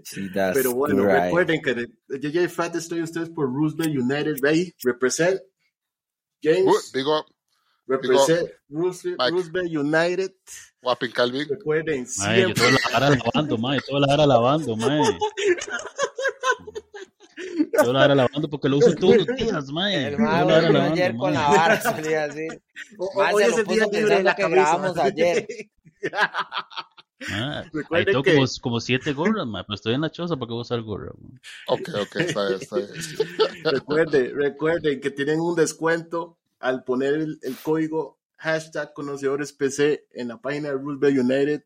Sí, 0.05 0.31
Pero 0.33 0.72
bueno, 0.74 1.05
right. 1.05 1.24
recuerden 1.24 1.61
que 1.61 1.88
JJ 2.09 2.48
Fat 2.48 2.76
estoy 2.76 3.02
ustedes 3.02 3.31
por 3.31 3.52
Roosevelt 3.52 3.96
United 3.96 4.37
Bay. 4.40 4.72
Represent 4.85 5.40
James. 6.40 6.66
Uh, 6.66 6.96
Digo, 6.96 7.24
represent 7.87 8.48
Roosevelt, 8.68 9.18
Mike. 9.18 9.33
Roosevelt 9.33 9.70
United. 9.70 10.33
Guapin 10.81 11.12
Calvin. 11.12 11.48
Recuerden, 11.48 12.07
Mae, 12.18 12.40
yo 12.40 12.46
siempre. 12.48 12.55
toda 12.55 12.70
la 12.70 12.96
hora 12.96 13.11
lavando, 13.11 13.59
mae, 13.59 13.81
toda 13.81 14.00
la 14.00 14.14
hora 14.14 14.26
lavando, 14.26 14.76
mae. 14.76 15.00
Toda 17.72 17.92
la 17.92 18.05
hora 18.05 18.14
lavando 18.14 18.48
porque 18.50 18.68
lo 18.68 18.78
uso 18.78 18.94
todos 18.94 19.16
los 19.18 19.26
días, 19.37 19.70
mae. 19.70 20.09
El 20.09 20.16
lavando, 20.16 20.81
ayer 20.83 21.16
con 21.16 21.33
la 21.33 21.48
vara, 21.48 21.76
decir. 21.76 22.62
O- 22.98 23.11
Mae, 23.20 23.35
hoy 23.35 23.42
se 23.44 23.48
es 23.50 23.57
lo 23.57 23.59
el 23.62 23.66
día 23.66 23.85
puso 23.85 23.96
libre 23.98 24.16
de 24.16 24.22
la 24.22 24.35
pensando 24.37 24.48
que 24.48 24.55
grabamos 24.62 24.98
ayer. 24.98 25.46
Ah, 27.31 27.61
ahí 27.62 27.68
Recuerden 27.72 28.07
tengo 28.07 28.22
que- 28.22 28.35
como, 28.35 28.46
como 28.61 28.81
siete 28.81 29.12
gorras, 29.12 29.46
mae, 29.46 29.64
pero 29.64 29.74
estoy 29.74 29.94
en 29.94 30.00
la 30.00 30.11
choza 30.11 30.37
para 30.37 30.48
que 30.48 30.55
usar 30.55 30.81
gorra. 30.83 31.12
mae. 31.20 31.38
Ok, 31.68 31.88
ok, 32.02 32.16
está 32.16 32.48
bien, 32.48 32.61
está 32.61 32.76
bien. 32.76 32.88
recuerden, 33.64 34.37
recuerden 34.37 35.00
que 35.00 35.11
tienen 35.11 35.40
un 35.40 35.55
descuento 35.55 36.38
al 36.59 36.85
poner 36.85 37.14
el, 37.14 37.38
el 37.42 37.57
código 37.57 38.18
hashtag 38.38 38.92
conocedores 38.92 39.52
PC 39.52 40.07
en 40.12 40.28
la 40.28 40.40
página 40.40 40.68
de 40.68 40.74
Roosevelt 40.74 41.18
United. 41.18 41.64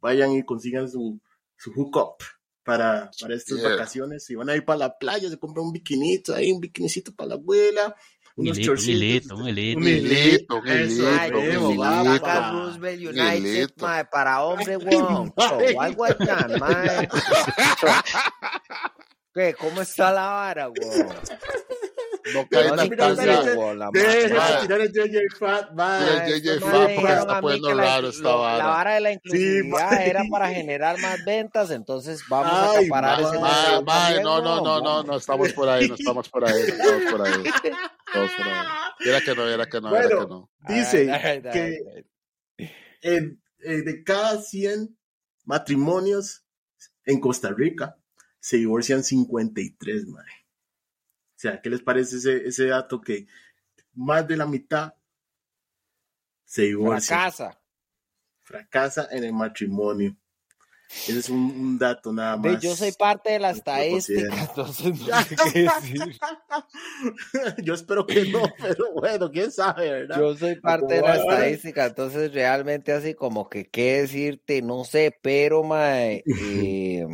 Vayan 0.00 0.32
y 0.32 0.42
consigan 0.42 0.88
su, 0.90 1.18
su 1.56 1.72
hookup 1.72 2.22
para, 2.64 3.10
para 3.20 3.34
estas 3.34 3.58
Yeah. 3.58 3.70
vacaciones. 3.70 4.24
Si 4.24 4.34
van 4.34 4.50
a 4.50 4.56
ir 4.56 4.64
para 4.64 4.78
la 4.78 4.98
playa, 4.98 5.28
se 5.28 5.38
compran 5.38 5.66
un 5.66 5.72
bikinito 5.72 6.34
ahí, 6.34 6.52
un 6.52 6.60
bikinicito 6.60 7.14
para 7.14 7.30
la 7.30 7.34
abuela. 7.34 7.94
Un 8.36 8.46
unos 8.46 8.58
hilito, 8.58 8.72
un 8.72 8.76
chorcitos. 8.78 9.38
un 9.40 9.48
hilito. 9.48 9.78
Un 9.80 9.88
hilito, 9.88 10.56
un 10.56 10.68
hilito, 10.68 12.20
pa. 12.22 12.50
Roosevelt 12.52 13.02
Un 13.02 13.08
United, 13.20 13.70
mae, 13.76 14.04
para 14.06 14.42
hombre, 14.44 14.76
weón. 14.76 15.34
O 15.36 15.80
algo 15.80 16.04
así, 16.04 16.24
mae. 16.58 17.08
¿Qué? 19.34 19.54
¿Cómo 19.58 19.82
está 19.82 20.10
la 20.12 20.26
vara, 20.28 20.68
weón? 20.70 21.08
No 22.34 22.48
cae 22.48 22.68
en 22.68 22.76
la 22.76 22.88
tanga. 22.88 23.42
Dejen 23.92 24.30
de 24.30 24.60
tirar 24.62 24.80
el 24.80 24.92
JJ 24.92 25.18
Fat. 25.38 25.70
Mira, 25.70 25.74
Mae, 25.74 26.40
JJ 26.40 26.60
Fat, 26.60 26.94
porque 26.94 27.12
está 27.12 27.40
poniendo 27.40 27.74
raro 27.74 28.08
esta 28.08 28.34
vara. 28.34 28.58
La 28.58 28.66
vara 28.66 28.94
de 28.94 29.00
la 29.00 29.12
inclusividad 29.12 30.06
era 30.06 30.22
para 30.30 30.48
generar 30.48 30.98
más 31.00 31.24
ventas, 31.24 31.70
entonces 31.70 32.22
vamos 32.28 32.52
a 32.52 32.78
acaparar 32.78 33.20
ese 33.20 34.22
no, 34.22 34.40
no, 34.42 34.60
no, 34.62 34.80
no, 34.80 35.02
no 35.02 35.16
estamos 35.16 35.52
por 35.52 35.68
ahí, 35.68 35.88
no 35.88 35.94
estamos 35.94 36.28
por 36.28 36.44
ahí, 36.44 36.62
no 36.66 36.74
estamos 36.74 37.10
por 37.10 37.26
ahí. 37.26 37.42
Estamos 38.06 38.30
por 38.32 38.46
ahí. 38.46 38.66
Era 39.06 39.20
que 39.20 39.34
no, 39.34 39.48
era 39.48 39.66
que 39.66 39.80
no, 39.80 39.96
era 39.96 40.08
que 40.08 40.14
no. 40.14 40.50
Dice 40.68 41.42
que 41.52 42.04
eh, 43.02 43.36
de 43.58 44.02
cada 44.04 44.40
100 44.40 44.96
matrimonios 45.44 46.44
en 47.04 47.20
Costa 47.20 47.50
Rica 47.50 47.96
se 48.38 48.56
divorcian 48.56 49.02
53, 49.04 50.06
mae. 50.06 50.24
O 51.40 51.42
sea, 51.42 51.58
¿qué 51.62 51.70
les 51.70 51.80
parece 51.80 52.18
ese, 52.18 52.46
ese 52.46 52.66
dato 52.66 53.00
que 53.00 53.26
más 53.94 54.28
de 54.28 54.36
la 54.36 54.44
mitad 54.44 54.92
se 56.44 56.64
divorcia, 56.64 57.16
Fracasa. 57.16 57.60
fracasa 58.42 59.08
en 59.10 59.24
el 59.24 59.32
matrimonio? 59.32 60.14
Ese 60.90 61.18
es 61.18 61.30
un, 61.30 61.38
un 61.38 61.78
dato 61.78 62.12
nada 62.12 62.36
más. 62.36 62.60
yo 62.60 62.76
soy 62.76 62.92
parte 62.92 63.30
de 63.30 63.38
la 63.38 63.52
estadística, 63.52 64.38
entonces 64.38 65.00
no 65.00 65.22
sé 65.22 65.36
qué 65.54 65.62
decir. 65.62 66.18
yo 67.62 67.72
espero 67.72 68.06
que 68.06 68.26
no, 68.26 68.42
pero 68.60 68.92
bueno, 68.92 69.30
quién 69.30 69.50
sabe, 69.50 69.90
¿verdad? 69.90 70.18
Yo 70.18 70.36
soy 70.36 70.56
parte 70.56 70.92
de 70.92 71.00
la 71.00 71.16
estadística, 71.16 71.86
entonces 71.86 72.34
realmente 72.34 72.92
así 72.92 73.14
como 73.14 73.48
que 73.48 73.66
qué 73.70 74.02
decirte, 74.02 74.60
no 74.60 74.84
sé, 74.84 75.16
pero 75.22 75.62
mae, 75.62 76.22
eh, 76.26 77.06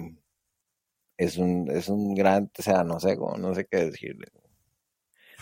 es 1.16 1.36
un 1.38 1.70
es 1.70 1.88
un 1.88 2.14
gran, 2.14 2.50
o 2.58 2.62
sea, 2.62 2.84
no 2.84 3.00
sé, 3.00 3.16
como, 3.16 3.36
no 3.36 3.54
sé 3.54 3.66
qué 3.70 3.86
decirle. 3.86 4.26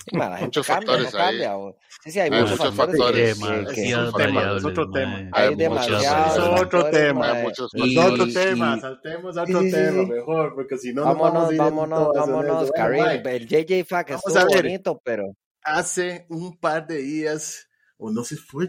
Gente 0.06 0.44
Muchos 0.44 0.66
cambia, 0.66 0.86
no 0.98 1.02
factores 1.04 1.14
ahí. 1.14 1.20
cambia. 1.30 1.56
o- 1.56 1.78
Sí, 2.02 2.10
sí, 2.10 2.20
hay, 2.20 2.30
Hay 2.30 2.40
muchos, 2.42 2.58
muchos 2.58 2.74
factores, 2.74 2.98
factores. 3.00 3.34
que- 3.38 3.40
Mae, 3.44 3.64
que- 3.64 3.70
sí, 3.70 3.74
que- 3.82 3.88
es 3.90 3.96
otro 3.96 4.12
tema, 4.18 4.34
variables, 4.34 4.62
es 4.62 4.68
otro 4.70 4.86
mae. 4.88 5.00
tema. 5.00 5.30
hay 5.32 5.54
demasiados 5.54 6.02
Es 6.36 6.38
otro 6.62 6.90
tema. 6.90 7.42
Es 7.42 7.58
otro 7.98 8.26
tema, 8.28 8.80
saltemos 8.80 9.36
a 9.38 9.42
otro 9.44 9.60
Sí, 9.62 9.70
tema 9.70 10.02
sí. 10.04 10.10
mejor, 10.10 10.54
porque 10.54 10.76
si 10.78 10.92
no, 10.92 11.04
nos 11.06 11.14
Vámonos, 11.16 11.32
vamos 11.34 11.48
a 11.50 11.54
ir 11.54 11.58
en 11.60 11.64
vámonos, 11.64 12.08
vámonos, 12.14 12.72
Karim. 12.72 13.26
El 13.26 13.46
JJ 13.48 13.84
Fack 13.84 14.08
Vamos 14.10 14.24
estuvo 14.26 14.54
bonito, 14.62 15.00
pero 15.02 15.24
hace 15.62 16.26
un 16.28 16.58
par 16.58 16.86
de 16.86 16.98
días, 16.98 17.68
o 17.96 18.10
no 18.10 18.24
se 18.24 18.36
fue 18.36 18.66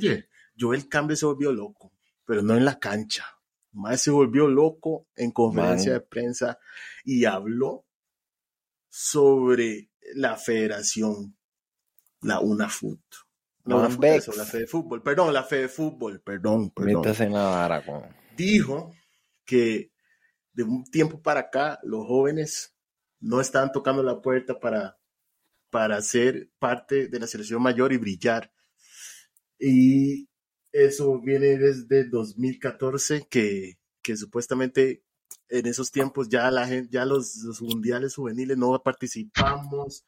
Joel 0.58 0.88
Campbell 0.88 1.18
se 1.18 1.26
volvió 1.26 1.52
loco, 1.52 1.92
pero 2.26 2.42
no 2.44 2.56
en 2.56 2.64
la 2.64 2.80
cancha. 2.80 3.26
Más 3.76 4.02
se 4.02 4.12
volvió 4.12 4.48
loco 4.48 5.08
en 5.16 5.32
conferencia 5.32 5.92
Man. 5.92 6.00
de 6.00 6.06
prensa 6.06 6.60
y 7.04 7.26
habló 7.26 7.86
sobre 8.90 9.92
la 10.16 10.38
federación, 10.38 11.38
la 12.22 12.40
UNAFUT. 12.40 13.02
No, 13.66 13.80
Man 13.80 13.98
Bex. 14.00 14.28
eso, 14.28 14.38
la 14.38 14.46
fe 14.46 14.60
de 14.60 14.68
fútbol, 14.68 15.02
perdón, 15.04 15.34
la 15.34 15.44
fe 15.44 15.58
de 15.58 15.68
fútbol, 15.68 16.22
perdón, 16.22 16.70
perdón. 16.70 17.04
en 17.20 17.34
la 17.34 17.44
vara, 17.44 17.84
dijo 18.38 18.94
que 19.44 19.92
de 20.54 20.64
un 20.64 20.86
tiempo 20.86 21.22
para 21.22 21.42
acá 21.42 21.80
los 21.84 22.06
jóvenes 22.08 22.76
no 23.20 23.42
están 23.42 23.72
tocando 23.72 24.04
la 24.04 24.22
puerta 24.22 24.60
para, 24.60 24.98
para 25.70 26.02
ser 26.02 26.50
parte 26.60 27.08
de 27.08 27.20
la 27.20 27.28
selección 27.28 27.62
mayor 27.62 27.92
y 27.92 27.98
brillar. 27.98 28.54
Y 29.60 30.30
eso 30.76 31.20
viene 31.22 31.58
desde 31.58 32.10
2014, 32.10 33.28
que, 33.30 33.78
que 34.02 34.18
supuestamente 34.18 35.04
en 35.50 35.66
esos 35.68 35.92
tiempos 35.92 36.28
ya 36.30 36.50
la 36.52 36.68
gente, 36.68 36.90
ya 36.92 37.06
los, 37.06 37.38
los 37.38 37.62
mundiales 37.62 38.16
juveniles 38.16 38.58
no 38.58 38.82
participamos, 38.84 40.06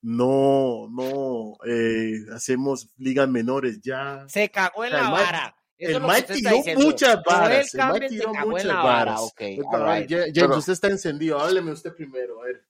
no, 0.00 0.88
no 0.90 1.56
eh, 1.66 2.16
hacemos 2.34 2.88
ligas 2.98 3.28
menores 3.28 3.80
ya. 3.80 4.24
Se 4.28 4.50
cagó 4.50 4.84
en 4.84 4.92
O 4.92 4.96
sea, 4.96 5.02
la 5.04 5.10
vara. 5.10 5.56
Eso 5.78 5.96
El 5.96 6.02
Mike 6.04 6.34
tiró 6.34 6.50
diciendo. 6.56 6.84
muchas 6.84 7.22
varas. 7.24 7.74
El 7.74 7.80
Mike 7.92 8.08
tiró 8.08 8.32
muchas 8.46 8.66
vara. 8.68 8.82
varas. 8.82 9.20
Ok, 9.20 9.34
Pero, 9.38 9.68
all 9.70 9.98
right. 10.00 10.10
James, 10.10 10.32
Pero- 10.34 10.58
usted 10.58 10.72
está 10.74 10.88
encendido. 10.88 11.38
Hábleme 11.40 11.72
usted 11.72 11.92
primero. 11.94 12.40
A 12.42 12.46
ver. 12.46 12.66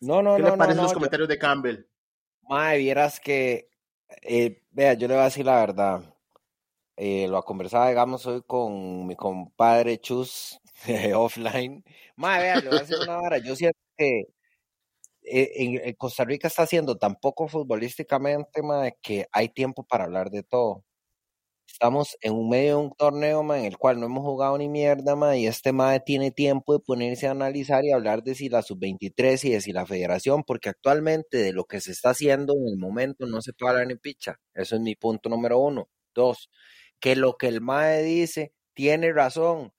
No, 0.00 0.22
no, 0.22 0.36
¿Qué 0.36 0.42
no, 0.42 0.48
le 0.48 0.52
no, 0.52 0.58
parecen 0.58 0.76
no. 0.76 0.82
los 0.84 0.92
yo- 0.92 0.94
comentarios 0.94 1.28
de 1.28 1.38
Campbell? 1.38 1.84
Mae, 2.48 2.78
vieras 2.78 3.18
que, 3.20 3.68
eh, 4.22 4.62
vea, 4.70 4.94
yo 4.94 5.08
le 5.08 5.14
voy 5.14 5.22
a 5.22 5.24
decir 5.26 5.44
la 5.44 5.56
verdad. 5.58 6.14
Eh, 6.96 7.28
lo 7.28 7.42
conversaba, 7.44 7.88
digamos, 7.88 8.26
hoy 8.26 8.42
con 8.46 9.06
mi 9.06 9.16
compadre 9.16 9.98
Chus 10.00 10.60
offline. 11.14 11.84
Mae, 12.16 12.40
vea, 12.42 12.56
le 12.60 12.68
voy 12.68 12.78
a 12.78 12.80
decir 12.80 12.96
una 13.02 13.16
vara. 13.16 13.38
Yo 13.38 13.54
siento 13.54 13.78
que 13.96 14.24
eh, 15.22 15.52
en, 15.84 15.94
Costa 15.94 16.24
Rica 16.24 16.48
está 16.48 16.62
haciendo 16.62 16.96
tan 16.98 17.16
poco 17.16 17.48
futbolísticamente, 17.48 18.62
mae, 18.62 18.96
que 19.02 19.26
hay 19.32 19.48
tiempo 19.48 19.84
para 19.84 20.04
hablar 20.04 20.30
de 20.30 20.42
todo. 20.42 20.84
estamos 21.68 22.16
en 22.22 22.48
medio 22.48 22.78
de 22.78 22.84
un 22.86 22.92
torneo 22.96 23.42
ma, 23.42 23.58
en 23.58 23.66
el 23.66 23.78
cual 23.78 24.00
no 24.00 24.06
hemos 24.06 24.24
jugado 24.24 24.58
ni 24.58 24.68
mierda, 24.68 25.16
ma, 25.16 25.36
y 25.36 25.46
este 25.46 25.72
MAE 25.72 26.00
tiene 26.00 26.30
tiempo 26.32 26.74
de 26.74 26.80
ponerse 26.80 27.28
a 27.28 27.32
analizar 27.32 27.84
y 27.84 27.92
hablar 27.92 28.22
de 28.22 28.34
si 28.34 28.48
la 28.48 28.62
sub-23 28.62 29.44
y 29.44 29.50
de 29.52 29.60
si 29.60 29.72
la 29.72 29.86
federación, 29.86 30.44
porque 30.44 30.70
actualmente 30.70 31.38
de 31.38 31.52
lo 31.52 31.64
que 31.66 31.80
se 31.80 31.92
está 31.92 32.10
haciendo 32.10 32.54
en 32.54 32.68
el 32.68 32.78
momento 32.78 33.26
no 33.26 33.42
se 33.42 33.52
puede 33.52 33.72
hablar 33.72 33.88
ni 33.88 33.96
picha. 33.96 34.40
Eso 34.54 34.76
es 34.76 34.82
mi 34.82 34.96
punto 34.96 35.28
número 35.28 35.58
uno. 35.58 35.88
Dos, 36.14 36.50
que 37.00 37.16
lo 37.16 37.36
que 37.36 37.48
el 37.48 37.60
MAE 37.60 38.02
dice 38.02 38.52
tiene 38.74 39.12
razón 39.12 39.72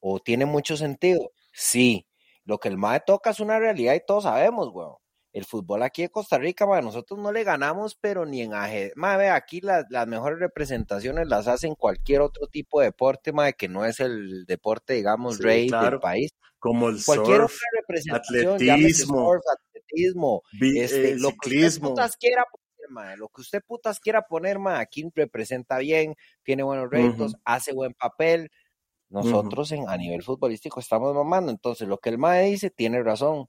o 0.00 0.20
tiene 0.20 0.46
mucho 0.46 0.76
sentido. 0.76 1.32
Sí, 1.52 2.06
lo 2.44 2.58
que 2.58 2.68
el 2.68 2.78
MAE 2.78 3.00
toca 3.06 3.30
es 3.30 3.40
una 3.40 3.58
realidad 3.58 3.94
y 3.94 4.04
todos 4.06 4.24
sabemos, 4.24 4.70
weón 4.72 4.96
el 5.34 5.44
fútbol 5.44 5.82
aquí 5.82 6.02
de 6.02 6.10
Costa 6.10 6.38
Rica, 6.38 6.64
ma, 6.64 6.80
nosotros 6.80 7.18
no 7.18 7.32
le 7.32 7.42
ganamos, 7.42 7.96
pero 8.00 8.24
ni 8.24 8.40
en 8.40 8.54
ajedrez. 8.54 8.94
aquí 9.32 9.60
las, 9.60 9.84
las 9.90 10.06
mejores 10.06 10.38
representaciones 10.38 11.26
las 11.26 11.48
hacen 11.48 11.74
cualquier 11.74 12.20
otro 12.20 12.46
tipo 12.46 12.78
de 12.78 12.86
deporte, 12.86 13.32
ma, 13.32 13.52
que 13.52 13.68
no 13.68 13.84
es 13.84 13.98
el 13.98 14.46
deporte, 14.46 14.94
digamos, 14.94 15.38
rey 15.38 15.68
del 15.68 15.98
país. 15.98 16.30
Como 16.60 16.88
el 16.88 17.04
cualquier 17.04 17.40
surf, 17.40 17.56
otra 17.56 17.80
representación, 17.80 18.54
atletismo, 18.54 19.26
surf, 19.26 19.42
atletismo, 19.52 20.42
este, 20.60 21.10
eh, 21.10 21.16
lo 21.16 21.30
que 21.30 21.34
usted 21.34 21.50
ciclismo. 21.50 21.88
putas 21.90 22.16
quiera 22.16 22.44
lo 23.16 23.28
que 23.28 23.40
usted 23.40 23.62
putas 23.66 24.00
quiera 24.00 24.22
poner, 24.22 24.58
ma, 24.58 24.78
aquí 24.78 25.10
representa 25.14 25.78
bien, 25.78 26.14
tiene 26.42 26.62
buenos 26.62 26.90
réditos, 26.90 27.36
hace 27.44 27.72
buen 27.72 27.94
papel. 27.94 28.50
Nosotros 29.08 29.70
en, 29.72 29.88
a 29.88 29.96
nivel 29.96 30.22
futbolístico 30.22 30.80
estamos 30.80 31.14
mamando, 31.14 31.50
entonces 31.50 31.86
lo 31.86 31.98
que 31.98 32.10
el 32.10 32.18
MAE 32.18 32.50
dice 32.50 32.70
tiene 32.70 33.02
razón 33.02 33.48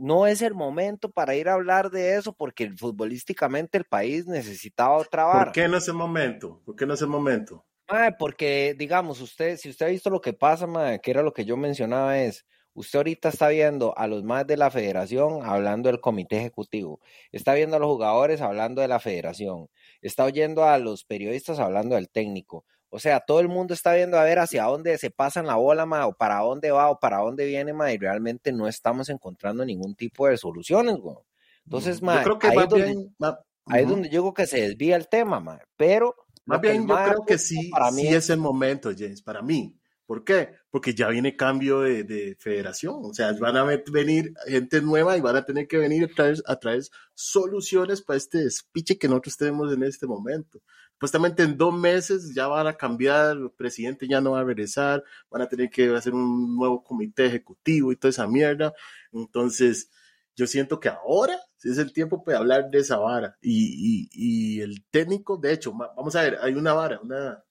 no 0.00 0.26
es 0.26 0.40
el 0.42 0.54
momento 0.54 1.10
para 1.10 1.34
ir 1.36 1.48
a 1.48 1.54
hablar 1.54 1.90
de 1.90 2.16
eso 2.16 2.32
porque 2.32 2.70
futbolísticamente 2.70 3.76
el 3.78 3.84
país 3.84 4.26
necesitaba 4.26 4.96
otra 4.96 5.24
vara. 5.24 5.44
¿Por 5.44 5.52
qué 5.52 5.68
no 5.68 5.76
es 5.76 5.88
el 5.88 5.94
momento? 5.94 6.62
¿Por 6.64 6.74
qué 6.74 6.86
no 6.86 6.94
es 6.94 7.02
el 7.02 7.08
momento? 7.08 7.66
Mae, 7.88 8.12
porque, 8.18 8.74
digamos, 8.78 9.20
usted, 9.20 9.56
si 9.56 9.68
usted 9.68 9.86
ha 9.86 9.90
visto 9.90 10.10
lo 10.10 10.20
que 10.20 10.32
pasa, 10.32 10.66
mae, 10.66 11.00
que 11.00 11.10
era 11.10 11.22
lo 11.22 11.32
que 11.32 11.44
yo 11.44 11.56
mencionaba, 11.56 12.18
es, 12.18 12.46
usted 12.74 12.98
ahorita 12.98 13.28
está 13.30 13.48
viendo 13.48 13.96
a 13.96 14.06
los 14.06 14.22
más 14.24 14.46
de 14.46 14.56
la 14.56 14.70
federación 14.70 15.44
hablando 15.44 15.88
del 15.88 16.00
comité 16.00 16.38
ejecutivo, 16.38 17.00
está 17.32 17.54
viendo 17.54 17.76
a 17.76 17.78
los 17.78 17.88
jugadores 17.88 18.40
hablando 18.40 18.80
de 18.80 18.88
la 18.88 19.00
federación, 19.00 19.68
está 20.02 20.24
oyendo 20.24 20.64
a 20.64 20.78
los 20.78 21.04
periodistas 21.04 21.58
hablando 21.58 21.94
del 21.96 22.08
técnico. 22.08 22.64
O 22.92 22.98
sea, 22.98 23.20
todo 23.20 23.38
el 23.40 23.48
mundo 23.48 23.72
está 23.72 23.94
viendo 23.94 24.18
a 24.18 24.24
ver 24.24 24.40
hacia 24.40 24.64
dónde 24.64 24.98
se 24.98 25.10
pasan 25.10 25.46
la 25.46 25.54
bola, 25.54 25.86
ma, 25.86 26.06
o 26.06 26.12
para 26.12 26.40
dónde 26.40 26.72
va, 26.72 26.90
o 26.90 26.98
para 26.98 27.18
dónde 27.18 27.46
viene, 27.46 27.72
ma, 27.72 27.92
y 27.92 27.98
realmente 27.98 28.50
no 28.52 28.66
estamos 28.66 29.08
encontrando 29.08 29.64
ningún 29.64 29.94
tipo 29.94 30.26
de 30.26 30.36
soluciones, 30.36 30.96
güey. 30.96 31.16
Entonces, 31.64 32.02
ma, 32.02 32.16
yo 32.16 32.22
creo 32.24 32.38
que 32.40 32.46
ahí, 32.48 32.58
es 32.58 32.68
donde, 32.68 32.86
bien, 32.86 33.14
ma- 33.18 33.38
ahí 33.66 33.82
es 33.82 33.86
ujú. 33.86 33.94
donde 33.94 34.08
yo 34.08 34.22
digo 34.22 34.34
que 34.34 34.46
se 34.46 34.60
desvía 34.60 34.96
el 34.96 35.08
tema, 35.08 35.38
ma, 35.38 35.60
pero 35.76 36.16
Más 36.46 36.60
bien 36.60 36.88
yo 36.88 36.96
creo 36.96 37.24
que 37.24 37.38
sí, 37.38 37.70
para 37.70 37.92
mí 37.92 38.02
sí 38.02 38.14
es 38.14 38.28
el 38.30 38.38
momento, 38.38 38.90
James, 38.96 39.22
para 39.22 39.40
mí. 39.40 39.79
¿Por 40.10 40.24
qué? 40.24 40.56
Porque 40.72 40.92
ya 40.92 41.06
viene 41.08 41.36
cambio 41.36 41.82
de, 41.82 42.02
de 42.02 42.34
federación. 42.40 42.96
O 43.04 43.14
sea, 43.14 43.32
van 43.34 43.56
a 43.56 43.62
ve- 43.62 43.84
venir 43.92 44.34
gente 44.44 44.82
nueva 44.82 45.16
y 45.16 45.20
van 45.20 45.36
a 45.36 45.44
tener 45.44 45.68
que 45.68 45.78
venir 45.78 46.02
a 46.02 46.08
traer, 46.08 46.42
a 46.46 46.56
traer 46.58 46.82
soluciones 47.14 48.02
para 48.02 48.16
este 48.16 48.38
despiche 48.38 48.98
que 48.98 49.06
nosotros 49.06 49.36
tenemos 49.36 49.72
en 49.72 49.84
este 49.84 50.08
momento. 50.08 50.60
Supuestamente 50.94 51.44
en 51.44 51.56
dos 51.56 51.72
meses 51.72 52.34
ya 52.34 52.48
van 52.48 52.66
a 52.66 52.72
cambiar, 52.76 53.36
el 53.36 53.52
presidente 53.52 54.08
ya 54.08 54.20
no 54.20 54.32
va 54.32 54.40
a 54.40 54.44
regresar, 54.44 55.04
van 55.30 55.42
a 55.42 55.48
tener 55.48 55.70
que 55.70 55.94
hacer 55.94 56.12
un 56.12 56.56
nuevo 56.56 56.82
comité 56.82 57.26
ejecutivo 57.26 57.92
y 57.92 57.96
toda 57.96 58.10
esa 58.10 58.26
mierda. 58.26 58.72
Entonces, 59.12 59.90
yo 60.34 60.48
siento 60.48 60.80
que 60.80 60.88
ahora 60.88 61.38
es 61.62 61.78
el 61.78 61.92
tiempo 61.92 62.24
para 62.24 62.38
hablar 62.38 62.68
de 62.68 62.78
esa 62.80 62.96
vara. 62.96 63.38
Y, 63.40 64.60
el 64.60 64.84
técnico, 64.90 65.36
de 65.36 65.52
hecho, 65.52 65.72
vamos 65.72 66.16
a 66.16 66.22
ver, 66.22 66.38
hay 66.42 66.54
una 66.54 66.72
vara, 66.72 66.98
una, 67.00 67.44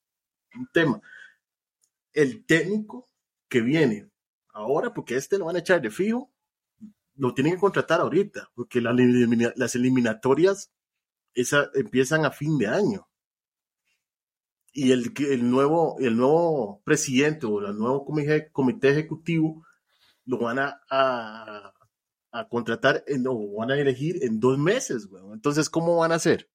un 0.55 0.67
tema. 0.73 1.01
El 2.13 2.45
técnico 2.45 3.09
que 3.47 3.61
viene 3.61 4.09
ahora, 4.53 4.93
porque 4.93 5.15
este 5.15 5.37
lo 5.37 5.45
van 5.45 5.55
a 5.55 5.59
echar 5.59 5.81
de 5.81 5.91
fijo, 5.91 6.31
lo 7.15 7.33
tienen 7.33 7.53
que 7.53 7.59
contratar 7.59 7.99
ahorita, 7.99 8.49
porque 8.55 8.81
las 8.81 9.75
eliminatorias 9.75 10.71
esa, 11.33 11.69
empiezan 11.73 12.25
a 12.25 12.31
fin 12.31 12.57
de 12.57 12.67
año. 12.67 13.07
Y 14.71 14.91
el, 14.91 15.11
el, 15.17 15.49
nuevo, 15.49 15.97
el 15.99 16.15
nuevo 16.15 16.81
presidente 16.83 17.45
o 17.45 17.59
el 17.59 17.77
nuevo 17.77 18.05
comité, 18.05 18.89
ejecutivo 18.89 19.65
lo 20.25 20.37
van 20.37 20.59
a, 20.59 20.79
a, 22.31 22.47
contratar, 22.49 23.03
en, 23.07 23.25
o 23.27 23.55
van 23.57 23.71
a 23.71 23.77
elegir 23.77 24.23
en 24.23 24.39
dos 24.39 24.57
meses, 24.57 25.07
weón. 25.07 25.33
Entonces, 25.33 25.69
¿cómo 25.69 25.97
van 25.97 26.11
a 26.11 26.15
hacer? 26.15 26.49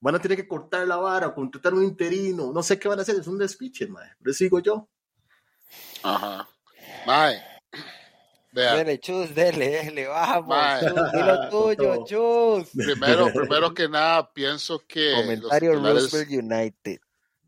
Van 0.00 0.14
a 0.14 0.18
tener 0.18 0.36
que 0.36 0.48
cortar 0.48 0.86
la 0.86 0.96
vara, 0.96 1.34
contratar 1.34 1.74
un 1.74 1.84
interino, 1.84 2.52
no 2.52 2.62
sé 2.62 2.78
qué 2.78 2.88
van 2.88 2.98
a 2.98 3.02
hacer, 3.02 3.16
es 3.16 3.26
un 3.26 3.38
despiche, 3.38 3.86
mae. 3.86 4.08
Por 4.18 4.30
eso 4.30 4.44
digo 4.44 4.58
yo. 4.60 4.88
Ajá. 6.02 6.48
Mae. 7.06 7.42
Vea, 8.52 8.74
Dele, 8.74 8.98
chus, 8.98 9.32
dele, 9.32 9.68
dele, 9.68 10.06
vamos, 10.08 10.48
Mae. 10.48 10.80
chus, 10.80 11.12
di 11.12 11.18
lo 11.22 11.48
tuyo, 11.50 12.04
chus. 12.06 12.68
primero, 12.74 13.28
primero 13.34 13.72
que 13.74 13.88
nada, 13.88 14.32
pienso 14.32 14.82
que 14.88 15.10
los 15.12 15.20
Comentario 15.20 15.70
titulares, 15.72 16.02
Roosevelt 16.12 16.30
United. 16.30 17.00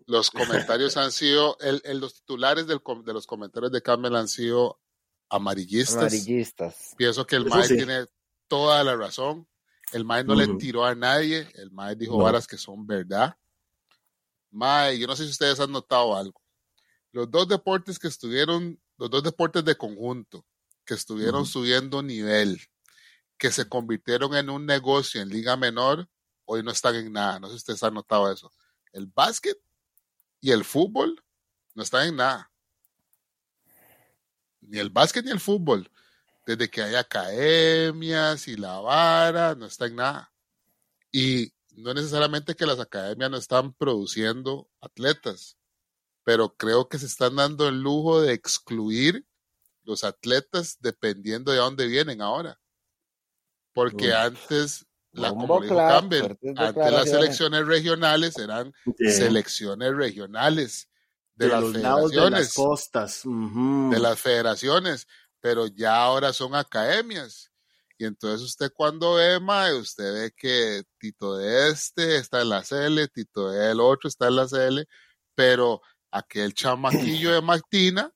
los 0.06 0.30
comentarios 0.30 0.96
han 0.96 1.10
sido, 1.10 1.56
el, 1.60 1.80
el- 1.84 1.98
los 1.98 2.14
titulares 2.14 2.66
del 2.68 2.80
de 3.04 3.12
los 3.12 3.26
comentarios 3.26 3.72
de 3.72 3.82
Campbell 3.82 4.14
han 4.14 4.28
sido 4.28 4.78
amarillistas. 5.28 5.96
Amarillistas. 6.12 6.94
Pienso 6.96 7.26
que 7.26 7.36
el 7.36 7.46
Mae 7.46 7.64
sí. 7.66 7.76
tiene 7.76 8.06
toda 8.46 8.84
la 8.84 8.94
razón. 8.94 9.48
El 9.92 10.04
Mae 10.04 10.24
no 10.24 10.34
le 10.34 10.48
tiró 10.56 10.84
a 10.84 10.94
nadie. 10.94 11.48
El 11.54 11.70
Mae 11.70 11.94
dijo 11.94 12.16
No. 12.16 12.24
varas 12.24 12.46
que 12.46 12.56
son 12.56 12.86
verdad. 12.86 13.36
Mae, 14.50 14.98
yo 14.98 15.06
no 15.06 15.16
sé 15.16 15.24
si 15.24 15.30
ustedes 15.30 15.60
han 15.60 15.72
notado 15.72 16.16
algo. 16.16 16.40
Los 17.12 17.30
dos 17.30 17.46
deportes 17.46 17.98
que 17.98 18.08
estuvieron, 18.08 18.80
los 18.96 19.10
dos 19.10 19.22
deportes 19.22 19.64
de 19.64 19.76
conjunto, 19.76 20.46
que 20.84 20.94
estuvieron 20.94 21.46
subiendo 21.46 22.02
nivel, 22.02 22.60
que 23.38 23.50
se 23.50 23.68
convirtieron 23.68 24.34
en 24.34 24.50
un 24.50 24.66
negocio 24.66 25.20
en 25.20 25.28
liga 25.28 25.56
menor, 25.56 26.08
hoy 26.44 26.62
no 26.62 26.70
están 26.70 26.94
en 26.96 27.12
nada. 27.12 27.38
No 27.38 27.48
sé 27.48 27.54
si 27.54 27.58
ustedes 27.58 27.82
han 27.82 27.94
notado 27.94 28.30
eso. 28.32 28.52
El 28.92 29.06
básquet 29.06 29.58
y 30.40 30.50
el 30.50 30.64
fútbol 30.64 31.22
no 31.74 31.82
están 31.82 32.08
en 32.08 32.16
nada. 32.16 32.50
Ni 34.60 34.78
el 34.78 34.90
básquet 34.90 35.24
ni 35.24 35.30
el 35.30 35.40
fútbol. 35.40 35.90
Desde 36.44 36.68
que 36.68 36.82
hay 36.82 36.94
academias 36.96 38.48
y 38.48 38.56
la 38.56 38.80
vara, 38.80 39.54
no 39.54 39.66
está 39.66 39.86
en 39.86 39.96
nada. 39.96 40.32
Y 41.12 41.52
no 41.76 41.94
necesariamente 41.94 42.54
que 42.54 42.66
las 42.66 42.80
academias 42.80 43.30
no 43.30 43.36
están 43.36 43.72
produciendo 43.74 44.68
atletas, 44.80 45.56
pero 46.24 46.54
creo 46.56 46.88
que 46.88 46.98
se 46.98 47.06
están 47.06 47.36
dando 47.36 47.68
el 47.68 47.80
lujo 47.80 48.20
de 48.20 48.32
excluir 48.32 49.26
los 49.84 50.04
atletas 50.04 50.78
dependiendo 50.80 51.52
de 51.52 51.58
dónde 51.58 51.86
vienen 51.86 52.20
ahora. 52.20 52.60
Porque 53.72 54.08
Uf. 54.08 54.14
antes, 54.14 54.86
la, 55.12 55.30
como 55.30 55.60
dijo 55.60 55.74
claro, 55.74 56.00
Campbell, 56.00 56.20
fuertes 56.20 56.54
antes 56.56 56.92
las 56.92 57.10
selecciones 57.10 57.66
regionales 57.66 58.38
eran 58.38 58.72
selecciones 58.98 59.94
regionales 59.94 60.88
de, 61.34 61.46
de 61.46 61.52
las 61.52 61.62
de 61.62 61.72
federaciones 61.72 62.54
costas. 62.54 63.22
De 63.24 63.98
las 63.98 64.20
federaciones, 64.20 65.08
pero 65.42 65.66
ya 65.66 65.96
ahora 65.96 66.32
son 66.32 66.54
academias. 66.54 67.50
Y 67.98 68.04
entonces 68.06 68.42
usted 68.42 68.72
cuando 68.72 69.14
ve, 69.14 69.40
mae, 69.40 69.74
usted 69.74 70.14
ve 70.14 70.32
que 70.36 70.84
Tito 70.98 71.36
de 71.36 71.70
este 71.70 72.16
está 72.16 72.42
en 72.42 72.48
la 72.48 72.62
CL, 72.62 73.08
Tito 73.12 73.50
del 73.50 73.80
otro 73.80 74.08
está 74.08 74.28
en 74.28 74.36
la 74.36 74.46
CL, 74.46 74.86
pero 75.34 75.82
aquel 76.12 76.54
chamaquillo 76.54 77.32
de 77.32 77.42
Martina, 77.42 78.10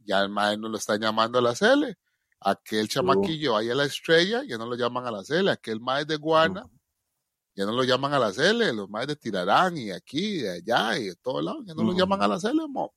ya 0.00 0.20
el 0.20 0.28
mae 0.28 0.58
no 0.58 0.68
lo 0.68 0.76
están 0.76 1.00
llamando 1.00 1.38
a 1.38 1.42
la 1.42 1.54
CL. 1.54 1.96
Aquel 2.40 2.88
chamaquillo 2.88 3.56
ahí 3.56 3.70
a 3.70 3.76
la 3.76 3.84
estrella, 3.84 4.42
ya 4.44 4.58
no 4.58 4.66
lo 4.66 4.74
llaman 4.74 5.06
a 5.06 5.12
la 5.12 5.22
CL. 5.22 5.48
Aquel 5.50 5.80
mae 5.80 6.04
de 6.04 6.16
Guana, 6.16 6.66
ya 7.54 7.64
no 7.64 7.72
lo 7.72 7.84
llaman 7.84 8.12
a 8.12 8.18
la 8.18 8.32
CL. 8.32 8.74
Los 8.74 8.90
maes 8.90 9.06
de 9.06 9.14
Tirarán 9.14 9.76
y 9.76 9.92
aquí, 9.92 10.38
de 10.38 10.50
allá 10.50 10.98
y 10.98 11.04
de 11.04 11.16
todos 11.16 11.44
lados, 11.44 11.64
ya 11.64 11.74
no 11.74 11.84
lo 11.84 11.92
llaman 11.92 12.22
a 12.22 12.26
la 12.26 12.40
CL, 12.40 12.66
mo. 12.68 12.92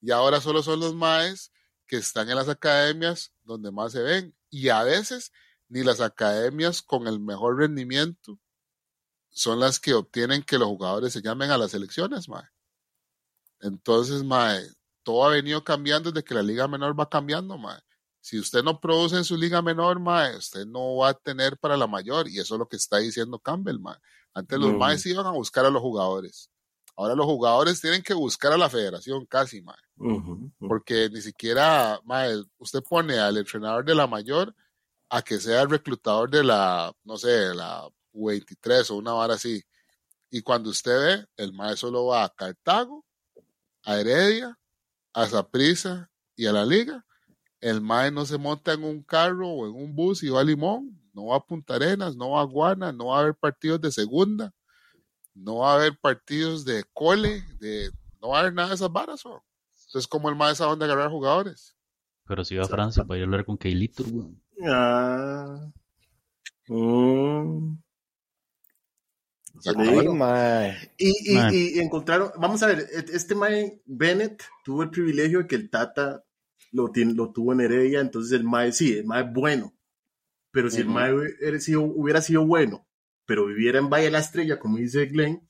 Y 0.00 0.10
ahora 0.10 0.40
solo 0.40 0.62
son 0.62 0.80
los 0.80 0.94
maes 0.94 1.52
que 1.86 1.96
están 1.96 2.28
en 2.28 2.36
las 2.36 2.48
academias 2.48 3.32
donde 3.44 3.70
más 3.70 3.92
se 3.92 4.02
ven. 4.02 4.36
Y 4.50 4.68
a 4.68 4.82
veces 4.82 5.32
ni 5.68 5.82
las 5.82 6.00
academias 6.00 6.82
con 6.82 7.06
el 7.06 7.20
mejor 7.20 7.58
rendimiento 7.58 8.38
son 9.30 9.60
las 9.60 9.78
que 9.80 9.94
obtienen 9.94 10.42
que 10.42 10.58
los 10.58 10.68
jugadores 10.68 11.12
se 11.12 11.22
llamen 11.22 11.50
a 11.50 11.58
las 11.58 11.72
selecciones, 11.72 12.28
mae. 12.28 12.44
Entonces, 13.60 14.22
mae, 14.24 14.66
todo 15.02 15.24
ha 15.24 15.30
venido 15.30 15.62
cambiando 15.64 16.10
desde 16.10 16.24
que 16.24 16.34
la 16.34 16.42
liga 16.42 16.68
menor 16.68 16.98
va 16.98 17.08
cambiando, 17.08 17.58
mae. 17.58 17.80
Si 18.20 18.38
usted 18.38 18.62
no 18.62 18.80
produce 18.80 19.16
en 19.16 19.24
su 19.24 19.36
liga 19.36 19.62
menor, 19.62 20.00
mae, 20.00 20.36
usted 20.36 20.66
no 20.66 20.96
va 20.96 21.10
a 21.10 21.14
tener 21.14 21.58
para 21.58 21.76
la 21.76 21.86
mayor. 21.86 22.28
Y 22.28 22.40
eso 22.40 22.54
es 22.54 22.58
lo 22.58 22.68
que 22.68 22.76
está 22.76 22.98
diciendo 22.98 23.38
Campbell, 23.38 23.78
mae. 23.78 23.96
Antes 24.34 24.58
los 24.58 24.70
Ujú. 24.70 24.78
maes 24.78 25.06
iban 25.06 25.26
a 25.26 25.30
buscar 25.30 25.64
a 25.64 25.70
los 25.70 25.80
jugadores. 25.80 26.50
Ahora 26.96 27.14
los 27.14 27.26
jugadores 27.26 27.80
tienen 27.80 28.02
que 28.02 28.14
buscar 28.14 28.52
a 28.52 28.58
la 28.58 28.70
federación 28.70 29.26
casi, 29.26 29.62
mae 29.62 29.76
porque 30.58 31.08
ni 31.10 31.20
siquiera, 31.20 32.00
mae, 32.04 32.42
usted 32.58 32.82
pone 32.82 33.18
al 33.18 33.36
entrenador 33.36 33.84
de 33.84 33.94
la 33.94 34.06
mayor 34.06 34.54
a 35.08 35.22
que 35.22 35.38
sea 35.38 35.62
el 35.62 35.70
reclutador 35.70 36.30
de 36.30 36.44
la, 36.44 36.92
no 37.04 37.16
sé, 37.16 37.54
la 37.54 37.88
U23 38.12 38.90
o 38.90 38.96
una 38.96 39.12
vara 39.12 39.34
así. 39.34 39.62
Y 40.30 40.42
cuando 40.42 40.70
usted 40.70 40.98
ve, 40.98 41.26
el 41.36 41.52
mae 41.52 41.76
solo 41.76 42.06
va 42.06 42.24
a 42.24 42.28
Cartago, 42.28 43.04
a 43.84 43.98
Heredia, 43.98 44.58
a 45.14 45.26
Zaprisa 45.26 46.10
y 46.34 46.46
a 46.46 46.52
la 46.52 46.66
Liga. 46.66 47.04
El 47.60 47.80
mae 47.80 48.10
no 48.10 48.26
se 48.26 48.36
monta 48.36 48.72
en 48.72 48.84
un 48.84 49.02
carro 49.02 49.48
o 49.48 49.66
en 49.66 49.74
un 49.74 49.94
bus 49.94 50.22
y 50.22 50.28
va 50.28 50.40
a 50.40 50.44
Limón, 50.44 51.00
no 51.14 51.26
va 51.26 51.36
a 51.36 51.40
Punta 51.40 51.76
Arenas, 51.76 52.16
no 52.16 52.30
va 52.30 52.42
a 52.42 52.44
Guana, 52.44 52.92
no 52.92 53.06
va 53.06 53.18
a 53.18 53.20
haber 53.20 53.34
partidos 53.34 53.80
de 53.80 53.90
segunda, 53.90 54.52
no 55.36 55.58
va 55.58 55.72
a 55.72 55.74
haber 55.76 55.98
partidos 55.98 56.64
de 56.64 56.84
cole, 56.92 57.44
de, 57.60 57.90
no 58.20 58.30
va 58.30 58.38
a 58.38 58.40
haber 58.40 58.54
nada 58.54 58.68
de 58.70 58.74
esas 58.74 58.90
varas. 58.90 59.24
¿o? 59.26 59.44
Entonces, 59.86 60.08
como 60.08 60.28
el 60.28 60.36
mae 60.36 60.54
sabe 60.54 60.70
dónde 60.70 60.86
agarrar 60.86 61.10
jugadores? 61.10 61.76
Pero 62.26 62.44
si 62.44 62.56
va 62.56 62.64
a 62.64 62.68
Francia 62.68 63.04
a 63.08 63.14
hablar 63.14 63.44
con 63.44 63.56
Keilito, 63.56 64.02
weón. 64.04 64.42
Ah. 64.66 65.70
Sí, 69.60 70.08
mae. 70.08 70.92
Y, 70.98 71.12
y, 71.76 71.78
encontraron, 71.78 72.30
vamos 72.38 72.62
a 72.62 72.66
ver, 72.66 72.86
este 73.12 73.34
Mae 73.34 73.80
Bennett 73.86 74.42
tuvo 74.64 74.82
el 74.82 74.90
privilegio 74.90 75.40
de 75.40 75.46
que 75.46 75.54
el 75.56 75.70
Tata 75.70 76.24
lo, 76.72 76.90
tiene- 76.90 77.14
lo 77.14 77.32
tuvo 77.32 77.52
en 77.52 77.60
Heredia, 77.60 78.00
entonces 78.00 78.32
el 78.32 78.44
Mae, 78.44 78.72
sí, 78.72 78.92
el 78.98 79.06
Mae 79.06 79.24
es 79.24 79.32
bueno, 79.32 79.74
pero 80.50 80.70
si 80.70 80.80
el. 80.80 80.88
Mae 80.88 81.12
hubiera 81.14 81.60
sido, 81.60 81.82
hubiera 81.82 82.20
sido 82.20 82.46
bueno, 82.46 82.86
pero 83.26 83.46
viviera 83.46 83.78
en 83.78 83.90
Valle 83.90 84.06
de 84.06 84.10
la 84.12 84.20
Estrella, 84.20 84.58
como 84.58 84.78
dice 84.78 85.06
Glenn, 85.06 85.46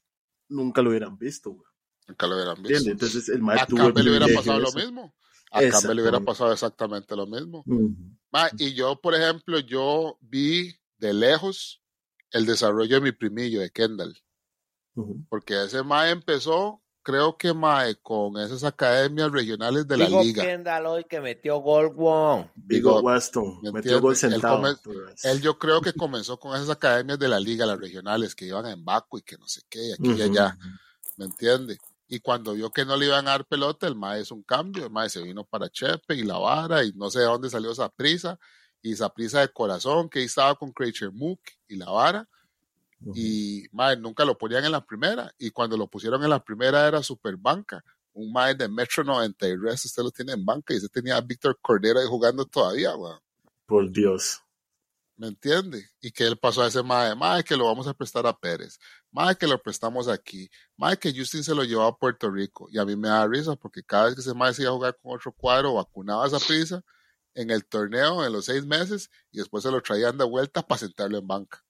nunca 0.48 0.82
lo 0.82 0.90
hubieran 0.90 1.16
visto, 1.18 1.50
güey, 1.50 1.66
Nunca 2.08 2.26
lo 2.26 2.36
hubieran 2.36 2.62
visto. 2.62 2.90
Entonces 2.90 3.28
el 3.28 3.42
Mae 3.42 3.60
A 3.60 3.66
tuvo 3.66 3.80
el 3.80 3.84
Campbell 3.86 4.04
le 4.04 4.10
hubiera 4.10 4.34
pasado 4.34 4.60
lo 4.60 4.72
mismo. 4.72 5.14
A 5.52 5.60
Campbell 5.68 5.96
le 5.96 6.02
hubiera 6.02 6.20
pasado 6.20 6.52
exactamente 6.52 7.14
lo 7.14 7.26
mismo. 7.26 7.64
Ma, 8.32 8.48
y 8.58 8.74
yo, 8.74 9.00
por 9.00 9.14
ejemplo, 9.14 9.58
yo 9.60 10.18
vi 10.20 10.74
de 10.98 11.14
lejos 11.14 11.82
el 12.30 12.46
desarrollo 12.46 12.96
de 12.96 13.00
mi 13.00 13.12
primillo, 13.12 13.60
de 13.60 13.70
Kendall, 13.70 14.16
porque 15.28 15.64
ese 15.64 15.82
MAE 15.82 16.10
empezó, 16.10 16.82
creo 17.06 17.36
que 17.36 17.54
MAE, 17.54 17.94
con 18.02 18.36
esas 18.36 18.64
academias 18.64 19.30
regionales 19.30 19.86
de 19.86 19.96
la 19.96 20.06
Digo 20.06 20.22
liga. 20.24 20.42
Kendall 20.42 20.86
hoy 20.86 21.04
que 21.04 21.20
metió 21.20 21.58
gol. 21.58 21.94
Big 22.56 22.78
Digo, 22.78 23.00
¿me 23.62 23.70
metió 23.70 24.00
gol? 24.00 24.14
Él 24.14 24.18
sentado. 24.18 24.56
come- 24.56 24.74
pues. 24.82 25.24
Él 25.24 25.40
yo 25.40 25.56
creo 25.56 25.80
que 25.80 25.92
comenzó 25.92 26.36
con 26.36 26.56
esas 26.56 26.68
academias 26.68 27.16
de 27.16 27.28
la 27.28 27.38
liga, 27.38 27.64
las 27.64 27.78
regionales, 27.78 28.34
que 28.34 28.46
iban 28.46 28.66
en 28.66 28.84
Baco 28.84 29.18
y 29.18 29.22
que 29.22 29.38
no 29.38 29.46
sé 29.46 29.62
qué, 29.68 29.90
y 29.90 29.92
aquí 29.92 30.18
y 30.18 30.22
allá, 30.22 30.58
¿me 31.16 31.26
entiende? 31.26 31.78
Y 32.08 32.18
cuando 32.18 32.54
vio 32.54 32.72
que 32.72 32.84
no 32.84 32.96
le 32.96 33.06
iban 33.06 33.28
a 33.28 33.30
dar 33.30 33.44
pelota, 33.46 33.86
el 33.86 33.94
MAE 33.94 34.22
es 34.22 34.32
un 34.32 34.42
cambio, 34.42 34.86
el 34.86 34.90
MAE 34.90 35.08
se 35.08 35.22
vino 35.22 35.44
para 35.44 35.68
Chepe 35.68 36.16
y 36.16 36.24
La 36.24 36.38
Vara, 36.38 36.82
y 36.82 36.92
no 36.94 37.08
sé 37.08 37.20
de 37.20 37.26
dónde 37.26 37.48
salió 37.50 37.70
esa 37.70 37.88
prisa, 37.88 38.36
y 38.82 38.94
esa 38.94 39.10
prisa 39.10 39.42
de 39.42 39.52
corazón, 39.52 40.08
que 40.08 40.18
ahí 40.18 40.24
estaba 40.24 40.56
con 40.56 40.72
Creature 40.72 41.12
Mook 41.12 41.38
y 41.68 41.76
La 41.76 41.88
Vara, 41.88 42.28
Y 43.14 43.66
mae, 43.72 43.96
nunca 43.96 44.24
lo 44.24 44.38
ponían 44.38 44.64
en 44.64 44.72
la 44.72 44.84
primera 44.84 45.32
y 45.38 45.50
cuando 45.50 45.76
lo 45.76 45.86
pusieron 45.86 46.22
en 46.24 46.30
la 46.30 46.42
primera 46.42 46.88
era 46.88 47.02
super 47.02 47.36
banca 47.36 47.84
un 48.16 48.32
mae 48.32 48.54
de 48.54 48.68
Metro 48.68 49.04
90 49.04 49.46
y 49.46 49.56
resto 49.56 49.88
usted 49.88 50.02
lo 50.02 50.10
tiene 50.10 50.32
en 50.32 50.44
banca 50.44 50.72
y 50.72 50.78
usted 50.78 50.88
tenía 50.88 51.16
a 51.16 51.20
Víctor 51.20 51.58
Cordero 51.60 52.00
ahí 52.00 52.06
jugando 52.06 52.46
todavía 52.46 52.96
weón. 52.96 53.20
Por 53.66 53.90
Dios. 53.90 54.40
¿me 55.16 55.28
entiende? 55.28 55.88
y 56.00 56.10
que 56.10 56.24
él 56.24 56.36
pasó 56.36 56.62
a 56.62 56.68
ese 56.68 56.82
mae 56.82 57.14
mae 57.14 57.42
que 57.42 57.56
lo 57.56 57.64
vamos 57.64 57.86
a 57.86 57.94
prestar 57.94 58.26
a 58.26 58.36
Pérez 58.36 58.78
mae 59.10 59.34
que 59.36 59.46
lo 59.46 59.60
prestamos 59.62 60.08
aquí 60.08 60.48
mae 60.76 60.98
que 60.98 61.12
Justin 61.16 61.42
se 61.42 61.54
lo 61.54 61.64
llevó 61.64 61.84
a 61.84 61.96
Puerto 61.96 62.30
Rico 62.30 62.68
y 62.70 62.78
a 62.78 62.84
mí 62.84 62.96
me 62.96 63.08
da 63.08 63.26
risa 63.26 63.56
porque 63.56 63.82
cada 63.82 64.06
vez 64.06 64.14
que 64.14 64.20
ese 64.20 64.34
mae 64.34 64.52
se 64.54 64.62
iba 64.62 64.70
a 64.70 64.74
jugar 64.74 64.98
con 65.02 65.14
otro 65.14 65.32
cuadro 65.32 65.74
vacunaba 65.74 66.26
esa 66.26 66.38
prisa 66.38 66.82
en 67.34 67.50
el 67.50 67.66
torneo 67.66 68.24
en 68.24 68.32
los 68.32 68.46
seis 68.46 68.64
meses 68.64 69.10
y 69.30 69.38
después 69.38 69.62
se 69.62 69.70
lo 69.70 69.80
traían 69.82 70.16
de 70.18 70.24
vuelta 70.24 70.62
para 70.66 70.78
sentarlo 70.78 71.18
en 71.18 71.26
banca 71.26 71.65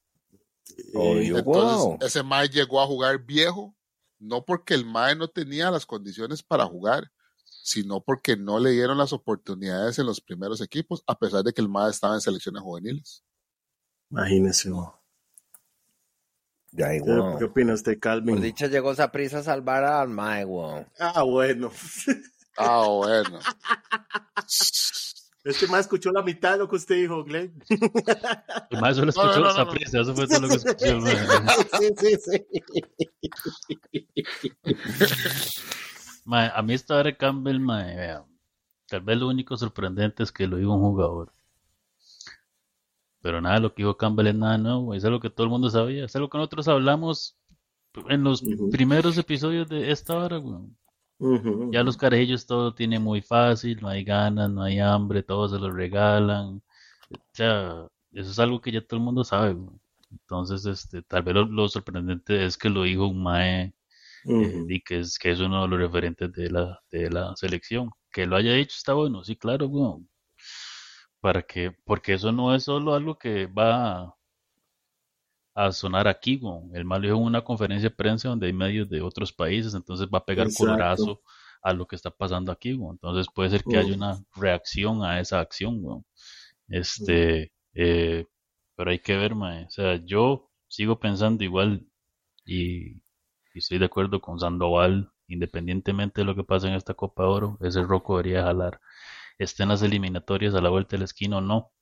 Obvio. 0.95 1.37
Eh, 1.37 1.39
Entonces, 1.39 1.85
Wow. 1.85 1.99
ese 2.01 2.23
Mae 2.23 2.49
llegó 2.49 2.81
a 2.81 2.87
jugar 2.87 3.19
viejo, 3.25 3.75
no 4.19 4.45
porque 4.45 4.75
el 4.75 4.85
Mae 4.87 5.15
no 5.17 5.29
tenía 5.29 5.71
las 5.71 5.87
condiciones 5.87 6.43
para 6.43 6.65
jugar, 6.67 7.11
sino 7.45 8.01
porque 8.03 8.37
no 8.37 8.59
le 8.59 8.71
dieron 8.71 8.97
las 8.99 9.13
oportunidades 9.13 9.99
en 9.99 10.07
los 10.07 10.21
primeros 10.21 10.61
equipos, 10.61 11.03
a 11.07 11.19
pesar 11.19 11.43
de 11.43 11.53
que 11.53 11.61
el 11.61 11.69
Mae 11.69 11.91
estaba 11.91 12.15
en 12.15 12.21
selecciones 12.21 12.63
juveniles. 12.63 13.23
Imagínese. 14.11 14.71
¿no? 14.71 15.03
Ya, 16.73 16.91
¿Qué, 16.91 17.01
weón. 17.03 17.39
qué 17.39 17.45
opina 17.45 17.75
usted, 17.75 17.93
Por 17.93 18.01
Calvin? 18.01 18.41
dicha 18.43 18.67
llegó 18.67 18.93
esa 18.93 19.11
prisa 19.11 19.39
a 19.39 19.43
salvar 19.43 19.85
al 19.85 20.09
mae, 20.09 20.45
weón. 20.45 20.87
Ah, 20.99 21.23
bueno. 21.23 21.71
Ah, 22.59 22.87
bueno. 22.89 23.39
Este 25.47 25.67
más 25.69 25.83
escuchó 25.83 26.11
la 26.11 26.25
mitad 26.25 26.55
de 26.55 26.59
lo 26.59 26.69
que 26.69 26.75
usted 26.75 26.97
dijo, 26.97 27.23
Glenn. 27.23 27.55
El 28.71 28.81
mae 28.81 28.93
solo 28.95 29.13
No, 29.15 29.23
no, 29.23 29.31
escuchó 29.31 29.41
no, 29.41 29.55
no. 29.65 29.71
prisa, 29.71 30.01
eso 30.01 30.13
fue 30.13 30.27
todo 30.27 30.41
lo 30.41 30.49
que 30.49 30.55
escuchó 30.57 31.01
sí, 31.79 31.95
sí, 31.97 32.17
sí. 32.19 32.45
Mae, 36.25 36.51
a 36.53 36.61
mí 36.63 36.75
esta 36.75 36.95
hora 36.95 37.05
de 37.05 37.17
Campbell, 37.17 37.61
mae, 37.61 37.95
vea, 37.95 38.25
tal 38.89 39.03
vez 39.03 39.19
lo 39.19 39.29
único 39.29 39.57
sorprendente 39.57 40.25
es 40.25 40.33
que 40.33 40.49
lo 40.49 40.57
dijo 40.57 40.75
un 40.75 40.81
jugador. 40.81 41.33
Pero 43.23 43.41
nada, 43.41 43.61
lo 43.61 43.73
que 43.73 43.85
dijo 43.85 43.97
Campbell 43.97 44.27
es 44.27 44.35
nada 44.35 44.59
nuevo, 44.59 44.95
es 44.95 45.05
algo 45.05 45.21
que 45.21 45.31
todo 45.31 45.45
el 45.45 45.51
mundo 45.51 45.71
sabía, 45.71 46.07
es 46.07 46.17
algo 46.17 46.29
que 46.29 46.39
nosotros 46.39 46.67
hablamos 46.67 47.37
en 48.09 48.25
los 48.25 48.43
primeros 48.73 49.17
episodios 49.17 49.69
de 49.69 49.93
esta 49.93 50.17
hora, 50.17 50.41
weón. 50.41 50.77
Ya 51.73 51.83
los 51.83 51.97
carajillos 51.97 52.47
todo 52.47 52.65
lo 52.65 52.75
tienen 52.75 53.03
muy 53.03 53.23
fácil, 53.23 53.79
no 53.81 53.89
hay 53.89 54.05
ganas, 54.05 54.51
no 54.51 54.63
hay 54.63 54.79
hambre, 54.81 55.23
todo 55.23 55.49
se 55.49 55.59
lo 55.59 55.71
regalan. 55.71 56.63
O 57.11 57.19
sea, 57.33 57.87
eso 58.13 58.31
es 58.31 58.39
algo 58.39 58.61
que 58.61 58.73
ya 58.73 58.81
todo 58.81 58.99
el 58.99 59.05
mundo 59.05 59.25
sabe. 59.25 59.57
Entonces, 60.11 60.67
este, 60.67 61.03
tal 61.03 61.23
vez 61.23 61.35
lo, 61.35 61.45
lo 61.47 61.69
sorprendente 61.69 62.45
es 62.45 62.57
que 62.57 62.69
lo 62.71 62.83
dijo 62.85 63.07
un 63.07 63.23
mae 63.23 63.75
eh, 64.25 64.65
y 64.69 64.81
que 64.83 65.01
es, 65.01 65.19
que 65.19 65.31
es 65.33 65.41
uno 65.41 65.63
de 65.63 65.69
los 65.69 65.79
referentes 65.81 66.33
de 66.33 66.51
la, 66.51 66.81
de 66.91 67.11
la 67.11 67.35
selección. 67.37 67.91
Que 68.13 68.27
lo 68.27 68.37
haya 68.37 68.53
dicho 68.55 68.75
está 68.77 68.95
bueno, 68.95 69.25
sí, 69.25 69.37
claro, 69.37 69.67
weón. 69.69 70.09
Para 71.21 71.43
que, 71.43 71.73
porque 71.85 72.15
eso 72.15 72.33
no 72.33 72.55
es 72.55 72.65
solo 72.65 72.95
algo 72.95 73.19
que 73.19 73.47
va 73.47 74.16
a, 75.57 75.73
sonar 75.73 76.07
aquí, 76.07 76.37
weón. 76.37 76.71
El 76.75 76.85
malo 76.85 77.03
dijo 77.05 77.17
en 77.17 77.25
una 77.25 77.43
conferencia 77.43 77.89
de 77.89 77.95
prensa 77.95 78.29
donde 78.29 78.47
hay 78.47 78.53
medios 78.53 78.89
de 78.89 79.01
otros 79.01 79.33
países, 79.33 79.75
entonces 79.75 80.07
va 80.13 80.19
a 80.19 80.25
pegar 80.25 80.47
Exacto. 80.47 80.73
colorazo 80.73 81.23
a 81.63 81.73
lo 81.73 81.87
que 81.87 81.97
está 81.97 82.11
pasando 82.11 82.53
aquí, 82.53 82.75
weón. 82.75 82.95
Entonces 82.95 83.27
puede 83.35 83.51
ser 83.51 83.65
que 83.65 83.79
haya 83.79 83.95
una 83.95 84.19
reacción 84.37 85.03
a 85.03 85.21
esa 85.21 85.41
acción. 85.41 86.05
Este, 86.69 87.53
eh, 87.75 88.27
pero 88.77 88.91
hay 88.91 88.99
que 88.99 89.17
ver, 89.17 89.35
mae. 89.35 89.65
O 89.65 89.71
sea, 89.71 89.97
yo 90.05 90.51
sigo 90.69 91.01
pensando 91.01 91.43
igual 91.43 91.87
y, 92.45 92.97
y 93.55 93.59
estoy 93.59 93.79
de 93.79 93.87
acuerdo 93.87 94.21
con 94.21 94.39
Sandoval, 94.39 95.11
independientemente 95.29 96.21
de 96.21 96.27
lo 96.27 96.37
que 96.37 96.45
pase 96.45 96.69
en 96.69 96.75
esta 96.75 96.95
Copa 96.95 97.23
de 97.23 97.29
Oro, 97.29 97.59
ese 97.63 97.83
Rocco 97.83 98.19
debería 98.19 98.43
jalar. 98.43 98.81
Esté 99.39 99.63
en 99.63 99.71
las 99.71 99.83
eliminatorias 99.83 100.55
a 100.55 100.61
la 100.61 100.71
vuelta 100.71 100.93
de 100.93 100.99
la 100.99 101.05
esquina 101.07 101.39
o 101.39 101.41
no, 101.41 101.73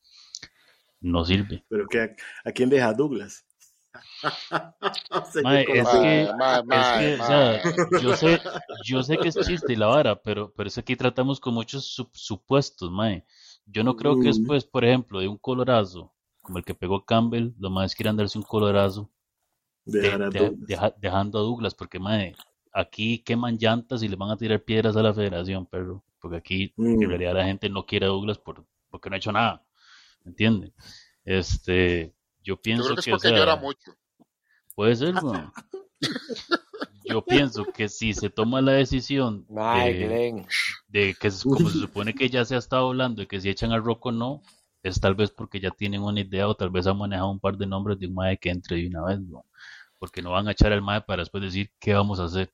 no 1.01 1.25
sirve. 1.25 1.65
Pero 1.69 1.87
que, 1.89 2.17
¿a 2.45 2.53
quién 2.53 2.71
deja 2.71 2.93
Douglas? 2.93 3.45
Mae, 5.43 5.63
es 5.63 5.89
que- 5.89 6.29
Mae, 6.39 6.63
mae, 6.65 7.15
Es 7.15 7.17
que, 7.19 7.23
o 7.23 7.27
sea, 7.27 7.63
yo 8.01 8.17
sé, 8.17 8.41
yo 8.85 9.03
sé 9.03 9.17
que 9.19 9.29
es 9.29 9.37
chiste 9.47 9.73
y 9.73 9.77
la 9.77 9.87
vara, 9.87 10.21
pero, 10.21 10.53
pero 10.57 10.69
es 10.69 10.75
que 10.75 10.81
aquí 10.81 10.97
tratamos 10.97 11.41
con 11.41 11.55
muchos 11.55 11.85
sup- 11.97 12.11
supuestos, 12.13 12.91
mae. 12.91 13.25
Yo 13.67 13.83
no 13.85 13.97
creo 13.97 14.19
que 14.21 14.29
después, 14.29 14.65
por 14.65 14.85
ejemplo, 14.85 15.21
de 15.21 15.29
un 15.29 15.39
colorazo, 15.39 16.13
como 16.43 16.59
el 16.59 16.65
que 16.65 16.75
pegó 16.75 17.05
Campbell, 17.05 17.53
los 17.59 17.71
más 17.71 17.95
quieran 17.95 18.17
darse 18.17 18.37
un 18.39 18.45
colorazo 18.45 19.11
de- 19.85 20.01
de- 20.31 20.41
deja- 20.67 20.95
dejando 20.99 21.39
a 21.39 21.43
Douglas, 21.43 21.75
porque 21.75 21.99
mae, 21.99 22.35
aquí 22.73 23.19
queman 23.21 23.57
llantas 23.59 24.03
y 24.03 24.09
le 24.09 24.17
van 24.17 24.31
a 24.31 24.37
tirar 24.37 24.61
piedras 24.63 24.97
a 24.97 25.03
la 25.03 25.15
federación, 25.15 25.67
perro, 25.67 26.03
porque 26.21 26.37
aquí 26.39 26.73
Mm. 26.77 27.03
en 27.03 27.09
realidad 27.09 27.35
la 27.35 27.45
gente 27.45 27.69
no 27.69 27.87
quiere 27.87 28.07
a 28.07 28.11
Douglas 28.11 28.39
por, 28.39 28.65
porque 28.91 29.09
no 29.11 29.15
ha 29.15 29.19
hecho 29.19 29.33
nada, 29.33 29.65
¿me 30.25 30.31
entiende? 30.31 30.73
Este, 31.25 32.15
yo 32.45 32.55
Yo 32.55 32.61
pienso 32.63 32.85
creo 32.85 32.95
que 32.95 33.01
es 33.01 33.05
que, 33.07 33.11
o 33.13 33.15
porque 33.17 33.29
sea, 33.29 33.39
llora 33.39 33.57
mucho. 33.57 33.97
Puede 34.75 34.97
ser, 34.97 35.15
weón. 35.25 35.53
Yo 37.05 37.23
pienso 37.25 37.65
que 37.65 37.89
si 37.89 38.15
se 38.15 38.31
toma 38.31 38.61
la 38.61 38.73
decisión 38.73 39.47
de, 40.89 41.15
que 41.21 41.29
es- 41.29 41.45
como 41.45 41.69
se 41.71 41.79
supone 41.79 42.15
que 42.15 42.29
ya 42.29 42.45
se 42.45 42.55
ha 42.55 42.59
estado 42.59 42.89
hablando 42.89 43.21
de 43.23 43.27
que 43.29 43.41
si 43.41 43.49
echan 43.49 43.73
a 43.73 43.79
Rocco 43.79 44.13
no, 44.13 44.43
es 44.83 45.01
tal 45.01 45.15
vez 45.15 45.31
porque 45.31 45.61
ya 45.61 45.71
tienen 45.71 46.03
una 46.03 46.21
idea 46.21 46.47
o 46.49 46.55
tal 46.55 46.71
vez 46.71 46.87
han 46.87 46.99
manejado 46.99 47.31
un 47.31 47.41
par 47.41 47.57
de 47.57 47.67
nombres 47.67 47.99
de 47.99 48.07
un 48.07 48.15
mae 48.15 48.39
que 48.39 48.51
entre 48.51 48.77
de 48.77 48.87
una 48.87 49.05
vez, 49.05 49.19
weón. 49.29 49.45
Porque 49.99 50.23
no 50.23 50.31
van 50.33 50.49
a 50.49 50.53
echar 50.53 50.73
al 50.73 50.83
mae 50.83 51.01
para 51.01 51.23
después 51.23 51.43
decir 51.43 51.71
qué 51.79 51.95
vamos 51.95 52.21
a 52.21 52.25
hacer. 52.25 52.53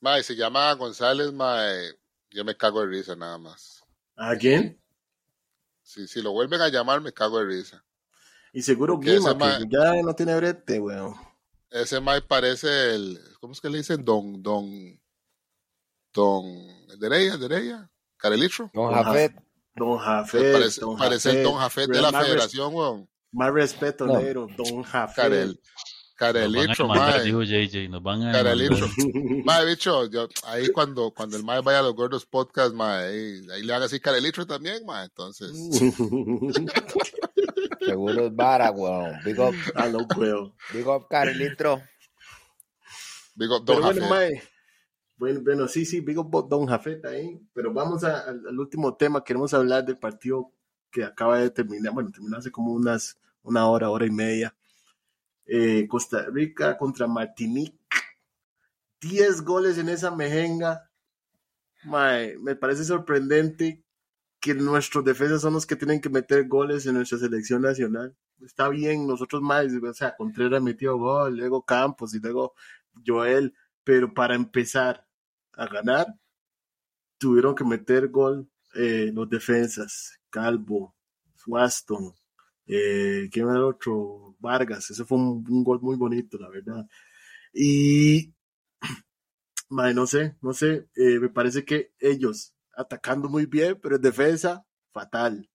Mae, 0.00 0.22
se 0.22 0.36
llama 0.36 0.72
González, 0.74 1.32
mae, 1.32 1.94
yo 2.30 2.44
me 2.44 2.56
cago 2.56 2.80
de 2.82 2.86
risa 2.86 3.16
nada 3.16 3.36
más. 3.38 3.82
¿A 4.16 4.36
quién? 4.36 4.80
Si, 5.82 6.06
si 6.06 6.22
lo 6.22 6.32
vuelven 6.32 6.60
a 6.60 6.68
llamar, 6.68 7.00
me 7.00 7.12
cago 7.12 7.38
de 7.40 7.46
risa. 7.46 7.84
Y 8.52 8.62
seguro 8.62 8.98
Guima, 8.98 9.34
ma- 9.34 9.58
que 9.58 9.66
ya 9.70 10.02
no 10.02 10.14
tiene 10.14 10.34
brete, 10.36 10.80
weón. 10.80 11.14
Ese 11.70 12.00
mae 12.00 12.22
parece 12.22 12.94
el, 12.94 13.18
¿cómo 13.40 13.52
es 13.52 13.60
que 13.60 13.68
le 13.68 13.78
dicen? 13.78 14.04
Don, 14.04 14.42
don, 14.42 14.98
don, 16.14 16.44
Dereya, 16.98 17.36
Dereya, 17.36 17.90
Carelitro. 18.16 18.70
Don 18.72 18.92
Don 18.92 19.04
Jafet. 19.04 19.32
Don 19.76 19.98
Jafet. 19.98 20.52
parece, 20.52 20.80
don 20.80 20.96
parece 20.96 21.30
el 21.30 21.36
Jafet. 21.36 21.44
Don 21.52 21.58
Jafet 21.60 21.90
de 21.90 22.00
la 22.02 22.10
Más 22.10 22.24
federación, 22.26 22.74
weón. 22.74 23.08
Más 23.32 23.52
respeto, 23.52 24.06
No. 24.06 24.18
negro. 24.18 24.46
Don 24.56 24.82
Jafet. 24.82 25.58
Carel, 26.18 26.50
demandar, 26.50 26.86
mae. 26.88 27.22
dijo 27.22 27.42
JJ, 27.44 27.88
nos 27.88 28.02
van 28.02 28.22
a. 28.24 28.32
Mae, 29.44 29.64
bicho, 29.66 30.06
yo, 30.06 30.28
ahí 30.46 30.66
cuando, 30.72 31.12
cuando 31.12 31.36
el 31.36 31.44
mae 31.44 31.60
vaya 31.60 31.78
a 31.78 31.82
los 31.82 31.94
gordos 31.94 32.26
podcast, 32.26 32.74
mae, 32.74 33.06
ahí, 33.06 33.46
ahí 33.52 33.62
le 33.62 33.72
van 33.72 33.82
a 33.82 33.84
decir 33.84 34.00
cara 34.00 34.16
de 34.16 34.22
litro 34.22 34.44
también, 34.44 34.84
mae. 34.84 35.04
Entonces, 35.04 35.52
Seguro 37.80 38.26
es 38.26 38.34
vara, 38.34 38.70
weón. 38.70 39.12
Big 39.24 39.38
up, 39.38 39.54
ah, 39.74 39.88
weón. 40.16 40.54
big 40.72 40.86
up, 40.86 41.06
Carlitro. 41.08 41.80
digo, 43.34 43.64
Pero 43.64 43.80
don 43.80 43.82
bueno, 43.94 44.08
Jafet. 44.08 44.42
Bueno, 45.16 45.40
bueno, 45.42 45.68
sí, 45.68 45.84
sí, 45.84 46.00
Big 46.00 46.16
Up 46.18 46.48
Don 46.48 46.66
Jafet 46.66 47.04
ahí. 47.04 47.40
Pero 47.52 47.72
vamos 47.72 48.04
a- 48.04 48.20
al, 48.20 48.46
al 48.46 48.58
último 48.58 48.94
tema. 48.96 49.24
Queremos 49.24 49.52
hablar 49.52 49.84
del 49.84 49.98
partido 49.98 50.52
que 50.90 51.02
acaba 51.04 51.38
de 51.40 51.50
terminar. 51.50 51.92
Bueno, 51.92 52.10
terminó 52.12 52.36
hace 52.36 52.50
como 52.52 52.72
unas, 52.72 53.18
una 53.42 53.66
hora, 53.68 53.90
hora 53.90 54.06
y 54.06 54.10
media. 54.10 54.54
Eh, 55.46 55.86
Costa 55.88 56.26
Rica 56.30 56.76
contra 56.78 57.06
Martinique. 57.08 57.76
10 59.00 59.42
goles 59.42 59.78
en 59.78 59.88
esa 59.88 60.10
mejenga. 60.10 60.88
Mae, 61.84 62.36
me 62.38 62.54
parece 62.56 62.84
sorprendente 62.84 63.84
que 64.40 64.54
nuestros 64.54 65.04
defensas 65.04 65.42
son 65.42 65.54
los 65.54 65.66
que 65.66 65.76
tienen 65.76 66.00
que 66.00 66.08
meter 66.10 66.46
goles 66.48 66.86
en 66.86 66.94
nuestra 66.94 67.18
selección 67.18 67.62
nacional. 67.62 68.16
Está 68.40 68.68
bien, 68.68 69.06
nosotros 69.06 69.42
más, 69.42 69.66
o 69.66 69.94
sea, 69.94 70.14
Contreras 70.16 70.62
metió 70.62 70.96
gol, 70.96 71.36
luego 71.36 71.64
Campos 71.64 72.14
y 72.14 72.20
luego 72.20 72.54
Joel, 73.06 73.54
pero 73.84 74.12
para 74.14 74.34
empezar 74.34 75.06
a 75.54 75.66
ganar, 75.66 76.06
tuvieron 77.18 77.54
que 77.54 77.64
meter 77.64 78.08
gol 78.08 78.48
eh, 78.74 79.10
los 79.12 79.28
defensas, 79.28 80.20
Calvo, 80.30 80.94
Swaston, 81.36 82.14
eh, 82.66 83.28
¿quién 83.32 83.46
era 83.48 83.56
el 83.56 83.64
otro? 83.64 84.36
Vargas, 84.38 84.90
ese 84.90 85.04
fue 85.04 85.18
un, 85.18 85.44
un 85.48 85.64
gol 85.64 85.80
muy 85.80 85.96
bonito, 85.96 86.38
la 86.38 86.48
verdad. 86.48 86.86
Y, 87.52 88.34
mae, 89.70 89.94
no 89.94 90.06
sé, 90.06 90.36
no 90.42 90.52
sé, 90.52 90.88
eh, 90.96 91.18
me 91.20 91.28
parece 91.30 91.64
que 91.64 91.92
ellos 91.98 92.54
atacando 92.78 93.28
muy 93.28 93.46
bien, 93.46 93.78
pero 93.82 93.96
en 93.96 94.02
defensa, 94.02 94.64
fatal. 94.92 95.48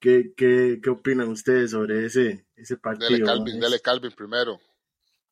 ¿Qué, 0.00 0.32
qué, 0.36 0.80
qué 0.82 0.90
opinan 0.90 1.28
ustedes 1.28 1.70
sobre 1.72 2.04
ese, 2.06 2.46
ese 2.56 2.76
partido? 2.76 3.10
Dele 3.10 3.24
Calvin, 3.24 3.60
dele 3.60 3.80
Calvin 3.80 4.12
primero. 4.12 4.60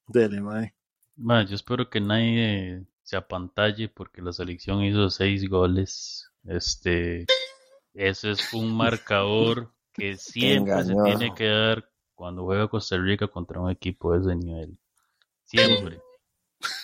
Dele, 0.08 0.40
mae. 0.40 0.74
Ma, 1.16 1.44
yo 1.44 1.54
espero 1.54 1.88
que 1.88 2.00
nadie 2.00 2.84
se 3.02 3.16
apantalle 3.16 3.88
porque 3.88 4.22
la 4.22 4.32
selección 4.32 4.82
hizo 4.82 5.08
seis 5.10 5.48
goles. 5.48 6.30
Este, 6.44 7.26
ese 7.94 8.32
es 8.32 8.52
un 8.52 8.76
marcador 8.76 9.72
que 9.92 10.16
siempre 10.16 10.84
se 10.84 10.94
tiene 11.04 11.34
que 11.34 11.46
dar 11.48 11.88
cuando 12.14 12.44
juega 12.44 12.68
Costa 12.68 12.96
Rica 12.98 13.28
contra 13.28 13.60
un 13.60 13.70
equipo 13.70 14.12
de 14.12 14.20
ese 14.20 14.36
nivel. 14.36 14.78
Siempre. 15.44 16.00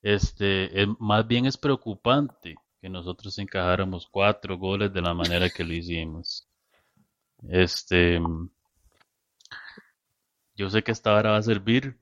Este, 0.00 0.80
es- 0.82 0.88
más 1.00 1.26
bien 1.26 1.46
es 1.46 1.56
preocupante 1.56 2.54
que 2.80 2.88
nosotros 2.88 3.38
encajáramos 3.38 4.06
cuatro 4.10 4.56
goles 4.56 4.92
de 4.92 5.02
la 5.02 5.14
manera 5.14 5.50
que 5.50 5.64
lo 5.64 5.72
hicimos. 5.74 6.46
Este, 7.48 8.20
yo 10.56 10.68
sé 10.70 10.82
que 10.82 10.92
esta 10.92 11.14
hora 11.14 11.32
va 11.32 11.38
a 11.38 11.42
servir 11.42 11.96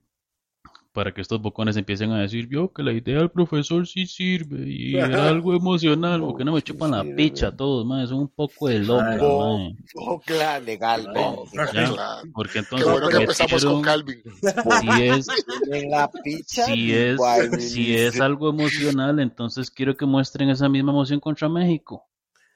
para 0.97 1.13
que 1.13 1.21
estos 1.21 1.39
bocones 1.39 1.77
empiecen 1.77 2.11
a 2.11 2.21
decir, 2.21 2.47
vio 2.47 2.73
que 2.73 2.81
la 2.81 2.91
idea 2.91 3.19
del 3.19 3.29
profesor 3.29 3.85
sí 3.85 4.07
sirve 4.07 4.67
y 4.67 4.95
era 4.97 5.29
algo 5.29 5.53
emocional, 5.53 6.21
porque 6.21 6.43
no 6.43 6.53
me 6.53 6.61
chupan 6.63 6.89
la 6.89 7.03
picha 7.15 7.55
todos, 7.55 7.85
man, 7.85 8.07
son 8.07 8.21
un 8.21 8.27
poco 8.29 8.67
de 8.67 8.79
no. 8.79 8.97
man. 8.97 9.77
Bocla, 9.93 10.59
legal, 10.59 11.07
No, 11.13 11.43
Ya, 11.53 11.67
Claro. 11.67 12.27
porque 12.33 12.53
Qué 12.53 12.59
entonces 12.61 12.89
bueno 12.89 13.09
que 13.09 13.17
empezamos 13.17 13.63
con 13.63 13.81
Calvin. 13.83 14.23
si 14.23 15.03
es, 15.03 15.27
En 15.71 15.91
la 15.91 16.09
picha. 16.09 16.65
si 16.65 16.91
es, 16.95 17.13
igual, 17.13 17.51
si 17.61 17.95
es 17.95 18.19
algo 18.19 18.49
emocional, 18.49 19.19
entonces 19.19 19.69
quiero 19.69 19.95
que 19.95 20.07
muestren 20.07 20.49
esa 20.49 20.67
misma 20.67 20.93
emoción 20.93 21.19
contra 21.19 21.47
México. 21.47 22.07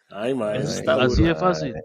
Ay, 0.10 0.34
está 0.56 0.96
Así 1.04 1.22
de 1.22 1.36
fácil. 1.36 1.76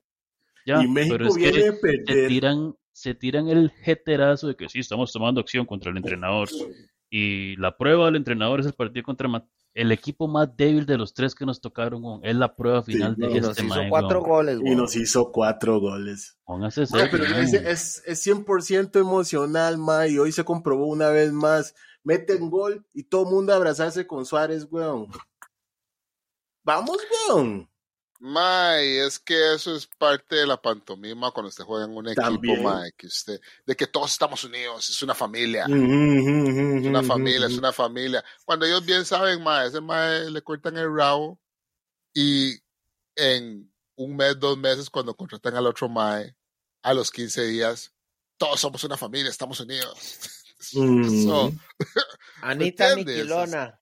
Ya, 0.65 0.83
y 0.83 0.89
México 0.89 1.17
pero 1.19 1.29
es 1.29 1.37
viene 1.37 1.63
que 1.65 1.73
perder. 1.75 2.29
tiran, 2.29 2.75
se 2.97 3.15
tiran 3.15 3.49
el 3.49 3.71
jeterazo 3.83 4.49
de 4.49 4.57
que 4.57 4.71
sí, 4.71 4.79
estamos 4.79 5.13
tomando 5.13 5.39
acción 5.39 5.67
contra 5.67 5.91
el 5.91 5.99
entrenador. 5.99 6.49
Y 7.11 7.55
la 7.57 7.77
prueba 7.77 8.07
del 8.07 8.17
entrenador 8.17 8.61
es 8.61 8.67
el 8.67 8.73
partido 8.73 9.05
contra 9.05 9.29
Ma- 9.29 9.47
el 9.75 9.93
equipo 9.93 10.27
más 10.27 10.57
débil 10.57 10.87
de 10.87 10.97
los 10.97 11.13
tres 11.13 11.35
que 11.35 11.45
nos 11.45 11.61
tocaron. 11.61 12.03
Es 12.25 12.35
la 12.35 12.57
prueba 12.57 12.83
final 12.83 13.15
de 13.15 13.27
Y 13.31 13.41
nos 13.41 13.51
este 13.51 13.67
hizo 13.67 13.81
cuatro 13.91 14.21
weón. 14.23 14.31
goles, 14.31 14.61
Y 14.65 14.75
nos 14.75 14.97
hizo 14.97 15.31
cuatro 15.31 15.79
goles. 15.79 16.39
Póngase 16.47 16.87
serio, 16.87 17.09
pero 17.11 17.25
es, 17.25 17.53
es, 17.53 18.03
es 18.07 18.27
100% 18.27 18.99
emocional, 18.99 19.77
mae, 19.77 20.13
y 20.13 20.19
hoy 20.19 20.33
se 20.33 20.45
comprobó 20.45 20.87
una 20.87 21.11
vez 21.11 21.33
más. 21.33 21.75
Meten 22.03 22.49
gol 22.49 22.87
y 22.95 23.03
todo 23.05 23.25
el 23.25 23.31
mundo 23.35 23.53
abrazarse 23.53 24.07
con 24.07 24.25
Suárez, 24.25 24.67
weón. 24.71 25.09
Vamos, 26.65 26.97
weón. 27.29 27.69
Mae, 28.19 29.07
es 29.07 29.19
que 29.19 29.55
eso 29.55 29.75
es 29.77 29.87
parte 29.87 30.37
de 30.37 30.47
la 30.47 30.61
pantomima 30.61 31.31
cuando 31.31 31.49
usted 31.49 31.65
juega 31.65 31.85
en 31.85 31.97
un 31.97 32.09
equipo, 32.09 32.23
También. 32.23 32.63
mae, 32.63 32.93
que 32.93 33.07
usted, 33.07 33.41
de 33.67 33.77
que 33.77 33.87
todos 33.87 34.13
estamos 34.13 34.43
unidos, 34.45 34.89
es 34.89 35.03
una 35.03 35.15
familia. 35.15 35.65
Es 35.65 35.71
una 36.87 37.03
familia, 37.03 37.47
es 37.47 37.59
una 37.59 37.73
familia. 37.73 38.25
Cuando 38.45 38.65
ellos 38.65 38.85
bien 38.85 39.05
saben, 39.05 39.43
mae, 39.43 39.69
ese 39.69 39.81
mae 39.81 40.31
le 40.31 40.43
cortan 40.43 40.77
el 40.79 40.95
rabo 40.95 41.39
y 42.15 42.59
en 43.15 43.71
un 43.97 44.17
mes, 44.17 44.39
dos 44.39 44.57
meses, 44.57 44.89
cuando 44.91 45.15
contratan 45.15 45.57
al 45.57 45.67
otro 45.67 45.89
mae, 45.89 46.35
a 46.83 46.95
los 46.95 47.11
15 47.11 47.47
días, 47.47 47.93
todos 48.39 48.61
somos 48.61 48.83
una 48.85 48.97
familia, 48.97 49.31
estamos 49.31 49.61
unidos. 49.61 49.99
Mm. 50.73 51.25
So, 51.25 51.53
Anita. 52.43 52.97
Miquilona. 52.97 53.79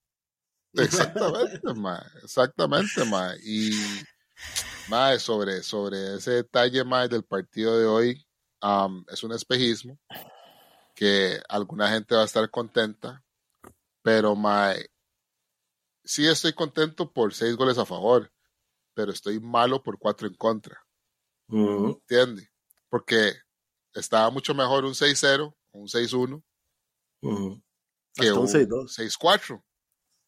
exactamente, 0.75 1.73
mae, 1.73 2.03
exactamente, 2.23 3.05
mae. 3.05 3.39
Y, 3.43 3.71
mae, 4.89 5.19
sobre, 5.19 5.63
sobre 5.63 6.17
ese 6.17 6.31
detalle, 6.33 6.85
mae, 6.85 7.09
del 7.09 7.25
partido 7.25 7.79
de 7.79 7.87
hoy, 7.87 8.27
am, 8.61 9.05
es 9.09 9.23
un 9.23 9.33
espejismo 9.33 9.99
que 10.95 11.41
alguna 11.49 11.89
gente 11.91 12.15
va 12.15 12.23
a 12.23 12.27
estar 12.27 12.49
contenta, 12.51 13.23
pero, 14.03 14.35
mae, 14.37 14.87
sí 16.05 16.27
estoy 16.27 16.53
contento 16.53 17.13
por 17.13 17.35
seis 17.35 17.57
goles 17.57 17.79
a 17.79 17.87
favor, 17.87 18.31
pero 18.95 19.11
estoy 19.13 19.41
malo 19.41 19.83
por 19.83 19.99
cuatro 19.99 20.29
en 20.29 20.35
contra. 20.35 20.85
Ujú. 21.49 22.01
¿Entiende? 22.09 22.51
Porque 22.89 23.35
estaba 23.93 24.31
mucho 24.31 24.55
mejor 24.55 24.85
un 24.85 24.95
6-0 24.95 25.55
o 25.73 25.79
un 25.79 25.89
6-1 25.89 26.43
Ujú. 27.23 27.63
que 28.15 28.29
Hasta 28.29 28.35
un 28.35 28.47
un 28.47 28.49
6-2. 28.49 28.89
6-4. 28.95 29.65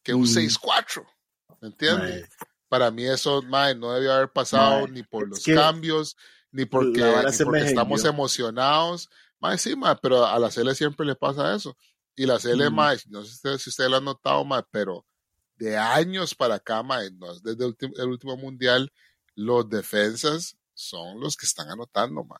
Que 0.03 0.13
un 0.13 0.21
Mm. 0.23 0.25
6-4. 0.25 1.05
¿Me 1.61 1.67
entiende? 1.69 2.27
Para 2.69 2.91
mí 2.91 3.05
eso, 3.05 3.41
mae, 3.43 3.75
no 3.75 3.93
debió 3.93 4.13
haber 4.13 4.31
pasado 4.31 4.81
Mae, 4.81 4.91
ni 4.91 5.03
por 5.03 5.27
los 5.27 5.43
cambios, 5.43 6.17
ni 6.51 6.65
porque, 6.65 7.01
ni 7.01 7.59
estamos 7.59 8.03
emocionados. 8.05 9.09
Mae, 9.39 9.57
sí, 9.57 9.75
mae, 9.75 9.95
pero 10.01 10.25
a 10.25 10.37
la 10.39 10.49
CL 10.49 10.73
siempre 10.75 11.05
le 11.05 11.15
pasa 11.15 11.55
eso. 11.55 11.77
Y 12.15 12.25
la 12.25 12.39
CL, 12.39 12.69
Mm. 12.69 12.73
mae, 12.75 12.97
no 13.07 13.21
sé 13.23 13.29
si 13.29 13.35
ustedes, 13.35 13.61
si 13.61 13.69
ustedes 13.69 13.89
lo 13.89 13.97
han 13.97 14.05
notado, 14.05 14.43
mae, 14.43 14.63
pero 14.71 15.05
de 15.55 15.77
años 15.77 16.35
para 16.35 16.55
acá, 16.55 16.83
mae, 16.83 17.11
no 17.11 17.31
es 17.31 17.41
desde 17.41 17.63
el 17.63 17.69
último, 17.69 17.93
el 17.97 18.09
último 18.09 18.37
mundial, 18.37 18.91
los 19.35 19.69
defensas 19.69 20.57
son 20.73 21.19
los 21.19 21.37
que 21.37 21.45
están 21.45 21.69
anotando, 21.69 22.23
mae. 22.23 22.39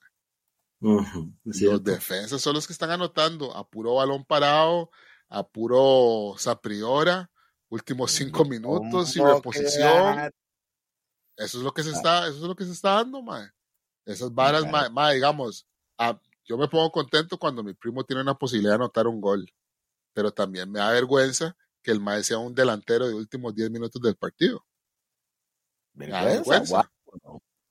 Es 1.46 1.62
Los 1.62 1.84
defensas 1.84 2.42
son 2.42 2.54
los 2.54 2.68
que 2.68 2.74
están 2.74 2.92
anotando 2.92 3.56
a 3.56 3.68
puro 3.68 3.96
balón 3.96 4.26
parado, 4.26 4.92
a 5.30 5.48
puro 5.48 6.36
Sapriora, 6.38 7.32
últimos 7.70 8.12
cinco 8.12 8.46
minutos 8.46 9.14
Como 9.16 9.28
reposición. 9.36 10.32
Eso 11.38 11.58
es 11.60 11.64
lo 11.64 11.74
que 11.74 11.84
se 11.84 11.92
está, 11.92 12.28
eso 12.28 12.38
es 12.38 12.42
lo 12.44 12.56
que 12.56 12.66
se 12.66 12.72
está 12.72 12.94
dando, 12.96 13.22
mae. 13.22 13.50
Esas 14.06 14.34
varas, 14.34 14.62
Claro. 14.64 14.78
mae, 14.78 14.90
mae, 14.90 15.16
digamos, 15.16 15.68
ah, 15.98 16.20
yo 16.46 16.58
me 16.58 16.68
pongo 16.68 16.92
contento 16.92 17.38
cuando 17.38 17.64
mi 17.64 17.74
primo 17.74 18.04
tiene 18.04 18.22
una 18.22 18.34
posibilidad 18.36 18.72
de 18.72 18.76
anotar 18.76 19.06
un 19.08 19.20
gol, 19.22 19.46
pero 20.14 20.32
también 20.32 20.72
me 20.72 20.80
da 20.80 20.92
vergüenza 20.92 21.56
que 21.84 21.92
el 21.92 22.00
mae 22.00 22.24
sea 22.24 22.38
un 22.40 22.56
delantero 22.56 23.08
de 23.08 23.14
últimos 23.14 23.54
10 23.54 23.70
minutos 23.70 24.02
del 24.02 24.16
partido. 24.16 24.66
Me 25.94 26.08
da 26.08 26.24
Vergüenza. 26.26 26.92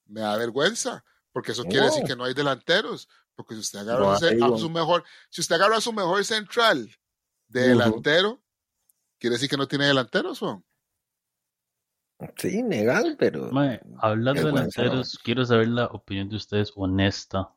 Me 0.09 0.21
da 0.21 0.37
vergüenza, 0.37 1.05
porque 1.33 1.53
eso 1.53 1.65
quiere 1.65 1.87
decir 1.87 2.05
que 2.05 2.15
no 2.17 2.25
hay 2.25 2.35
delanteros, 2.35 3.09
porque 3.35 3.55
si 3.55 3.61
usted 3.61 3.81
agarra 3.81 4.15
a 4.15 4.19
su- 4.19 4.27
a 4.45 4.49
mejor, 4.69 5.05
si 5.31 5.41
usted 5.41 5.57
agarra 5.57 5.77
a 5.79 5.81
su 5.81 5.93
mejor 5.93 6.25
central 6.25 6.89
de 7.49 7.61
delantero, 7.69 8.43
quiere 9.19 9.35
decir 9.35 9.49
que 9.49 9.57
no 9.57 9.69
tiene 9.69 9.87
delanteros, 9.87 10.43
¿o? 10.43 10.63
Sí, 12.39 12.63
legal, 12.63 13.17
pero. 13.19 13.51
Mae, 13.53 13.81
hablando 13.99 14.41
de 14.43 14.53
delanteros, 14.53 15.19
quiero 15.19 15.45
saber 15.45 15.69
la 15.69 15.87
opinión 15.87 16.29
de 16.29 16.37
ustedes 16.37 16.73
honesta 16.75 17.53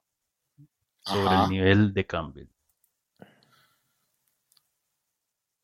sobre 1.02 1.34
Ajá. 1.36 1.44
el 1.46 1.50
nivel 1.50 1.94
de 1.94 2.06
Campbell. 2.06 2.50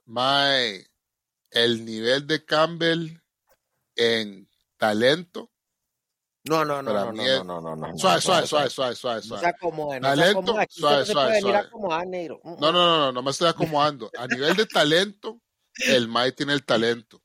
Mae, 0.06 0.86
el 1.52 1.86
nivel 1.86 2.28
de 2.28 2.46
Campbell 2.46 3.20
en 3.96 4.48
talento 4.78 5.52
No, 6.44 6.64
no, 6.64 6.84
no, 6.84 6.94
no, 6.94 7.12
no, 7.12 7.24
es- 7.24 7.44
no, 7.44 7.60
no, 7.60 7.76
no, 7.76 7.76
no. 7.76 7.98
Suave, 7.98 8.18
no, 8.18 8.22
suave, 8.22 8.46
suave, 8.48 8.70
suave, 8.70 8.96
suave, 8.96 9.16
No 9.22 9.24
suave. 9.24 9.42
se 9.42 9.48
acomode, 9.48 10.00
no 10.00 10.10
se 10.10 10.16
Talento, 10.16 10.40
acomode. 10.40 10.62
Aquí 10.64 10.80
suave, 10.80 11.06
se 11.06 11.12
suave, 11.12 11.42
suave. 11.42 11.70
Mm, 12.44 12.60
No, 12.60 12.72
no, 12.72 12.72
no, 12.72 12.98
no, 13.00 13.12
no 13.12 13.22
me 13.24 13.32
estoy 13.32 13.48
acomodando. 13.50 14.12
A 14.16 14.28
nivel 14.28 14.56
de 14.56 14.66
talento, 14.68 15.42
el 15.88 16.08
Mae 16.08 16.32
tiene 16.32 16.54
el 16.54 16.64
talento. 16.66 17.22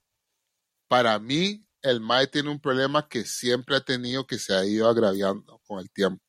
Para 0.89 1.19
mí, 1.19 1.65
el 1.83 2.01
Mae 2.01 2.27
tiene 2.27 2.51
un 2.51 2.61
problema 2.61 3.09
que 3.09 3.25
siempre 3.25 3.77
ha 3.77 3.81
tenido 3.81 4.27
que 4.27 4.39
se 4.39 4.55
ha 4.55 4.65
ido 4.65 4.89
agraviando 4.89 5.61
con 5.67 5.79
el 5.81 5.91
tiempo, 5.91 6.23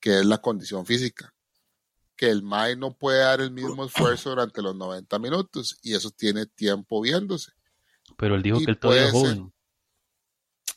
que 0.00 0.18
es 0.20 0.26
la 0.26 0.38
condición 0.38 0.84
física. 0.86 1.32
Que 2.16 2.30
el 2.30 2.42
Mae 2.42 2.76
no 2.76 2.96
puede 2.96 3.20
dar 3.20 3.40
el 3.40 3.50
mismo 3.50 3.84
esfuerzo 3.84 4.30
durante 4.30 4.62
los 4.62 4.74
90 4.74 5.18
minutos 5.18 5.78
y 5.82 5.94
eso 5.94 6.10
tiene 6.10 6.46
tiempo 6.46 7.00
viéndose. 7.00 7.52
Pero 8.16 8.34
él 8.36 8.42
dijo 8.42 8.60
Y 8.60 8.64
que 8.64 8.70
él 8.72 8.78
todavía 8.78 9.06
es 9.06 9.12
joven. 9.12 9.52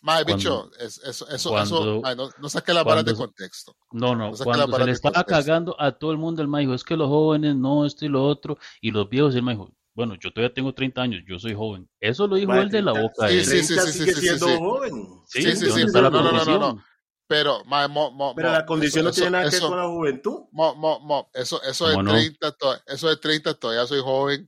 Mae, 0.02 0.24
bicho, 0.24 0.70
es- 0.80 1.00
eso, 1.04 1.28
eso, 1.30 1.50
cuando- 1.50 1.82
eso, 1.82 2.02
mae, 2.02 2.16
no, 2.16 2.30
no 2.38 2.50
saque 2.50 2.74
las 2.74 2.84
varas 2.84 3.06
de 3.06 3.16
contexto. 3.16 3.76
No, 3.92 4.16
no, 4.16 4.32
No 4.32 4.38
cuando 4.38 4.78
se 4.78 4.86
le 4.86 4.92
estaba 4.92 5.16
contexto. 5.16 5.26
cagando 5.46 5.82
a 5.82 5.98
todo 5.98 6.12
el 6.12 6.18
mundo, 6.20 6.44
el 6.44 6.48
mae 6.48 6.62
dijo, 6.62 6.76
es 6.76 6.84
que 6.84 6.96
los 6.96 7.08
jóvenes 7.08 7.56
no, 7.56 7.86
esto 7.88 8.06
y 8.06 8.10
lo 8.10 8.24
otro, 8.24 8.58
y 8.82 8.92
los 8.92 9.10
viejos, 9.10 9.34
el 9.34 9.42
mae 9.42 9.56
dijo, 9.56 9.75
bueno, 9.96 10.16
yo 10.16 10.32
todavía 10.32 10.54
tengo 10.54 10.74
30 10.74 11.02
años, 11.02 11.24
yo 11.28 11.39
soy 11.39 11.56
joven. 11.56 11.89
Eso 12.00 12.28
lo 12.28 12.36
dijo 12.36 12.54
él 12.54 12.70
de 12.70 12.82
la 12.82 12.91
30, 12.91 13.02
boca 13.10 13.26
de 13.28 13.32
Sí, 13.32 13.38
él. 13.39 13.46
sí, 13.46 13.68
sí, 13.68 13.74
30 13.76 13.91
sí, 13.91 13.98
sigue 14.00 14.14
sí, 14.14 14.22
siendo 14.22 14.48
sí. 14.48 14.58
joven. 14.60 14.93
Sí, 15.26 15.41
Sí, 15.41 15.56
sí, 15.56 15.66
¿dónde 15.68 15.88
sí, 15.88 15.91
no, 15.93 16.10
no, 16.10 16.32
no, 16.46 16.60
no. 16.60 16.84
Pero, 17.28 17.64
mae, 17.66 17.88
mo, 17.88 18.12
mo, 18.12 18.36
Pero 18.36 18.52
la 18.52 18.66
condición 18.68 19.08
eso- 19.08 19.10
no 19.10 19.14
tiene 19.14 19.28
eso- 19.28 19.32
nada 19.32 19.50
que 19.50 19.56
ver 19.56 19.70
con 19.70 19.78
la 19.80 19.88
juventud. 19.88 20.39
Mo, 20.52 20.76
mo, 20.76 21.00
mo, 21.00 21.30
eso, 21.34 21.60
eso, 21.64 21.88
de 21.88 21.93
¿Cómo 21.96 22.04
no? 22.04 22.12
30, 22.12 22.52
to- 22.52 22.78
eso 22.86 23.10
de 23.10 23.18
30 23.18 23.54
todavía 23.56 23.88
soy 23.88 24.02
joven. 24.02 24.48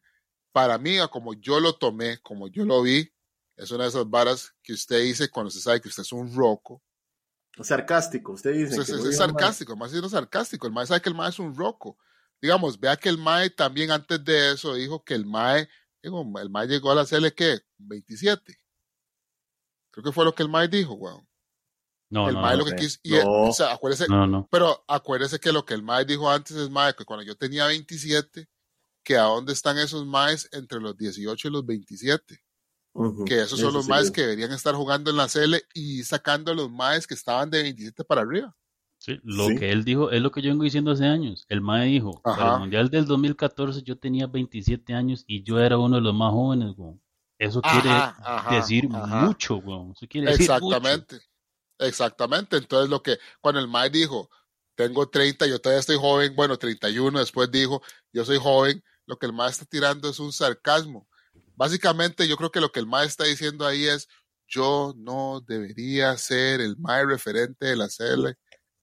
Para 0.52 0.78
mí, 0.78 0.98
a 1.00 1.08
como 1.08 1.34
yo 1.34 1.60
lo 1.60 1.74
tomé, 1.74 2.20
como 2.20 2.48
yo 2.50 2.66
lo 2.66 2.82
vi, 2.84 3.12
es 3.56 3.72
una 3.72 3.86
de 3.86 3.90
esas 3.90 4.08
varas 4.08 4.54
que 4.62 4.74
usted 4.74 5.02
dice 5.02 5.30
cuando 5.30 5.48
usted 5.48 5.62
sabe 5.62 5.82
que 5.82 5.88
usted 5.90 6.04
es 6.04 6.12
un 6.12 6.36
roco. 6.36 6.84
Sarcástico, 7.62 8.34
usted 8.34 8.54
dice. 8.54 8.80
Es, 8.80 8.86
que 8.86 8.92
es- 8.92 9.00
es 9.00 9.06
más. 9.06 9.16
sarcástico, 9.16 9.74
el 9.74 9.80
mae 9.80 9.90
siendo 9.90 10.10
sarcástico. 10.10 10.68
El 10.68 10.74
mae 10.74 10.86
sabe 10.86 11.02
que 11.02 11.10
el 11.10 11.16
mae 11.16 11.30
es 11.30 11.40
un 11.40 11.56
roco. 11.56 11.98
Digamos, 12.42 12.80
vea 12.80 12.96
que 12.98 13.10
el 13.10 13.18
mae 13.18 13.50
también 13.50 13.92
antes 13.92 14.24
de 14.24 14.52
eso 14.54 14.74
dijo 14.76 15.04
que 15.04 15.14
el 15.16 15.26
mae, 15.26 15.68
digo, 16.04 16.24
el 16.40 16.50
mae 16.50 16.68
llegó 16.68 16.92
a 16.92 16.96
la 16.96 17.06
CL, 17.06 17.34
¿qué? 17.34 17.60
27. 17.78 18.58
Creo 19.92 20.04
que 20.04 20.12
fue 20.12 20.26
lo 20.26 20.36
que 20.36 20.44
el 20.44 20.50
mae 20.50 20.68
dijo, 20.68 20.94
weón. 20.94 21.28
No, 22.10 22.30
el 22.30 22.36
no, 22.36 22.42
mae 22.42 22.54
no, 22.56 22.60
lo 22.64 22.66
que 22.70 22.76
quiso, 22.78 23.00
y, 23.04 23.12
No. 23.12 23.50
o 23.50 23.54
sea, 23.54 23.74
acuérdese, 23.74 24.08
no, 24.08 24.26
no. 24.28 24.48
Pero 24.52 24.84
acuérdese 24.88 25.40
que 25.40 25.52
lo 25.52 25.66
que 25.66 25.74
el 25.74 25.84
Mae 25.84 26.06
dijo 26.06 26.30
antes 26.32 26.56
es 26.56 26.70
Mae, 26.70 26.94
que 26.96 27.04
cuando 27.04 27.26
yo 27.26 27.36
tenía 27.36 27.66
27, 27.66 28.48
que 29.04 29.18
a 29.18 29.24
dónde 29.24 29.52
están 29.52 29.78
esos 29.78 30.06
Maes 30.06 30.48
entre 30.54 30.80
los 30.80 30.96
18 30.96 31.48
y 31.48 31.52
los 31.52 31.66
27. 31.66 32.42
Ujú, 32.94 33.26
Que 33.26 33.42
esos 33.42 33.60
son 33.60 33.70
eso 33.70 33.72
los 33.78 33.86
sí 33.86 33.92
Maes 33.92 34.06
es. 34.06 34.12
que 34.12 34.22
deberían 34.22 34.54
estar 34.54 34.74
jugando 34.76 35.12
en 35.12 35.18
la 35.18 35.28
CL 35.28 35.56
y 35.74 36.04
sacando 36.04 36.52
a 36.52 36.56
los 36.56 36.72
Maes 36.72 37.08
que 37.08 37.14
estaban 37.14 37.50
de 37.50 37.62
27 37.64 38.06
para 38.06 38.22
arriba. 38.22 38.56
Sí, 39.00 39.20
lo 39.24 39.48
Sí. 39.48 39.56
que 39.58 39.72
él 39.72 39.84
dijo 39.84 40.10
es 40.12 40.22
lo 40.22 40.32
que 40.32 40.42
yo 40.42 40.50
vengo 40.50 40.64
diciendo 40.64 40.92
hace 40.92 41.06
años. 41.06 41.46
El 41.50 41.62
mae 41.62 41.86
dijo, 41.88 42.20
para 42.24 42.36
Ajá. 42.36 42.54
el 42.56 42.60
Mundial 42.62 42.90
del 42.90 43.06
2014 43.06 43.84
yo 43.84 43.98
tenía 43.98 44.28
27 44.28 44.94
años 44.94 45.24
y 45.28 45.44
yo 45.44 45.60
era 45.60 45.78
uno 45.78 45.98
de 45.98 46.02
los 46.02 46.14
más 46.16 46.32
jóvenes, 46.32 46.74
weón. 46.78 47.02
Eso 47.40 47.62
quiere 47.62 47.90
Ajá, 47.90 48.18
ajá, 48.24 48.56
decir 48.56 48.90
ajá. 48.92 49.22
mucho, 49.22 49.58
weón. 49.58 49.92
Eso 49.96 50.08
quiere 50.10 50.32
decir 50.32 50.50
mucho. 50.50 50.56
Exactamente. 50.68 51.20
Exactamente. 51.80 52.58
Entonces, 52.58 52.90
lo 52.90 53.02
que 53.04 53.18
cuando 53.40 53.62
el 53.62 53.68
Mae 53.68 53.90
dijo, 53.90 54.30
tengo 54.76 55.08
30, 55.10 55.46
yo 55.48 55.60
todavía 55.60 55.80
estoy 55.80 55.98
joven, 55.98 56.36
bueno, 56.36 56.58
31, 56.58 57.20
después 57.20 57.52
dijo, 57.52 57.82
yo 58.12 58.26
soy 58.26 58.38
joven, 58.38 58.84
lo 59.06 59.18
que 59.18 59.28
el 59.28 59.34
Mae 59.34 59.50
está 59.52 59.66
tirando 59.66 60.10
es 60.10 60.20
un 60.20 60.34
sarcasmo. 60.34 61.08
Básicamente, 61.56 62.28
yo 62.28 62.36
creo 62.38 62.52
que 62.52 62.62
lo 62.62 62.72
que 62.72 62.80
el 62.80 62.88
Mae 62.88 63.06
está 63.06 63.24
diciendo 63.26 63.66
ahí 63.66 63.86
es, 63.86 64.08
yo 64.48 64.94
no 64.98 65.42
debería 65.48 66.16
ser 66.18 66.62
el 66.62 66.78
Mae 66.78 67.06
referente 67.06 67.68
de 67.68 67.76
la 67.76 67.88
CL 67.90 68.36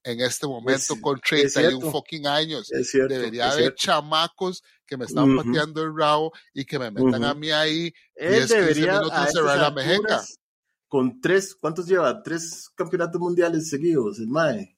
en 0.05 0.21
este 0.21 0.47
momento 0.47 0.93
Es- 0.93 1.01
con 1.01 1.17
es 1.17 1.21
31 1.53 1.69
cierto. 1.79 1.91
fucking 1.91 2.27
años. 2.27 2.71
Es 2.71 2.91
cierto. 2.91 3.13
Debería 3.13 3.47
es 3.47 3.51
haber 3.53 3.63
cierto. 3.63 3.77
chamacos 3.77 4.63
que 4.85 4.97
me 4.97 5.05
están 5.05 5.31
Ujú. 5.35 5.43
pateando 5.43 5.81
el 5.83 5.97
rabo 5.97 6.31
y 6.53 6.63
que 6.63 6.77
me 6.79 6.91
metan 6.91 7.21
Ujú. 7.21 7.25
a 7.25 7.33
mí 7.33 7.51
ahí 7.51 7.91
Él 8.15 8.29
10, 8.33 8.39
15 8.47 8.61
debería 8.61 8.91
minutos 8.93 9.11
a 9.13 9.27
cerrar 9.27 9.57
la 9.57 9.65
alturas, 9.67 10.39
con 10.87 11.19
tres, 11.19 11.55
¿cuántos 11.55 11.87
lleva? 11.87 12.21
Tres 12.23 12.69
campeonatos 12.75 13.19
mundiales 13.19 13.67
seguidos, 13.69 14.19
el 14.19 14.27
MAE. 14.27 14.77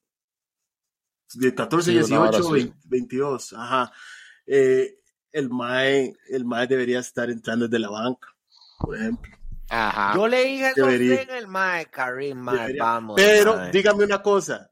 De 1.34 1.54
14, 1.54 1.92
Sí, 1.92 1.98
una 2.14 2.22
hora 2.22 2.32
18, 2.32 2.48
sí. 2.48 2.54
20, 2.54 2.78
22, 2.86 3.54
ajá. 3.54 3.92
Eh, 4.46 4.98
el 5.34 5.50
MAE, 5.50 6.14
el 6.30 6.46
MAE 6.46 6.68
debería 6.68 7.00
estar 7.00 7.30
entrando 7.30 7.68
desde 7.68 7.80
la 7.80 7.90
banca, 7.90 8.30
por 8.80 8.96
ejemplo. 8.96 9.32
Ajá. 9.70 10.14
Yo 10.16 10.26
le 10.30 10.44
dije 10.46 10.70
eso 10.74 10.90
en 10.90 11.30
el 11.32 11.48
Mae, 11.50 11.88
Karim, 11.88 12.38
Mae, 12.38 12.56
Debería. 12.58 12.84
vamos. 12.84 13.16
Pero 13.18 13.58
mae. 13.58 13.72
dígame 13.72 14.06
una 14.06 14.22
cosa, 14.24 14.72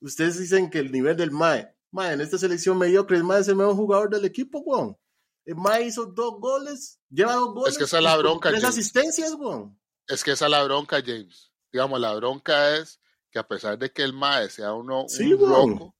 ustedes 0.00 0.38
dicen 0.38 0.70
que 0.70 0.78
el 0.78 0.90
nivel 0.92 1.16
del 1.16 1.30
MAE, 1.30 1.74
MAE, 1.90 2.12
en 2.14 2.20
esta 2.20 2.38
selección 2.38 2.76
mediocre, 2.78 3.16
el 3.16 3.24
MAE 3.24 3.40
es 3.40 3.48
el 3.48 3.56
mejor 3.56 3.74
jugador 3.74 4.10
del 4.10 4.24
equipo, 4.24 4.58
weón. 4.60 4.96
El 5.44 5.56
MAE 5.56 5.86
hizo 5.86 6.06
dos 6.06 6.34
goles, 6.40 7.00
lleva 7.10 7.34
dos 7.34 7.54
goles. 7.54 7.78
que 7.78 7.84
esa 7.84 7.98
es 7.98 8.04
la 8.04 8.16
bronca, 8.16 8.50
Tres 8.50 8.62
James. 8.62 8.76
asistencias, 8.78 9.34
weón. 9.34 9.78
Es 10.06 10.22
que 10.24 10.32
esa 10.32 10.44
es 10.46 10.50
la 10.50 10.62
bronca, 10.64 11.02
James. 11.04 11.52
Digamos, 11.72 12.00
la 12.00 12.14
bronca 12.14 12.76
es 12.76 13.00
que 13.30 13.38
a 13.38 13.46
pesar 13.46 13.78
de 13.78 13.90
que 13.92 14.02
el 14.02 14.12
MAE 14.12 14.50
sea 14.50 14.72
uno 14.74 15.04
Sí, 15.08 15.32
un 15.32 15.42
weón. 15.42 15.70
roco, 15.78 15.96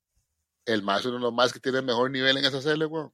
el 0.67 0.83
MAE 0.83 1.01
es 1.01 1.07
uno 1.07 1.15
de 1.17 1.21
los 1.23 1.33
más 1.33 1.53
que 1.53 1.61
tiene 1.61 1.81
mejor 1.83 2.11
nivel 2.11 2.37
en 2.39 2.45
esa 2.45 2.61
serie, 2.63 2.85
weón. 2.87 3.13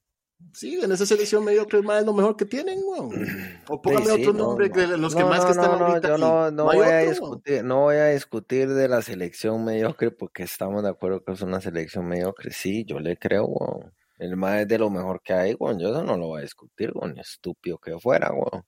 Sí, 0.53 0.78
en 0.80 0.92
esa 0.92 1.07
selección 1.07 1.45
mediocre 1.45 1.78
el 1.78 1.84
MAE 1.84 2.01
es 2.01 2.07
lo 2.07 2.12
mejor 2.12 2.36
que 2.36 2.45
tienen, 2.45 2.80
weón. 2.84 3.11
O 3.68 3.80
póngame 3.80 4.07
Sí, 4.07 4.12
sí, 4.16 4.20
otro 4.22 4.32
no, 4.32 4.38
nombre 4.45 4.68
no. 4.68 4.74
de 4.76 4.99
los 4.99 5.14
que 5.14 5.22
No, 5.22 5.28
más 5.28 5.40
no, 5.40 5.45
que 5.47 5.53
están 5.53 5.70
ahorita. 5.82 6.09
Yo 6.09 6.14
aquí. 6.14 6.20
no, 6.22 6.51
no 6.51 6.70
hay 6.70 6.78
voy 6.78 6.86
a 6.86 6.90
weón. 6.90 7.09
discutir, 7.11 7.64
no 7.64 7.80
voy 7.82 7.97
a 7.97 8.07
discutir 8.09 8.68
de 8.68 8.88
la 8.88 9.03
selección 9.03 9.64
mediocre 9.64 10.11
porque 10.11 10.42
estamos 10.45 10.82
de 10.82 10.90
acuerdo 10.90 11.24
que 11.24 11.32
es 11.32 11.40
una 11.42 11.61
selección 11.61 12.07
mediocre. 12.07 12.51
Sí, 12.53 12.84
yo 12.84 13.01
le 13.01 13.16
creo, 13.16 13.47
weón. 13.47 13.92
El 14.18 14.36
más 14.36 14.61
es 14.61 14.68
de 14.68 14.78
lo 14.78 14.90
mejor 14.90 15.22
que 15.22 15.32
hay, 15.32 15.55
weón. 15.55 15.78
Yo 15.80 15.88
eso 15.88 16.03
no 16.05 16.16
lo 16.16 16.26
voy 16.28 16.40
a 16.40 16.42
discutir, 16.42 16.92
weón. 16.95 17.18
Estúpido 17.18 17.78
que 17.78 17.99
fuera, 17.99 18.30
weón. 18.32 18.64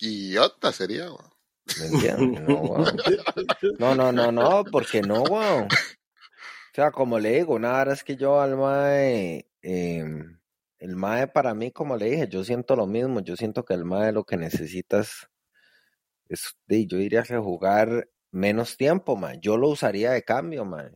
Idiota 0.00 0.72
sería, 0.72 1.04
weón. 1.06 1.30
¿Me 1.80 1.86
entiendes? 1.86 2.40
No, 2.48 2.54
weón. 2.62 2.96
No, 3.78 3.94
no, 3.94 4.12
no, 4.12 4.32
no, 4.32 4.64
porque 4.70 5.02
no, 5.02 5.22
weón. 5.22 5.64
O 5.64 6.74
sea, 6.74 6.90
como 6.90 7.18
le 7.20 7.30
digo, 7.36 7.54
una 7.54 7.72
verdad 7.78 7.94
es 7.94 8.02
que 8.02 8.16
yo 8.16 8.40
al 8.40 8.56
MAE, 8.56 9.46
eh, 9.62 10.04
el 10.84 10.96
MAE 10.96 11.28
para 11.28 11.54
mí, 11.54 11.70
como 11.70 11.96
le 11.96 12.10
dije, 12.10 12.28
yo 12.28 12.44
siento 12.44 12.76
lo 12.76 12.86
mismo. 12.86 13.20
Yo 13.20 13.36
siento 13.36 13.64
que 13.64 13.72
el 13.72 13.84
MAE 13.86 14.12
lo 14.12 14.24
que 14.24 14.36
necesitas 14.36 15.28
es, 16.28 16.56
de- 16.66 16.86
yo 16.86 16.98
diría 16.98 17.22
que 17.22 17.36
jugar 17.38 18.08
menos 18.30 18.76
tiempo, 18.76 19.16
mae. 19.16 19.38
Yo 19.40 19.56
lo 19.56 19.68
usaría 19.68 20.10
de 20.12 20.22
cambio, 20.22 20.64
mae. 20.64 20.86
A 20.88 20.92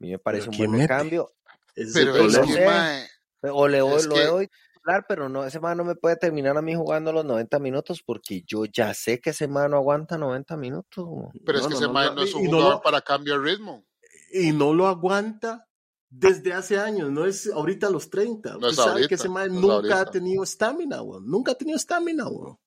mí 0.00 0.10
me 0.10 0.18
parece 0.18 0.48
un 0.48 0.54
¿quién 0.56 0.70
buen 0.70 0.78
mete? 0.80 0.88
cambio. 0.88 1.32
Pero 1.74 2.16
el 2.16 2.26
es 2.30 2.38
que, 2.38 2.52
sé. 2.52 2.66
mae, 2.66 3.06
O 3.52 3.68
le 3.68 3.78
doy, 3.78 4.02
lo 4.04 4.14
que- 4.14 4.24
doy 4.26 4.48
titular, 4.48 5.04
pero 5.08 5.28
no, 5.28 5.44
ese 5.44 5.60
man 5.60 5.76
no 5.76 5.84
me 5.84 5.94
puede 5.94 6.16
terminar 6.16 6.56
a 6.56 6.62
mí 6.62 6.74
jugando 6.74 7.12
los 7.12 7.24
90 7.24 7.58
minutos 7.60 8.02
porque 8.04 8.42
yo 8.46 8.64
ya 8.64 8.92
sé 8.94 9.20
que 9.20 9.30
ese 9.30 9.46
man 9.46 9.70
no 9.70 9.76
aguanta 9.76 10.18
90 10.18 10.56
minutos. 10.56 11.06
pero 11.46 11.58
es 11.58 11.64
que 11.66 11.70
no, 11.70 11.76
ese 11.76 11.86
no, 11.86 11.92
mae 11.92 12.06
no, 12.08 12.14
no 12.16 12.22
es 12.24 12.34
un 12.34 12.46
jugador 12.46 12.72
lo- 12.74 12.82
para 12.82 13.00
cambio 13.02 13.38
de 13.38 13.44
ritmo. 13.52 13.84
Y 14.32 14.50
no 14.52 14.74
lo 14.74 14.88
aguanta 14.88 15.68
desde 16.14 16.52
hace 16.52 16.78
años, 16.78 17.10
no 17.10 17.24
es 17.24 17.46
ahorita 17.50 17.86
a 17.86 17.90
los 17.90 18.10
30. 18.10 18.52
No 18.58 18.58
es 18.68 18.72
Usted 18.72 18.76
sabe 18.76 18.90
ahorita, 18.92 19.08
que 19.08 19.14
ese 19.14 19.28
man 19.30 19.48
no 19.54 19.60
nunca 19.60 19.74
ahorita. 19.74 20.00
ha 20.00 20.04
tenido 20.10 20.42
estamina, 20.44 21.00
weón. 21.02 21.26
Nunca 21.26 21.52
ha 21.52 21.54
tenido 21.54 21.76
estamina, 21.76 22.28
weón. 22.28 22.58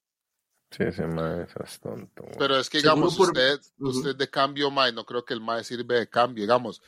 Sí, 0.72 0.84
ese 0.84 1.06
man 1.06 1.42
es 1.64 1.80
tonto. 1.80 2.24
weón. 2.24 2.36
Pero 2.40 2.58
es 2.58 2.70
que, 2.70 2.80
digamos, 2.80 3.16
por- 3.16 3.28
usted, 3.28 3.60
usted 3.78 4.16
de 4.16 4.30
cambio, 4.30 4.72
mae, 4.72 4.92
no 4.92 5.06
creo 5.06 5.24
que 5.24 5.36
el 5.36 5.42
mae 5.42 5.64
sirve 5.64 6.00
de 6.00 6.10
cambio, 6.10 6.44
digamos. 6.44 6.82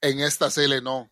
En 0.00 0.18
esta 0.20 0.50
CL 0.50 0.82
no. 0.82 1.10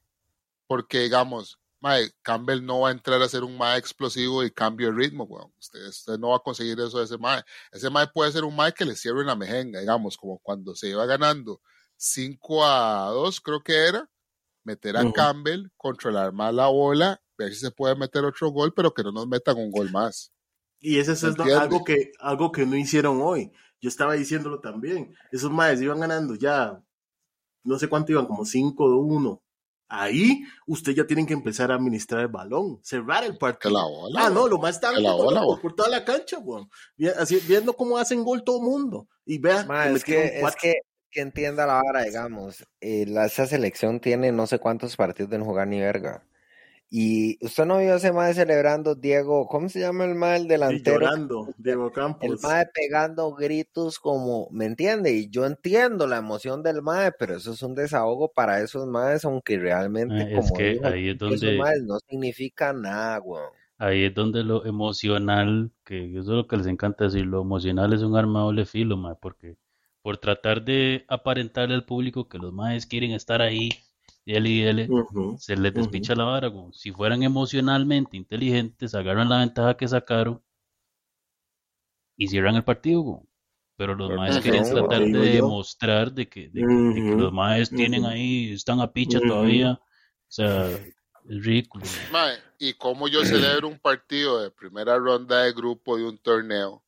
Porque, 0.67 1.01
digamos, 1.03 1.59
mae, 1.81 2.11
Campbell 2.23 2.67
no 2.67 2.81
va 2.81 2.89
a 2.89 2.93
entrar 2.93 3.23
a 3.23 3.29
ser 3.29 3.45
un 3.45 3.57
mae 3.57 3.79
explosivo 3.79 4.43
y 4.43 4.51
cambio 4.51 4.89
de 4.89 4.95
ritmo, 4.99 5.25
weón. 5.25 5.53
Usted, 5.61 5.87
usted 5.87 6.19
no 6.19 6.31
va 6.31 6.37
a 6.37 6.41
conseguir 6.41 6.79
eso 6.81 6.99
de 6.99 7.05
ese 7.05 7.17
mae. 7.19 7.43
Ese 7.71 7.89
mae 7.89 8.09
puede 8.09 8.33
ser 8.33 8.43
un 8.45 8.57
mae 8.57 8.73
que 8.75 8.85
le 8.85 8.97
cierre 8.97 9.25
la 9.25 9.37
mejenga, 9.37 9.79
digamos, 9.79 10.17
como 10.17 10.41
cuando 10.41 10.75
se 10.75 10.89
iba 10.89 11.07
ganando 11.07 11.63
5 11.97 12.65
a 12.67 13.11
2, 13.11 13.41
creo 13.41 13.63
que 13.63 13.77
era, 13.87 14.09
meter 14.65 14.97
a. 14.97 15.13
Campbell, 15.13 15.69
controlar 15.77 16.33
más 16.33 16.55
la 16.55 16.69
bola, 16.69 17.21
ver 17.37 17.53
si 17.53 17.61
se 17.61 17.71
puede 17.71 17.97
meter 17.97 18.25
otro 18.25 18.51
gol, 18.51 18.73
pero 18.75 18.93
que 18.93 19.03
no 19.03 19.13
nos 19.13 19.27
metan 19.27 19.57
un 19.57 19.71
gol 19.71 19.91
más. 19.91 20.33
Y 20.81 20.99
eso 20.99 21.13
es 21.13 21.25
algo 21.25 21.85
que, 21.85 22.13
algo 22.21 22.53
que 22.53 22.65
no 22.67 22.77
hicieron 22.77 23.21
hoy. 23.21 23.53
Yo 23.81 23.89
estaba 23.89 24.15
diciéndolo 24.15 24.61
también. 24.61 25.15
Esos 25.33 25.51
maes 25.51 25.81
iban 25.81 26.01
ganando 26.01 26.35
ya, 26.35 26.83
no 27.65 27.79
sé 27.79 27.89
cuánto 27.89 28.13
iban, 28.13 28.27
como 28.27 28.45
5-1. 28.45 29.41
Ahí 29.91 30.43
usted 30.67 30.93
ya 30.93 31.07
tienen 31.07 31.27
que 31.27 31.33
empezar 31.33 31.73
a 31.73 31.77
administrar 31.77 32.21
el 32.21 32.29
balón, 32.29 32.79
cerrar 32.83 33.25
el 33.25 33.39
partido. 33.39 33.73
la 33.73 33.85
bola. 33.85 34.27
Ah, 34.27 34.31
no, 34.31 34.47
lo 34.47 34.59
más 34.59 34.79
bola, 34.81 35.41
por, 35.63 35.75
toda 35.75 35.89
la 35.89 36.05
cancha, 36.05 36.39
weón. 36.39 36.69
Así- 37.19 37.41
viendo 37.49 37.73
cómo 37.73 37.97
hacen 37.97 38.23
gol 38.23 38.45
todo 38.45 38.59
el 38.59 38.65
mundo. 38.65 39.09
Y 39.25 39.39
vea, 39.39 39.65
Ma, 39.65 39.89
es 39.89 40.05
que, 40.05 40.43
que 41.11 41.21
entienda 41.21 41.67
la 41.67 41.81
hora, 41.81 42.03
digamos. 42.05 42.67
eh, 42.81 43.07
la- 43.07 43.27
esa 43.27 43.47
selección 43.47 44.01
tiene 44.01 44.33
no 44.33 44.47
sé 44.47 44.59
cuántos 44.59 44.97
partidos 44.97 45.31
de 45.31 45.39
no 45.39 45.45
jugar 45.45 45.69
ni 45.69 45.81
verga. 45.81 46.25
Y 46.91 47.39
usted 47.45 47.67
no 47.67 47.79
vio 47.79 47.97
ese 47.97 48.13
mae 48.13 48.33
celebrando, 48.33 48.95
Diego, 48.95 49.47
¿cómo 49.47 49.69
se 49.69 49.81
llama 49.81 50.07
el 50.07 50.15
mae, 50.15 50.39
el 50.39 50.45
Y 50.45 50.49
delantero? 50.49 51.01
llorando, 51.01 51.49
Diego 51.59 51.89
El 51.89 51.93
Campos. 51.93 52.43
mae 52.43 52.67
pegando 52.73 53.35
gritos 53.35 53.99
como, 53.99 54.49
¿me 54.51 54.65
entiende? 54.65 55.13
Y 55.13 55.29
yo 55.29 55.45
entiendo 55.45 56.07
la 56.07 56.17
emoción 56.17 56.63
del 56.63 56.81
mae, 56.81 57.13
pero 57.19 57.37
eso 57.37 57.53
es 57.53 57.63
un 57.63 57.75
desahogo 57.75 58.33
para 58.33 58.63
esos 58.63 58.87
maes, 58.87 59.25
aunque 59.27 59.59
realmente, 59.59 60.15
Ah, 60.15 60.29
es 60.31 60.35
como 60.35 60.55
que 60.57 60.69
dijo, 60.71 60.87
ahí 60.87 61.09
es 61.11 61.17
esos 61.17 61.29
donde- 61.41 61.59
maes 61.59 61.83
no 61.83 61.99
significa 62.09 62.73
nada, 62.73 63.21
weón. 63.21 63.51
Ahí 63.77 64.05
es 64.07 64.15
donde 64.15 64.43
lo 64.43 64.65
emocional, 64.65 65.71
que 65.85 66.11
eso 66.13 66.21
es 66.21 66.27
lo 66.29 66.47
que 66.47 66.57
les 66.57 66.67
encanta 66.69 67.05
decir, 67.05 67.27
lo 67.27 67.43
emocional 67.43 67.93
es 67.93 68.01
un 68.03 68.17
arma 68.17 68.41
doble 68.41 68.65
filo, 68.65 68.97
mae, 68.97 69.15
porque 69.21 69.57
por 70.03 70.19
tratar 70.19 70.65
de 70.65 71.05
aparentarle 71.09 71.75
al 71.75 71.85
público 71.85 72.29
que 72.29 72.39
los 72.39 72.53
maes 72.53 72.87
quieren 72.87 73.13
estar 73.13 73.43
ahí, 73.43 73.69
dele 74.27 74.49
y 74.51 74.61
dele, 74.63 74.95
Ujú. 74.95 75.25
se 75.35 75.57
les 75.57 75.75
despicha 75.75 76.15
la 76.15 76.25
vara. 76.25 76.51
Si 76.73 76.93
fueran 76.93 77.23
emocionalmente 77.23 78.17
inteligentes, 78.17 78.95
agarran 78.95 79.29
la 79.29 79.39
ventaja 79.39 79.77
que 79.77 79.89
sacaron 79.89 80.43
y 82.17 82.29
cierran 82.29 82.57
el 82.57 82.65
partido. 82.65 83.23
Pero 83.77 83.95
los 83.95 84.13
maes 84.13 84.39
quieren 84.39 84.65
tratar 84.65 85.09
de 85.09 85.31
yo. 85.33 85.37
demostrar 85.37 86.13
de 86.13 86.29
que, 86.29 86.49
de 86.51 86.67
que- 86.67 86.83
de 86.89 87.05
que 87.05 87.15
Ujú, 87.15 87.17
los 87.17 87.33
maes 87.33 87.73
tienen 87.75 88.05
ahí, 88.05 88.53
están 88.53 88.81
a 88.81 88.93
picha 88.93 89.21
todavía. 89.21 89.73
O 89.75 89.81
sea, 90.29 90.67
es 91.29 91.45
ridículo. 91.45 91.85
Mae, 92.09 92.43
y 92.59 92.75
cómo 92.75 93.07
yo 93.09 93.25
celebro 93.25 93.69
un 93.69 93.79
partido 93.79 94.41
de 94.43 94.51
primera 94.51 94.99
ronda 94.99 95.43
de 95.45 95.53
grupo 95.53 95.97
de 95.97 96.05
un 96.05 96.19
torneo 96.19 96.83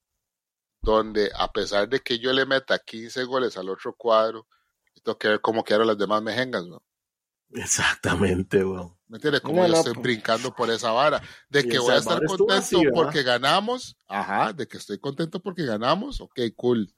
donde 0.82 1.30
a 1.36 1.52
pesar 1.52 1.88
de 1.88 2.00
que 2.00 2.18
yo 2.18 2.32
le 2.32 2.46
meta 2.46 2.78
15 2.78 3.24
goles 3.24 3.56
al 3.56 3.68
otro 3.68 3.94
cuadro, 3.94 4.46
tengo 5.02 5.18
que 5.18 5.28
ver 5.28 5.40
cómo 5.40 5.64
quedaron 5.64 5.86
las 5.86 5.98
demás 5.98 6.22
mejengas, 6.22 6.66
¿no? 6.66 6.82
Exactamente, 7.52 8.64
weón. 8.64 8.96
¿Me 9.08 9.16
entiendes? 9.16 9.40
Como 9.40 9.56
No, 9.56 9.66
yo 9.66 9.72
no, 9.72 9.78
estoy 9.78 9.94
pues. 9.94 10.04
brincando 10.04 10.54
por 10.54 10.70
esa 10.70 10.92
vara. 10.92 11.20
De 11.48 11.66
que 11.66 11.80
voy 11.80 11.94
a 11.94 11.96
estar 11.96 12.24
contento 12.24 12.80
porque 12.94 13.24
ganamos. 13.24 13.96
Ajá, 14.06 14.52
de 14.52 14.68
que 14.68 14.76
estoy 14.76 14.98
contento 14.98 15.40
porque 15.40 15.64
ganamos. 15.64 16.20
Ok, 16.20 16.38
cool. 16.54 16.94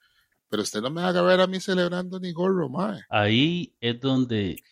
Pero 0.50 0.62
usted 0.62 0.82
no 0.82 0.90
me 0.90 1.02
haga 1.02 1.22
ver 1.22 1.40
a 1.40 1.46
mí 1.46 1.58
celebrando 1.58 2.20
ni 2.20 2.32
gorro, 2.32 2.68
mae. 2.68 3.00
Ahí 3.08 3.74
es 3.80 3.98
donde 3.98 4.62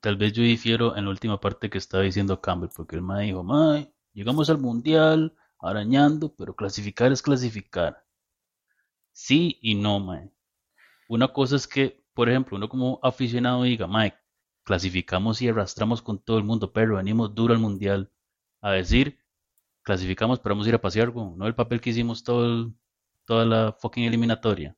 tal 0.00 0.16
vez 0.16 0.32
yo 0.32 0.42
difiero 0.42 0.96
en 0.96 1.04
la 1.04 1.10
última 1.10 1.38
parte 1.38 1.68
que 1.68 1.76
estaba 1.76 2.02
diciendo 2.02 2.40
Campbell, 2.40 2.70
porque 2.74 2.96
el 2.96 3.02
mae 3.02 3.26
dijo, 3.26 3.42
mae, 3.42 3.92
llegamos 4.14 4.48
al 4.48 4.56
mundial 4.56 5.36
arañando, 5.58 6.34
pero 6.34 6.56
clasificar 6.56 7.12
es 7.12 7.20
clasificar. 7.20 8.05
Sí 9.18 9.58
y 9.62 9.74
no, 9.74 9.98
mae. 9.98 10.30
Una 11.08 11.32
cosa 11.32 11.56
es 11.56 11.66
que, 11.66 12.04
por 12.12 12.28
ejemplo, 12.28 12.58
uno 12.58 12.68
como 12.68 13.00
aficionado 13.02 13.62
diga, 13.62 13.86
mae, 13.86 14.12
clasificamos 14.62 15.40
y 15.40 15.48
arrastramos 15.48 16.02
con 16.02 16.18
todo 16.22 16.36
el 16.36 16.44
mundo, 16.44 16.70
pero 16.70 16.96
venimos 16.96 17.34
duro 17.34 17.54
al 17.54 17.60
mundial. 17.60 18.12
A 18.60 18.72
decir, 18.72 19.18
clasificamos, 19.80 20.38
pero 20.40 20.54
vamos 20.54 20.66
a 20.66 20.68
ir 20.68 20.74
a 20.74 20.80
pasear, 20.82 21.08
güey, 21.10 21.28
no 21.34 21.46
el 21.46 21.54
papel 21.54 21.80
que 21.80 21.90
hicimos 21.90 22.22
todo 22.24 22.44
el- 22.44 22.74
toda 23.24 23.46
la 23.46 23.72
fucking 23.72 24.04
eliminatoria. 24.04 24.76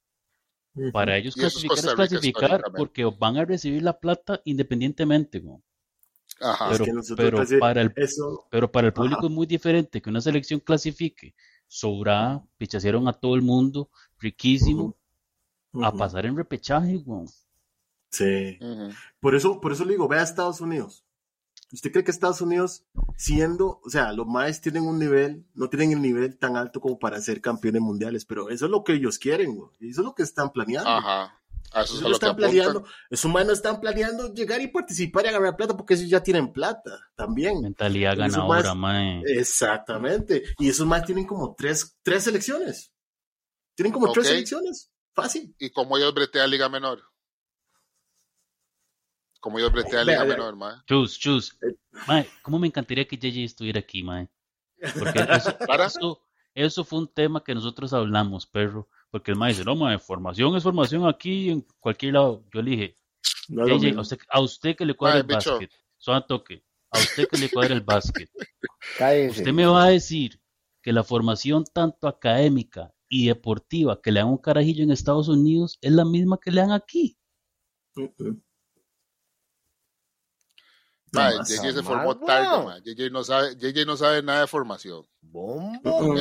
Para 0.93 1.16
ellos 1.16 1.34
clasificar 1.34 1.78
es 1.78 1.95
clasificar 1.95 2.62
porque 2.76 3.05
van 3.07 3.39
a 3.39 3.45
recibir 3.45 3.82
la 3.82 3.99
plata 3.99 4.41
independientemente, 4.45 5.41
güey. 5.41 5.59
Ajá. 6.41 6.68
Pero, 6.70 6.84
que 6.84 6.93
pero 7.16 7.43
para 7.59 7.82
el, 7.82 7.93
Eso, 7.97 8.47
pero 8.53 8.70
para 8.70 8.86
el 8.86 8.93
público 8.93 9.18
Ajá. 9.18 9.26
es 9.26 9.32
muy 9.32 9.47
diferente 9.49 10.01
que 10.01 10.09
una 10.11 10.20
selección 10.20 10.61
clasifique 10.61 11.34
sobrada, 11.68 12.44
pichasearon 12.56 13.06
a 13.06 13.12
todo 13.12 13.34
el 13.36 13.42
mundo, 13.42 13.90
riquísimo, 14.18 14.96
a 15.82 15.92
pasar 15.92 16.26
en 16.26 16.36
repechaje, 16.36 16.96
güey. 16.96 17.26
Sí. 18.10 18.58
Por 19.20 19.34
eso, 19.34 19.60
por 19.60 19.72
eso 19.72 19.84
le 19.84 19.92
digo, 19.92 20.08
ve 20.08 20.18
a 20.18 20.22
Estados 20.22 20.60
Unidos. 20.60 21.04
¿Usted 21.70 21.92
cree 21.92 22.02
que 22.02 22.10
Estados 22.10 22.40
Unidos, 22.40 22.86
siendo, 23.16 23.80
o 23.84 23.90
sea, 23.90 24.12
los 24.12 24.26
maes 24.26 24.62
tienen 24.62 24.84
un 24.84 24.98
nivel, 24.98 25.44
no 25.54 25.68
tienen 25.68 25.92
el 25.92 26.00
nivel 26.00 26.38
tan 26.38 26.56
alto 26.56 26.80
como 26.80 26.98
para 26.98 27.20
ser 27.20 27.42
campeones 27.42 27.82
mundiales, 27.82 28.24
pero 28.24 28.48
eso 28.48 28.64
es 28.64 28.70
lo 28.70 28.84
que 28.84 28.94
ellos 28.94 29.18
quieren, 29.18 29.54
güey. 29.54 29.70
Y 29.80 29.90
Eso 29.90 30.00
es 30.00 30.06
lo 30.06 30.14
que 30.14 30.22
están 30.22 30.50
planeando. 30.50 30.88
Ajá. 30.88 31.38
A 31.72 31.82
eso 31.82 31.94
es 31.94 32.00
a 32.00 32.02
lo 32.04 32.08
que 32.08 32.12
están 32.14 32.30
apuntan. 32.30 32.50
planeando. 32.50 32.84
Esos 33.10 33.30
maes 33.30 33.46
no 33.46 33.52
están 33.52 33.80
planeando 33.80 34.32
llegar 34.32 34.60
y 34.60 34.68
participar 34.68 35.24
y 35.24 35.28
agarrar 35.28 35.56
plata 35.56 35.76
porque 35.76 35.94
ellos 35.94 36.08
ya 36.08 36.22
tienen 36.22 36.52
plata 36.52 36.98
también. 37.14 37.60
Mentalidad 37.60 38.16
ganadora, 38.16 38.74
más- 38.74 38.76
mae. 38.76 39.22
Exactamente. 39.26 40.42
Y 40.58 40.68
esos 40.70 40.86
más 40.86 41.04
tienen 41.04 41.26
como 41.26 41.54
tres, 41.54 41.98
tres 42.02 42.24
selecciones. 42.24 42.92
Tienen 43.74 43.92
como 43.92 44.10
tres 44.12 44.26
Ok. 44.26 44.32
selecciones. 44.32 44.90
Fácil. 45.14 45.54
¿Y 45.58 45.70
cómo 45.70 45.96
ellos 45.98 46.14
bretean 46.14 46.50
Liga 46.50 46.68
Menor? 46.68 47.02
¿Cómo 49.40 49.58
ellos 49.58 49.72
bretean 49.72 50.06
Liga 50.06 50.24
vea. 50.24 50.36
Menor, 50.36 50.56
mae? 50.56 50.74
Chus, 50.86 51.18
chus. 51.18 51.56
Eh. 51.62 51.76
Mae, 52.06 52.28
¿cómo 52.42 52.58
me 52.58 52.66
encantaría 52.66 53.06
que 53.06 53.16
JJ 53.16 53.44
estuviera 53.44 53.80
aquí, 53.80 54.02
mae? 54.02 54.28
Porque 54.98 55.20
eso, 55.20 55.56
¿Para? 55.68 55.86
eso, 55.86 56.20
eso 56.54 56.84
fue 56.84 56.98
un 57.00 57.08
tema 57.12 57.42
que 57.44 57.54
nosotros 57.54 57.92
hablamos, 57.92 58.46
perro. 58.46 58.88
Porque 59.11 59.32
el 59.32 59.38
dice, 59.40 59.64
no, 59.64 59.74
mae, 59.74 59.98
formación 59.98 60.54
es 60.56 60.62
formación 60.62 61.06
aquí 61.06 61.50
en 61.50 61.66
cualquier 61.80 62.14
lado. 62.14 62.44
Yo 62.52 62.62
le 62.62 62.70
dije, 62.70 62.98
No 63.48 63.66
JJ, 63.66 63.96
a 63.96 64.00
usted, 64.00 64.18
a 64.30 64.40
usted 64.40 64.76
que 64.76 64.84
le 64.84 64.94
cuadra 64.94 65.14
Mae, 65.16 65.20
el 65.22 65.26
bicho. 65.26 65.50
básquet, 65.52 65.70
suave 65.96 66.24
toque, 66.28 66.64
a 66.90 66.98
usted 66.98 67.28
que 67.28 67.38
le 67.38 67.48
cuadra 67.50 67.74
el 67.74 67.80
básquet, 67.80 68.30
Cállese. 68.98 69.38
usted 69.40 69.52
me 69.52 69.66
va 69.66 69.84
a 69.84 69.88
decir 69.90 70.40
que 70.82 70.92
la 70.92 71.02
formación 71.04 71.64
tanto 71.64 72.06
académica 72.09 72.92
y 73.09 73.26
deportiva 73.28 74.00
que 74.02 74.12
le 74.12 74.20
dan 74.20 74.28
un 74.28 74.38
carajillo 74.38 74.84
en 74.84 74.90
Estados 74.90 75.28
Unidos 75.28 75.78
es 75.80 75.92
la 75.92 76.04
misma 76.04 76.38
que 76.38 76.50
le 76.50 76.61
dan 76.61 76.72
aquí. 76.72 77.18
Uh-uh. 77.96 78.40
Mae. 81.12 81.34
JJ 81.38 81.72
se 81.74 81.82
formó 81.82 82.16
tarde, 82.18 82.64
mae. 82.64 82.80
JJ 82.82 83.11
no 83.11 83.24
sabe, 83.24 83.54
JJ 83.56 83.84
no 83.86 83.96
sabe 83.96 84.22
nada 84.22 84.40
de 84.42 84.46
formación. 84.46 85.04
Bombo 85.20 86.14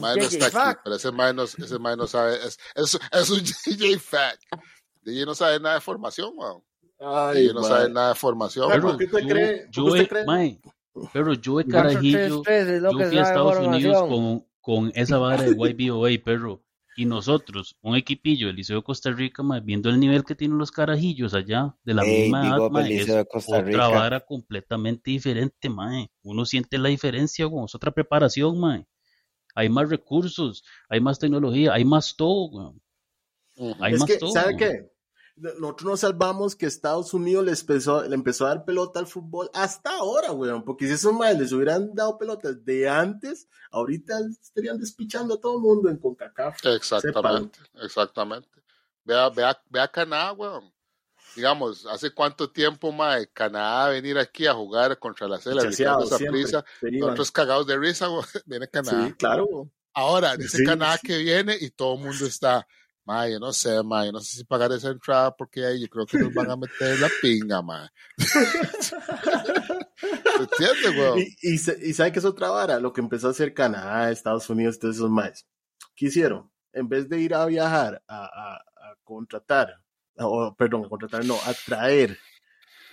Mae 0.00 0.16
no 0.16 0.22
está 0.24 0.46
aquí, 0.46 0.52
fact. 0.56 0.80
pero 0.84 0.96
ese 0.96 1.10
mae 1.12 1.32
no, 1.34 1.44
ese 1.44 1.78
mae 1.78 1.96
no 1.96 2.06
sabe, 2.06 2.36
es, 2.36 2.58
es, 2.74 2.98
es 3.12 3.30
un 3.30 3.40
JJ 3.44 3.98
fact. 3.98 4.42
JJ 5.04 5.24
no 5.26 5.34
sabe 5.34 5.60
nada 5.60 5.76
de 5.76 5.80
formación, 5.80 6.32
weón. 6.36 6.62
Ay, 7.00 7.46
JJ 7.46 7.54
no 7.54 7.60
man. 7.60 7.70
sabe 7.70 7.88
nada 7.90 8.08
de 8.10 8.14
formación, 8.14 8.68
Pero, 8.70 8.84
weón. 8.86 8.96
¿por 8.98 9.06
qué 9.06 9.12
te 9.24 9.68
yo, 9.70 9.88
he- 9.88 9.90
usted 9.90 10.08
cree? 10.08 10.24
mae, 10.24 10.60
pero 11.12 11.32
yo 11.34 11.56
carajillo, 11.68 12.42
fui 12.44 12.52
a 13.18 13.22
Estados 13.22 13.58
Unidos 13.58 13.98
con, 14.08 14.46
con 14.60 14.92
esa 14.94 15.18
vara 15.18 15.42
de 15.42 15.50
YBOA, 15.88 16.10
perro. 16.24 16.62
Y 16.94 17.06
nosotros, 17.06 17.76
un 17.80 17.96
equipillo 17.96 18.48
del 18.48 18.56
Liceo 18.56 18.76
de 18.76 18.82
Costa 18.82 19.10
Rica, 19.10 19.42
mae, 19.42 19.60
viendo 19.60 19.88
el 19.88 19.98
nivel 19.98 20.24
que 20.24 20.34
tienen 20.34 20.58
los 20.58 20.70
carajillos 20.70 21.32
allá, 21.34 21.74
de 21.84 21.94
la 21.94 22.04
Ey, 22.04 22.22
misma 22.22 22.46
edad, 22.46 22.70
mae, 22.70 22.92
es 22.96 23.00
Liceo 23.00 23.16
de 23.16 23.26
Costa 23.26 23.60
otra 23.60 23.88
Rica. 23.88 23.88
vara 23.88 24.20
completamente 24.20 25.10
diferente, 25.10 25.68
mae. 25.70 26.10
Uno 26.22 26.44
siente 26.44 26.76
la 26.78 26.90
diferencia, 26.90 27.46
güey. 27.46 27.64
Es 27.64 27.74
otra 27.74 27.92
preparación, 27.92 28.60
mae. 28.60 28.86
Hay 29.54 29.68
más 29.68 29.88
recursos, 29.88 30.64
hay 30.88 31.00
más 31.00 31.18
tecnología, 31.18 31.72
hay 31.72 31.84
más 31.84 32.14
todo, 32.16 32.48
güey. 32.48 33.74
Hay 33.80 33.94
es 33.94 34.00
más 34.00 34.10
que, 34.10 34.16
todo. 34.18 34.32
¿sabe 34.32 34.56
qué? 34.56 34.91
Nosotros 35.36 35.90
nos 35.90 36.00
salvamos 36.00 36.54
que 36.54 36.66
Estados 36.66 37.14
Unidos 37.14 37.44
le 37.44 37.52
empezó, 37.52 38.02
le 38.04 38.14
empezó 38.14 38.44
a 38.46 38.50
dar 38.50 38.64
pelota 38.64 39.00
al 39.00 39.06
fútbol 39.06 39.50
hasta 39.54 39.90
ahora, 39.96 40.32
weón. 40.32 40.64
Porque 40.64 40.86
si 40.86 40.92
esos 40.92 41.12
madres 41.14 41.38
les 41.40 41.52
hubieran 41.52 41.94
dado 41.94 42.18
pelotas 42.18 42.64
de 42.64 42.88
antes, 42.88 43.48
ahorita 43.70 44.18
estarían 44.40 44.78
despichando 44.78 45.34
a 45.34 45.40
todo 45.40 45.56
el 45.56 45.62
mundo 45.62 45.88
en 45.88 45.96
CONCACAF. 45.96 46.58
Exactamente, 46.66 47.58
exactamente. 47.82 48.48
Vea, 49.04 49.30
vea, 49.30 49.60
vea 49.70 49.88
Canadá, 49.88 50.32
weón. 50.32 50.72
Digamos, 51.34 51.86
¿hace 51.86 52.10
cuánto 52.12 52.50
tiempo, 52.50 52.92
mae, 52.92 53.26
Canadá 53.32 53.88
venir 53.88 54.18
aquí 54.18 54.46
a 54.46 54.52
jugar 54.52 54.98
contra 54.98 55.26
la 55.26 55.38
Cela, 55.40 55.62
Ricardo 55.62 56.04
iban. 56.20 56.64
nosotros 57.00 57.32
cagados 57.32 57.66
de 57.66 57.78
risa, 57.78 58.10
weón, 58.10 58.24
viene 58.44 58.68
Canadá. 58.68 59.06
Sí, 59.06 59.12
claro. 59.14 59.46
weón. 59.46 59.72
Ahora, 59.94 60.36
dice 60.36 60.58
Sí. 60.58 60.64
Canadá 60.64 60.98
que 61.02 61.18
viene 61.18 61.56
y 61.58 61.70
todo 61.70 61.94
el 61.96 62.00
mundo 62.04 62.26
está, 62.26 62.66
mae, 63.04 63.32
yo 63.32 63.38
no 63.40 63.52
sé, 63.52 63.82
mae, 63.82 64.06
yo 64.06 64.12
no 64.12 64.20
sé 64.20 64.36
si 64.38 64.44
pagar 64.44 64.70
esa 64.72 64.90
entrada 64.90 65.34
porque 65.36 65.64
ahí 65.64 65.80
yo 65.80 65.88
creo 65.88 66.06
que 66.06 66.18
nos 66.18 66.32
van 66.34 66.50
a 66.50 66.56
meter 66.56 66.98
la 67.00 67.08
pinga, 67.20 67.60
mae. 67.62 67.88
¿Se 68.82 70.42
entiende, 70.42 70.98
weón? 71.00 71.18
Y, 71.20 71.36
y, 71.42 71.54
y 71.54 71.92
sabe 71.94 72.12
que 72.12 72.18
es 72.18 72.24
otra 72.24 72.50
vara, 72.50 72.78
lo 72.80 72.92
que 72.92 73.00
empezó 73.00 73.28
a 73.28 73.30
hacer 73.30 73.54
Canadá, 73.54 74.10
Estados 74.10 74.48
Unidos, 74.50 74.78
todos 74.78 74.96
esos 74.96 75.10
más. 75.10 75.46
¿Qué 75.94 76.06
hicieron? 76.06 76.50
En 76.72 76.88
vez 76.88 77.08
de 77.08 77.20
ir 77.20 77.34
a 77.34 77.44
viajar 77.46 78.02
a, 78.06 78.24
a- 78.24 78.56
a 78.56 78.96
contratar, 79.04 79.74
o 80.16 80.54
perdón, 80.56 80.84
a 80.84 80.88
contratar, 80.88 81.24
no, 81.24 81.34
a 81.36 81.52
traer 81.66 82.18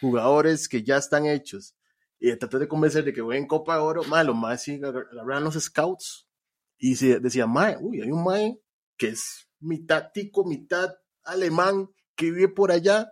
jugadores 0.01 0.67
que 0.69 0.83
ya 0.83 0.97
están 0.97 1.25
hechos 1.25 1.75
y 2.19 2.35
tratar 2.35 2.59
de 2.59 2.67
convencer 2.67 3.03
de 3.03 3.13
que 3.13 3.21
voy 3.21 3.37
en 3.37 3.47
Copa 3.47 3.75
de 3.75 3.81
Oro, 3.81 4.03
más 4.03 4.25
lo 4.25 4.33
más 4.33 4.61
sí 4.63 4.75
agar- 4.75 5.07
agarraron 5.11 5.45
los 5.45 5.55
scouts 5.55 6.27
y 6.77 6.95
se 6.95 7.19
decía, 7.19 7.47
mae, 7.47 7.77
uy, 7.79 8.01
hay 8.01 8.11
un 8.11 8.23
mae 8.23 8.59
que 8.97 9.09
es 9.09 9.48
mitad 9.59 10.11
tico, 10.13 10.45
mitad 10.45 10.93
alemán, 11.23 11.89
que 12.15 12.31
vive 12.31 12.49
por 12.49 12.71
allá, 12.71 13.11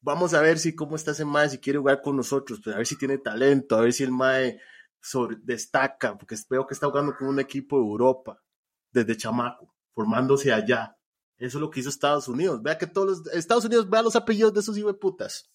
vamos 0.00 0.34
a 0.34 0.40
ver 0.40 0.58
si 0.58 0.74
cómo 0.74 0.96
está 0.96 1.10
ese 1.12 1.24
mae, 1.24 1.48
si 1.50 1.58
quiere 1.58 1.78
jugar 1.78 2.00
con 2.02 2.16
nosotros, 2.16 2.60
pues 2.62 2.74
a 2.74 2.78
ver 2.78 2.86
si 2.86 2.96
tiene 2.96 3.18
talento, 3.18 3.76
a 3.76 3.80
ver 3.82 3.92
si 3.92 4.04
el 4.04 4.12
mae 4.12 4.60
sobre- 5.00 5.38
destaca, 5.42 6.16
porque 6.16 6.36
veo 6.48 6.66
que 6.66 6.74
está 6.74 6.86
jugando 6.88 7.14
con 7.16 7.28
un 7.28 7.40
equipo 7.40 7.76
de 7.76 7.82
Europa, 7.84 8.42
desde 8.90 9.16
chamaco, 9.16 9.74
formándose 9.92 10.52
allá. 10.52 10.96
Eso 11.36 11.58
es 11.58 11.60
lo 11.60 11.70
que 11.70 11.80
hizo 11.80 11.88
Estados 11.88 12.26
Unidos. 12.26 12.62
Vea 12.62 12.78
que 12.78 12.86
todos 12.86 13.08
los, 13.24 13.26
Estados 13.34 13.64
Unidos, 13.64 13.88
vea 13.88 14.02
los 14.02 14.16
apellidos 14.16 14.52
de 14.54 14.60
esos 14.60 14.76
putas. 15.00 15.50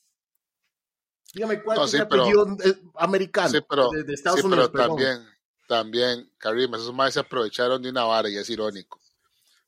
Dígame 1.34 1.62
cuál 1.64 1.78
No, 1.80 1.86
es 1.86 1.91
sí, 1.91 1.97
el 1.97 2.04
apellido 2.04 2.45
eh, 2.64 2.82
americano 2.95 3.49
Sí, 3.49 3.60
pero, 3.68 3.89
de, 3.89 4.04
de 4.04 4.14
Estados 4.14 4.39
sí, 4.39 4.45
Unidos. 4.45 4.70
pero 4.72 4.84
perdón. 4.84 4.97
también, 4.97 5.28
también, 5.68 6.32
Karim, 6.38 6.74
esos 6.76 6.93
más 6.93 7.14
se 7.14 7.20
aprovecharon 7.20 7.82
de 7.82 7.89
una 7.89 8.04
vara 8.04 8.30
y 8.30 8.38
es 8.38 8.49
irónico. 8.49 9.01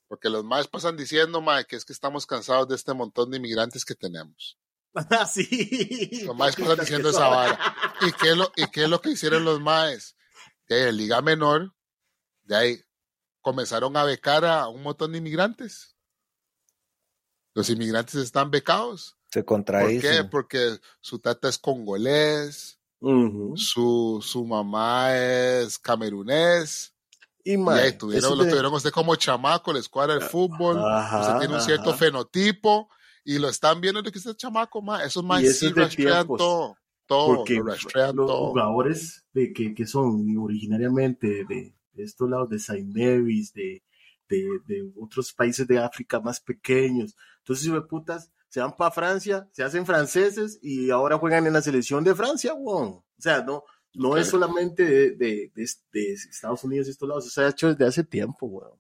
Porque 0.08 0.30
los 0.30 0.44
más 0.44 0.68
pasan 0.68 0.98
diciendo, 0.98 1.42
mae, 1.42 1.66
que 1.66 1.76
es 1.76 1.84
que 1.86 1.94
estamos 1.94 2.26
cansados 2.28 2.68
de 2.68 2.76
este 2.76 2.94
montón 2.94 3.32
de 3.32 3.38
inmigrantes 3.38 3.86
que 3.86 3.96
tenemos. 3.96 4.58
Ah, 5.10 5.26
sí. 5.26 6.24
Los 6.26 6.38
más 6.38 6.56
pasan 6.58 6.80
diciendo 6.80 7.10
esa 7.10 7.28
vara. 7.28 7.76
¿Y 8.02 8.14
qué, 8.14 8.30
es 8.30 8.38
lo, 8.38 8.50
¿Y 8.56 8.66
qué 8.68 8.84
es 8.86 8.90
lo 8.90 9.02
que 9.02 9.10
hicieron 9.12 9.44
los 9.44 9.60
maes? 9.60 10.16
De 10.70 10.90
Liga 10.94 11.22
Menor, 11.22 11.76
de 12.44 12.56
ahí 12.56 12.82
comenzaron 13.42 13.98
a 13.98 14.06
becar 14.06 14.46
a 14.46 14.70
un 14.70 14.82
montón 14.84 15.12
de 15.12 15.18
inmigrantes. 15.18 15.98
Los 17.54 17.70
inmigrantes 17.70 18.16
están 18.16 18.50
becados. 18.52 19.18
Se 19.32 19.42
¿Por 19.44 19.58
contradice. 19.58 20.02
qué? 20.10 20.24
Porque 20.24 20.80
su 21.02 21.20
tata 21.20 21.50
es 21.50 21.58
congolés, 21.58 22.80
Ujú. 23.02 23.56
su, 23.58 24.24
su 24.26 24.46
mamá 24.46 25.14
es 25.18 25.78
camerunés. 25.78 26.95
Y, 27.46 27.54
Y 27.54 27.58
mae, 27.58 27.82
ahí 27.84 27.98
tuvieron, 27.98 28.38
lo 28.38 28.44
de- 28.44 28.50
tuvieron 28.50 28.74
usted 28.74 28.92
como 28.92 29.16
chamaco, 29.16 29.72
la 29.72 29.80
escuadra 29.80 30.16
de 30.16 30.22
fútbol. 30.22 30.78
Ajá, 30.84 31.22
usted 31.22 31.40
tiene 31.40 31.54
un 31.56 31.62
cierto 31.62 31.92
ajá. 31.92 32.00
fenotipo 32.00 32.90
y 33.24 33.38
lo 33.40 33.48
están 33.48 33.80
viendo 33.80 34.02
de 34.02 34.12
que 34.12 34.18
usted 34.18 34.32
es 34.32 34.38
chamaco, 34.38 34.82
ma. 34.82 35.04
Esos 35.04 35.24
más 35.24 35.42
eso 35.44 35.68
sí 35.68 35.74
rastrean 35.74 36.28
todo. 36.28 36.76
Todo, 37.08 37.36
porque 37.38 37.54
lo 37.58 37.66
rastrean 37.66 38.16
los 38.16 38.26
todo. 38.28 38.48
jugadores 38.50 39.24
de 39.32 39.54
que, 39.54 39.76
que 39.76 39.86
son 39.86 40.26
originariamente 40.40 41.46
de, 41.48 41.76
de 41.94 42.04
estos 42.04 42.28
lados 42.30 42.50
de 42.50 42.58
Saint 42.58 42.88
Mary's, 42.96 43.54
de, 43.54 43.84
de, 44.28 44.44
de 44.66 44.92
otros 45.00 45.32
países 45.32 45.68
de 45.68 45.78
África 45.78 46.20
más 46.20 46.40
pequeños. 46.40 47.16
Entonces, 47.40 47.66
hijo 47.68 47.76
de 47.76 47.82
putas, 47.84 48.32
se 48.50 48.60
van 48.60 48.76
para 48.76 48.90
Francia, 48.90 49.48
se 49.52 49.64
hacen 49.64 49.86
franceses 49.86 50.58
y 50.64 50.90
ahora 50.90 51.20
juegan 51.20 51.46
en 51.46 51.54
la 51.54 51.62
selección 51.62 52.04
de 52.04 52.16
Francia, 52.16 52.56
weón. 52.56 52.88
O 52.88 53.04
sea, 53.20 53.44
no, 53.44 53.64
no 53.96 54.10
Ok. 54.12 54.18
es 54.20 54.30
solamente 54.30 54.84
de, 54.84 55.12
de, 55.12 55.52
de, 55.56 55.66
de 55.94 56.14
Estados 56.14 56.64
Unidos 56.64 56.88
y 56.88 56.92
estos 56.92 57.08
lados, 57.08 57.32
se 57.32 57.42
ha 57.42 57.50
hecho 57.50 57.68
desde 57.74 57.86
hace 57.86 58.04
tiempo, 58.04 58.46
weón. 58.48 58.80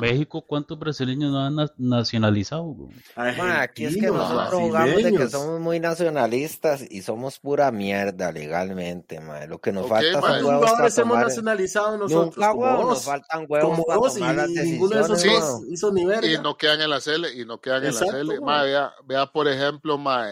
México, 0.00 0.46
¿cuántos 0.46 0.78
brasileños 0.78 1.32
no 1.32 1.40
han 1.40 1.56
na- 1.56 1.74
nacionalizado? 1.76 2.76
Ma, 3.16 3.62
aquí 3.62 3.84
es 3.84 3.96
que 3.96 4.06
nosotros 4.06 4.54
jugamos 4.60 5.02
de 5.02 5.12
que 5.12 5.28
somos 5.28 5.58
muy 5.60 5.80
nacionalistas 5.80 6.84
y 6.88 7.02
somos 7.02 7.40
pura 7.40 7.72
mierda 7.72 8.30
legalmente, 8.30 9.20
ma. 9.20 9.46
Lo 9.46 9.60
que 9.60 9.72
nos 9.72 9.86
Ok, 9.86 9.88
falta 9.90 10.12
son 10.12 10.20
¿Cuántos 10.20 10.46
huevos 10.46 10.60
para 10.60 10.70
jugadores 10.70 10.98
hemos 10.98 11.08
tomar. 11.10 11.26
nacionalizado 11.26 11.98
nosotros? 11.98 12.36
Nunca, 12.36 12.50
Como 12.52 12.62
huevón, 12.62 12.80
dos. 12.82 12.88
nos 12.90 13.04
faltan 13.04 13.46
huevos 13.48 13.70
Como 13.70 13.84
para 13.84 13.98
dos 13.98 14.14
tomar 14.14 14.34
las 14.36 14.48
y 14.50 14.54
ninguno 14.54 14.94
de 14.96 15.00
esos 15.02 15.10
decisiones, 15.22 15.42
huevón. 15.48 15.72
hizo 15.72 15.92
ni 15.92 16.04
verga. 16.06 16.28
Y 16.32 16.38
no 16.42 16.56
quedan 16.56 16.80
en 16.80 16.90
la 16.90 17.00
CL, 17.00 17.26
y 17.34 17.44
no 17.44 17.60
quedan 17.60 17.84
Exacto, 17.84 18.16
en 18.16 18.26
la 18.28 18.34
CL. 18.34 18.40
ma. 18.40 18.46
Ma, 18.58 18.62
vea, 18.62 18.92
vea, 19.06 19.26
por 19.26 19.48
ejemplo, 19.48 19.98
ma, 19.98 20.26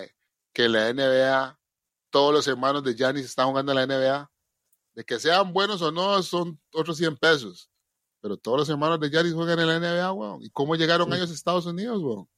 que 0.52 0.68
la 0.68 0.88
NBA, 0.92 1.57
todos 2.10 2.32
los 2.32 2.46
hermanos 2.48 2.82
de 2.84 2.94
Giannis 2.94 3.24
están 3.26 3.48
jugando 3.48 3.72
en 3.72 3.76
la 3.76 3.86
NBA. 3.86 4.30
De 4.94 5.04
que 5.04 5.18
sean 5.20 5.52
buenos 5.52 5.80
o 5.82 5.92
no, 5.92 6.20
son 6.22 6.60
otros 6.72 6.96
100 6.96 7.16
pesos. 7.18 7.70
Pero 8.20 8.36
todos 8.36 8.58
los 8.58 8.68
hermanos 8.68 8.98
de 8.98 9.10
Giannis 9.10 9.32
juegan 9.34 9.60
en 9.60 9.66
la 9.68 9.78
NBA, 9.78 10.12
weón. 10.12 10.42
¿Y 10.42 10.50
cómo 10.50 10.74
llegaron 10.74 11.12
ellos 11.12 11.30
a 11.30 11.34
Estados 11.34 11.66
Unidos, 11.66 12.02
weón? 12.02 12.28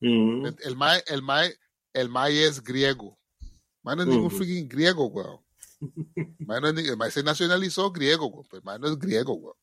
Ujú. 0.00 0.46
El, 0.48 0.56
el 0.64 0.76
Mae, 0.76 1.02
el 1.06 1.22
Mae, 1.22 1.54
el 1.92 2.08
Mae 2.08 2.44
es 2.44 2.62
griego. 2.62 3.16
Mae 3.82 3.94
no 3.96 4.02
es 4.02 4.08
ningún 4.08 4.26
Ujú. 4.26 4.36
freaking 4.38 4.68
griego, 4.68 5.06
weón. 5.06 5.40
Mae 6.40 6.60
no 6.60 6.68
es 6.68 6.88
el 6.88 6.96
Mae 6.96 7.10
se 7.10 7.22
nacionalizó 7.22 7.92
griego, 7.92 8.26
weón. 8.26 8.46
Pero 8.50 8.58
el 8.58 8.64
Mae 8.64 8.78
no 8.80 8.88
es 8.88 8.98
griego, 8.98 9.34
weón. 9.34 9.56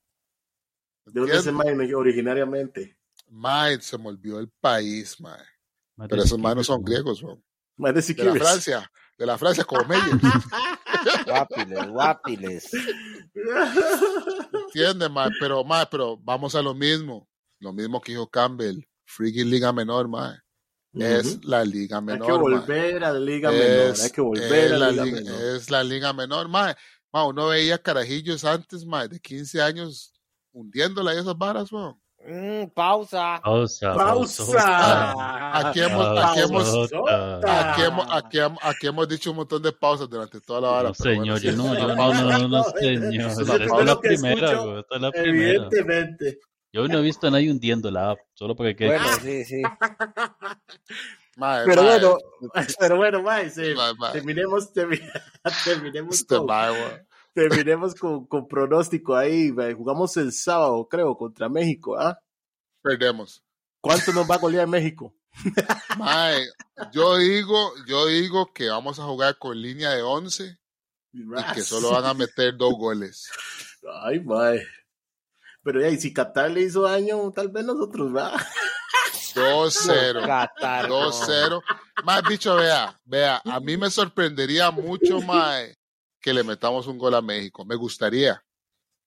¿De 1.05 1.19
dónde 1.19 1.41
se 1.41 1.49
¿Entiendes? 1.49 1.75
mae 1.77 1.95
originariamente? 1.95 2.97
Mae 3.27 3.81
se 3.81 3.97
me 3.97 4.07
olvidó 4.07 4.39
el 4.39 4.49
país, 4.61 5.19
Mae. 5.19 5.43
Pero 6.07 6.23
esos 6.23 6.39
Mae 6.39 6.55
no 6.55 6.63
son 6.63 6.81
griegos, 6.83 7.21
weón. 7.21 7.43
Mae 7.77 7.91
de 7.91 8.01
De 8.01 8.23
la. 8.23 8.35
Francia. 8.35 8.91
De 9.21 9.27
la 9.27 9.37
Francia, 9.37 9.63
como 9.63 9.83
Meyer. 9.85 10.19
Guapiles, 11.27 11.87
guapiles. 11.89 12.71
¿Entiendes, 14.65 15.11
Mae? 15.11 15.29
Pero, 15.39 15.63
Mae, 15.63 15.85
pero 15.91 16.17
vamos 16.17 16.55
a 16.55 16.61
lo 16.63 16.73
mismo. 16.73 17.29
Lo 17.59 17.71
mismo 17.71 18.01
que 18.01 18.13
dijo 18.13 18.27
Campbell. 18.27 18.83
Freaking 19.05 19.47
Liga 19.51 19.71
Menor, 19.71 20.07
Mae. 20.07 20.39
Es 20.95 21.45
la 21.45 21.63
Liga 21.63 21.97
Hay 21.99 22.03
Menor, 22.03 22.25
que 22.25 22.33
Mae. 22.33 22.41
volver 22.41 23.03
a 23.03 23.13
la 23.13 23.19
liga 23.19 23.51
menor. 23.51 23.91
es, 23.93 24.03
Hay 24.05 24.09
que 24.09 24.21
volver 24.21 24.65
es 24.65 24.71
a 24.71 24.77
la 24.79 24.91
la 24.91 24.91
liga, 24.91 25.05
liga, 25.05 25.31
menor. 25.31 25.55
es 25.55 25.69
la 25.69 25.83
liga 25.83 26.13
menor, 26.13 26.47
mae. 26.49 26.75
Ma, 27.13 27.25
uno 27.25 27.47
veía 27.49 27.77
carajillos 27.77 28.43
antes, 28.43 28.83
mae, 28.87 29.07
de 29.07 29.19
15 29.19 29.61
años 29.61 30.13
hundiéndola 30.51 31.13
y 31.13 31.19
esas 31.19 31.37
varas, 31.37 31.71
weón. 31.71 32.01
Mm, 32.27 32.67
pausa. 32.73 33.39
Pausa. 33.43 33.93
¡Pausa! 33.93 35.59
Aquí 35.59 35.81
hemos, 35.81 36.07
aquí 36.19 36.39
hemos, 36.41 36.73
aquí 37.43 37.81
hemos, 37.81 38.07
aquí 38.11 38.39
hemos, 38.39 38.59
aquí 38.63 38.87
hemos 38.87 39.07
dicho 39.07 39.31
un 39.31 39.37
montón 39.37 39.61
de 39.63 39.71
pausas 39.71 40.09
durante 40.09 40.39
toda 40.39 40.61
la 40.61 40.67
vara. 40.69 40.89
No, 40.89 40.95
bueno, 40.97 41.13
señor, 41.15 41.39
sí, 41.39 41.45
yo 41.47 41.51
no, 41.53 41.73
yo 41.73 41.95
no, 41.95 42.13
no, 42.13 42.47
no, 42.47 42.63
señor. 42.79 43.31
es 43.31 43.37
Esta 43.39 43.79
es 43.79 43.85
la 43.85 43.99
primera, 43.99 44.53
güey. 44.55 44.79
Esta 44.79 44.95
es 44.95 45.01
la 45.01 45.11
primera. 45.11 45.49
Evidentemente. 45.49 46.39
Yo 46.73 46.87
no 46.87 46.99
he 46.99 47.01
visto 47.01 47.27
a 47.27 47.31
nadie 47.31 47.51
hundiendo 47.51 47.91
la 47.91 48.11
app, 48.11 48.19
solo 48.33 48.55
porque 48.55 48.75
quede 48.75 48.89
Bueno, 48.89 49.05
sí, 49.21 49.43
sí. 49.43 49.61
Mae, 51.37 51.65
Pero 51.65 51.83
mae, 51.83 51.91
bueno, 51.99 52.17
pero 52.79 52.97
bueno, 52.97 53.23
mae, 53.23 53.51
mae, 53.97 54.11
terminemos, 54.13 54.73
termi- 54.73 55.01
terminemos, 55.65 56.15
este. 56.15 56.35
Terminemos 57.33 57.95
con, 57.95 58.25
con 58.27 58.47
pronóstico 58.47 59.15
ahí. 59.15 59.51
mae. 59.51 59.73
Jugamos 59.73 60.15
el 60.17 60.31
sábado, 60.31 60.87
creo, 60.89 61.15
contra 61.15 61.49
México. 61.49 61.97
¿ah? 61.97 62.19
Perdemos. 62.81 63.43
¿Cuánto 63.81 64.13
nos 64.13 64.29
va 64.29 64.35
a 64.35 64.39
golear 64.39 64.67
México? 64.67 65.15
Mae, 65.97 66.45
yo 66.91 67.17
digo, 67.17 67.71
yo 67.87 68.07
digo 68.07 68.51
que 68.53 68.69
vamos 68.69 68.99
a 68.99 69.03
jugar 69.03 69.37
con 69.37 69.59
línea 69.59 69.91
de 69.91 70.01
11 70.01 70.59
y 71.13 71.23
que 71.53 71.61
solo 71.61 71.91
van 71.91 72.05
a 72.05 72.13
meter 72.13 72.55
dos 72.57 72.73
goles. 72.73 73.29
Ay, 74.03 74.19
mae. 74.19 74.61
Pero 75.63 75.81
ya, 75.81 75.89
y 75.89 75.97
si 75.99 76.13
Qatar 76.13 76.51
le 76.51 76.61
hizo 76.61 76.83
daño, 76.83 77.31
tal 77.31 77.49
vez 77.49 77.63
nosotros, 77.63 78.15
¿va? 78.15 78.33
2-0. 79.35 80.25
Qatar, 80.25 80.89
no. 80.89 81.11
2-0. 81.11 81.61
Más 82.03 82.23
bicho, 82.23 82.55
vea, 82.55 82.99
vea, 83.05 83.41
a 83.45 83.59
mí 83.59 83.77
me 83.77 83.89
sorprendería 83.89 84.71
mucho 84.71 85.21
más 85.21 85.69
que 86.21 86.33
le 86.33 86.43
metamos 86.43 86.87
un 86.87 86.97
gol 86.97 87.15
a 87.15 87.21
México. 87.21 87.65
Me 87.65 87.75
gustaría. 87.75 88.43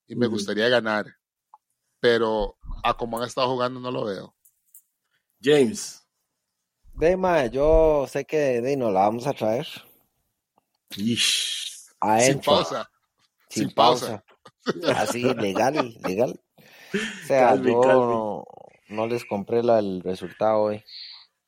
Y 0.07 0.15
me 0.15 0.27
gustaría 0.27 0.69
ganar. 0.69 1.05
Pero 1.99 2.57
a 2.83 2.93
como 2.95 3.17
han 3.17 3.25
estado 3.27 3.49
jugando 3.49 3.79
no 3.79 3.89
lo 3.89 4.05
veo. 4.05 4.35
James. 5.41 6.05
De, 6.93 7.17
ma, 7.17 7.45
yo 7.47 8.05
sé 8.07 8.25
que 8.25 8.61
de, 8.61 8.77
nos 8.77 8.93
la 8.93 9.01
vamos 9.01 9.25
a 9.27 9.33
traer. 9.33 9.67
Ish. 10.95 11.87
Sin 12.19 12.39
pausa. 12.39 12.89
sin 13.49 13.63
sin 13.67 13.73
pausa. 13.73 14.23
pausa. 14.63 15.01
Así, 15.01 15.23
legal, 15.23 15.95
legal. 16.03 16.39
O 16.93 17.27
sea, 17.27 17.55
yo 17.55 17.81
no, 17.81 18.43
no 18.89 19.07
les 19.07 19.25
compré 19.25 19.63
la- 19.63 19.79
el 19.79 20.01
resultado 20.01 20.59
hoy. 20.61 20.83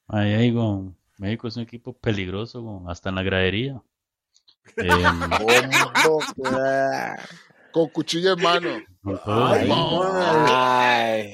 Ahí, 0.08 0.34
ahí, 0.34 0.52
güey. 0.52 0.92
México 1.18 1.48
es 1.48 1.56
un 1.58 1.64
equipo 1.64 1.94
peligroso, 1.94 2.62
güey, 2.62 2.92
hasta 2.92 3.10
en 3.10 3.16
la 3.16 3.24
gradería. 3.24 3.82
Em, 4.76 4.88
Con 7.72 7.90
cuchillo 7.90 8.34
en 8.34 8.42
mano. 8.42 8.70
Ay. 9.26 9.70
Ay, 9.72 11.34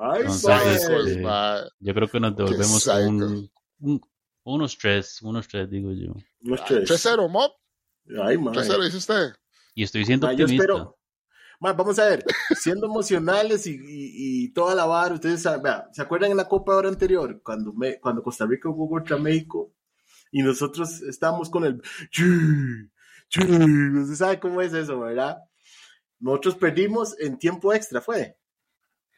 Ay, 0.00 0.20
Entonces, 0.22 1.18
mae, 1.22 1.60
yo 1.78 1.94
creo 1.94 2.08
que 2.08 2.20
nos 2.20 2.36
devolvemos 2.36 2.86
un, 2.86 3.50
un- 3.80 4.00
unos 4.44 4.76
tres, 4.76 5.22
unos 5.22 5.46
tres, 5.48 5.70
digo 5.70 5.92
yo. 5.92 6.12
Unos 6.42 6.64
tres. 6.64 6.90
3-0, 6.90 7.28
Mob. 7.30 7.52
Ay, 8.22 8.36
mae. 8.38 8.54
3-0, 8.54 8.84
dice 8.84 8.96
usted. 8.98 9.32
Y 9.74 9.84
estoy 9.84 10.04
siendo 10.04 10.26
Ma, 10.26 10.32
yo 10.34 10.44
optimista. 10.44 10.64
espero. 10.72 10.98
Ma, 11.60 11.72
vamos 11.72 11.98
a 11.98 12.06
ver, 12.06 12.24
siendo 12.58 12.86
emocionales 12.86 13.66
y, 13.66 13.70
y- 13.74 14.44
y 14.44 14.52
toda 14.52 14.74
la 14.74 14.84
vara, 14.86 15.14
ustedes 15.14 15.40
saben, 15.42 15.62
vea, 15.62 15.88
¿se 15.92 16.02
acuerdan 16.02 16.30
en 16.32 16.36
la 16.36 16.48
Copa 16.48 16.74
ahora 16.74 16.88
anterior? 16.88 17.40
Cuando, 17.42 17.72
me, 17.72 17.98
cuando 18.00 18.22
Costa 18.22 18.44
Rica 18.46 18.68
jugó 18.68 18.88
contra 18.96 19.16
México 19.16 19.72
y 20.34 20.42
nosotros 20.42 21.00
estábamos 21.02 21.48
con 21.48 21.64
el. 21.64 21.80
"Chi, 22.10 22.24
chi", 23.28 23.40
Usted 23.40 24.16
sabe 24.16 24.40
cómo 24.40 24.60
es 24.60 24.72
eso, 24.74 24.98
¿verdad? 24.98 25.38
Nosotros 26.18 26.56
perdimos 26.56 27.16
en 27.20 27.38
tiempo 27.38 27.72
extra, 27.72 28.00
¿fue? 28.00 28.36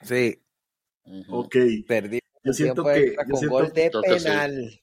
sí. 0.03 0.43
Ok. 1.31 1.57
perdí 1.89 2.21
Yo 2.45 2.53
siento 2.53 2.85
que. 2.85 3.17
Yo 3.17 3.25
con 3.31 3.39
siento, 3.39 3.49
gol 3.57 3.73
de 3.73 3.91
sí. 3.91 4.25
penal. 4.25 4.81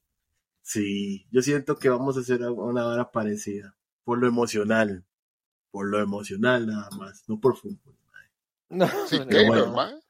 sí, 0.63 1.27
yo 1.29 1.41
siento 1.43 1.77
que 1.77 1.89
vamos 1.89 2.17
a 2.17 2.21
hacer 2.21 2.41
una 2.41 2.83
vara 2.83 3.11
parecida. 3.11 3.75
Por 4.03 4.17
lo 4.17 4.27
emocional. 4.27 5.05
Por 5.69 5.87
lo 5.87 5.99
emocional, 5.99 6.65
nada 6.65 6.89
más. 6.97 7.23
No 7.27 7.39
por 7.39 7.55
fútbol. 7.57 7.95
No, 8.69 8.87
Sin 9.05 9.27
no, 9.27 9.45
bueno. 9.45 10.02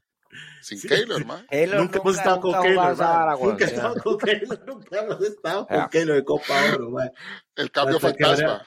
Sin 0.62 0.78
Sí. 0.80 0.88
Keylor, 0.88 1.26
mae. 1.26 1.46
Keylor 1.48 1.80
Nunca 1.82 2.00
hemos 2.00 2.18
estado 2.18 2.40
con 2.42 2.52
nunca 2.52 2.62
jugado 2.70 2.90
Keylor, 2.90 2.94
esa 2.94 3.26
man. 3.26 3.40
Nunca 3.50 3.66
estado 3.66 3.96
con 4.04 4.18
Keylor, 4.18 4.64
nunca 4.68 5.00
hemos 5.00 5.22
estado 5.22 5.68
con 5.68 5.90
Keylor 5.90 6.16
de 6.16 6.24
Copa 6.24 6.54
Oro, 6.74 6.90
man. 6.92 7.12
El 7.56 7.72
cambio 7.72 7.96
Hasta 7.98 8.08
fantasma. 8.10 8.66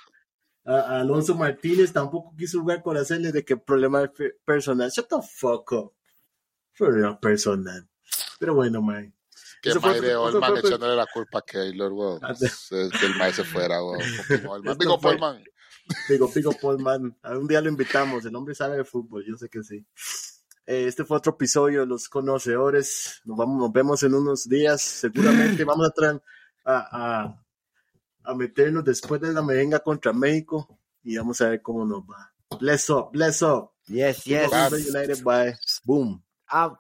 A- 0.64 0.72
a 0.96 1.00
Alonso 1.00 1.34
Martínez 1.36 1.92
tampoco 1.92 2.34
quiso 2.36 2.60
jugar 2.60 2.82
con 2.82 2.96
hacerle 2.96 3.30
de 3.32 3.44
que 3.44 3.56
problema 3.56 4.10
personal. 4.44 4.90
Shut 4.90 5.08
the 5.08 5.16
fuck 5.22 5.72
up. 5.72 5.92
Problema 6.76 7.18
personal. 7.20 7.88
Pero 8.38 8.54
bueno, 8.54 8.82
man. 8.82 9.14
que 9.62 9.74
Mae 9.80 10.00
de 10.00 10.14
Olman 10.16 10.56
echándole 10.58 10.94
la 10.96 11.06
culpa 11.06 11.38
a 11.38 11.42
Keylor, 11.42 11.92
weón. 11.92 12.20
Ah, 12.22 12.34
que 12.38 13.06
el 13.06 13.14
Mae 13.16 13.32
se 13.32 13.44
fuera, 13.44 13.82
weón. 13.82 14.00
Digo, 14.78 14.98
Polman. 15.00 15.42
Digo, 16.08 16.28
Pico 16.32 16.52
Paulman. 16.60 17.16
Algún 17.22 17.46
día 17.46 17.60
lo 17.60 17.68
invitamos. 17.68 18.24
El 18.26 18.34
hombre 18.34 18.54
sabe 18.56 18.76
de 18.76 18.84
fútbol, 18.84 19.24
yo 19.24 19.36
sé 19.36 19.48
que 19.48 19.62
sí. 19.62 19.86
Eh, 20.66 20.86
Este 20.86 21.04
fue 21.04 21.16
otro 21.18 21.32
episodio 21.32 21.80
de 21.80 21.86
Los 21.86 22.08
Conocedores. 22.08 23.20
Nos, 23.24 23.36
vamos, 23.36 23.58
nos 23.58 23.72
vemos 23.72 24.02
en 24.02 24.14
unos 24.14 24.48
días. 24.48 24.82
Seguramente 24.82 25.64
vamos 25.64 25.88
a, 25.88 26.20
a, 26.64 27.22
a, 27.24 27.44
a 28.24 28.34
meternos 28.34 28.84
después 28.84 29.20
de 29.20 29.32
la 29.32 29.42
merenga 29.42 29.78
contra 29.80 30.12
México 30.12 30.78
y 31.02 31.16
vamos 31.16 31.40
a 31.40 31.50
ver 31.50 31.62
cómo 31.62 31.84
nos 31.84 32.02
va. 32.02 32.32
Bless 32.60 32.90
up, 32.90 33.10
bless 33.12 33.42
up. 33.42 33.70
Yes, 33.86 34.24
yes. 34.24 34.50
United, 34.52 35.22
bye. 35.22 35.56
Boom. 35.84 36.22
Out. 36.48 36.78